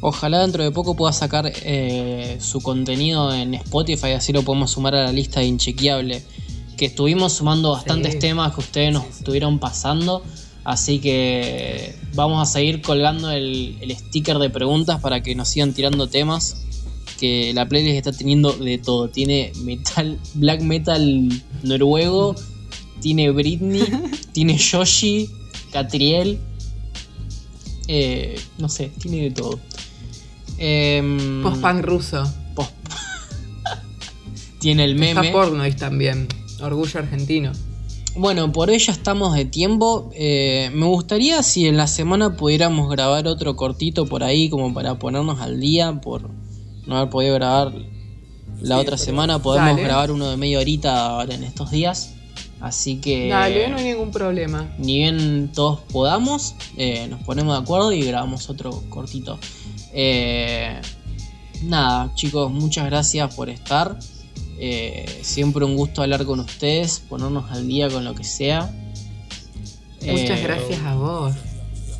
Ojalá 0.00 0.40
dentro 0.40 0.64
de 0.64 0.70
poco 0.70 0.96
pueda 0.96 1.12
sacar 1.12 1.52
eh, 1.64 2.38
su 2.40 2.60
contenido 2.62 3.32
en 3.32 3.54
Spotify, 3.54 4.12
así 4.12 4.32
lo 4.32 4.42
podemos 4.42 4.72
sumar 4.72 4.94
a 4.94 5.04
la 5.04 5.12
lista 5.12 5.40
de 5.40 5.46
Inchequeable. 5.46 6.22
Que 6.76 6.86
estuvimos 6.86 7.34
sumando 7.34 7.70
bastantes 7.72 8.14
Sí. 8.14 8.18
temas 8.18 8.54
que 8.54 8.60
ustedes 8.60 8.92
nos 8.92 9.04
estuvieron 9.06 9.58
pasando. 9.58 10.22
Así 10.64 11.00
que 11.00 11.94
vamos 12.14 12.46
a 12.48 12.50
seguir 12.52 12.82
colgando 12.82 13.30
el, 13.30 13.76
el 13.80 13.96
sticker 13.96 14.38
de 14.38 14.48
preguntas 14.50 15.00
para 15.00 15.22
que 15.22 15.34
nos 15.34 15.48
sigan 15.48 15.72
tirando 15.74 16.08
temas. 16.08 16.56
Que 17.18 17.52
la 17.54 17.68
playlist 17.68 17.96
está 17.96 18.12
teniendo 18.12 18.52
de 18.52 18.78
todo. 18.78 19.08
Tiene 19.08 19.52
metal, 19.62 20.18
black 20.34 20.60
metal 20.62 21.28
noruego, 21.62 22.34
tiene 23.00 23.30
Britney, 23.30 23.82
tiene 24.32 24.56
Yoshi, 24.56 25.28
Catriel. 25.72 26.38
eh, 27.88 28.40
no 28.58 28.68
sé, 28.68 28.90
tiene 29.00 29.22
de 29.24 29.30
todo. 29.32 29.58
Em, 30.58 31.42
Post-punk 31.42 31.82
ruso. 31.84 32.32
post- 32.54 32.70
tiene 34.60 34.84
el 34.84 34.94
meme. 34.94 35.20
Está 35.26 35.32
Pornoise 35.32 35.76
también. 35.76 36.28
Orgullo 36.62 37.00
argentino. 37.00 37.52
Bueno, 38.14 38.52
por 38.52 38.70
ello 38.70 38.92
estamos 38.92 39.34
de 39.34 39.44
tiempo. 39.46 40.10
Eh, 40.14 40.70
me 40.74 40.86
gustaría 40.86 41.42
si 41.42 41.66
en 41.66 41.76
la 41.76 41.86
semana 41.86 42.36
pudiéramos 42.36 42.90
grabar 42.90 43.26
otro 43.26 43.56
cortito 43.56 44.06
por 44.06 44.22
ahí, 44.22 44.50
como 44.50 44.72
para 44.74 44.98
ponernos 44.98 45.40
al 45.40 45.60
día, 45.60 46.00
por 46.00 46.28
no 46.86 46.96
haber 46.96 47.10
podido 47.10 47.34
grabar 47.34 47.72
la 48.60 48.78
otra 48.78 48.98
semana. 48.98 49.38
Podemos 49.40 49.70
Dale. 49.70 49.82
grabar 49.82 50.10
uno 50.10 50.30
de 50.30 50.36
media 50.36 50.58
horita 50.58 51.06
ahora 51.06 51.34
en 51.34 51.42
estos 51.42 51.70
días. 51.70 52.14
Así 52.60 53.00
que 53.00 53.28
Dale, 53.28 53.68
no 53.68 53.76
hay 53.78 53.84
ningún 53.84 54.12
problema. 54.12 54.72
ni 54.78 54.98
bien 54.98 55.50
todos 55.52 55.80
podamos, 55.90 56.54
eh, 56.76 57.08
nos 57.08 57.20
ponemos 57.24 57.56
de 57.56 57.62
acuerdo 57.62 57.92
y 57.92 58.02
grabamos 58.02 58.48
otro 58.50 58.84
cortito. 58.88 59.38
Eh, 59.92 60.80
nada, 61.64 62.12
chicos, 62.14 62.52
muchas 62.52 62.86
gracias 62.86 63.34
por 63.34 63.48
estar. 63.50 63.98
Eh, 64.64 65.20
siempre 65.22 65.64
un 65.64 65.74
gusto 65.74 66.02
hablar 66.02 66.24
con 66.24 66.38
ustedes, 66.38 67.00
ponernos 67.08 67.50
al 67.50 67.66
día 67.66 67.90
con 67.90 68.04
lo 68.04 68.14
que 68.14 68.22
sea. 68.22 68.72
Muchas 70.00 70.38
Eh, 70.38 70.40
gracias 70.44 70.80
a 70.84 70.94
vos. 70.94 71.34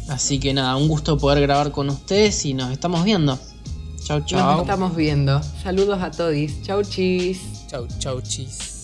Así 0.09 0.39
que 0.39 0.55
nada, 0.55 0.77
un 0.77 0.87
gusto 0.87 1.19
poder 1.19 1.41
grabar 1.43 1.73
con 1.73 1.91
ustedes 1.91 2.45
y 2.45 2.55
nos 2.55 2.71
estamos 2.71 3.03
viendo. 3.05 3.37
Chau, 4.05 4.21
Nos 4.21 4.27
chau. 4.29 4.61
estamos 4.61 4.95
viendo. 4.95 5.41
Saludos 5.63 6.01
a 6.03 6.13
todos. 6.13 6.35
Chau, 6.63 6.83
chis. 6.85 7.41
Chau, 7.69 7.87
chau, 7.99 8.21
chis. 8.21 8.82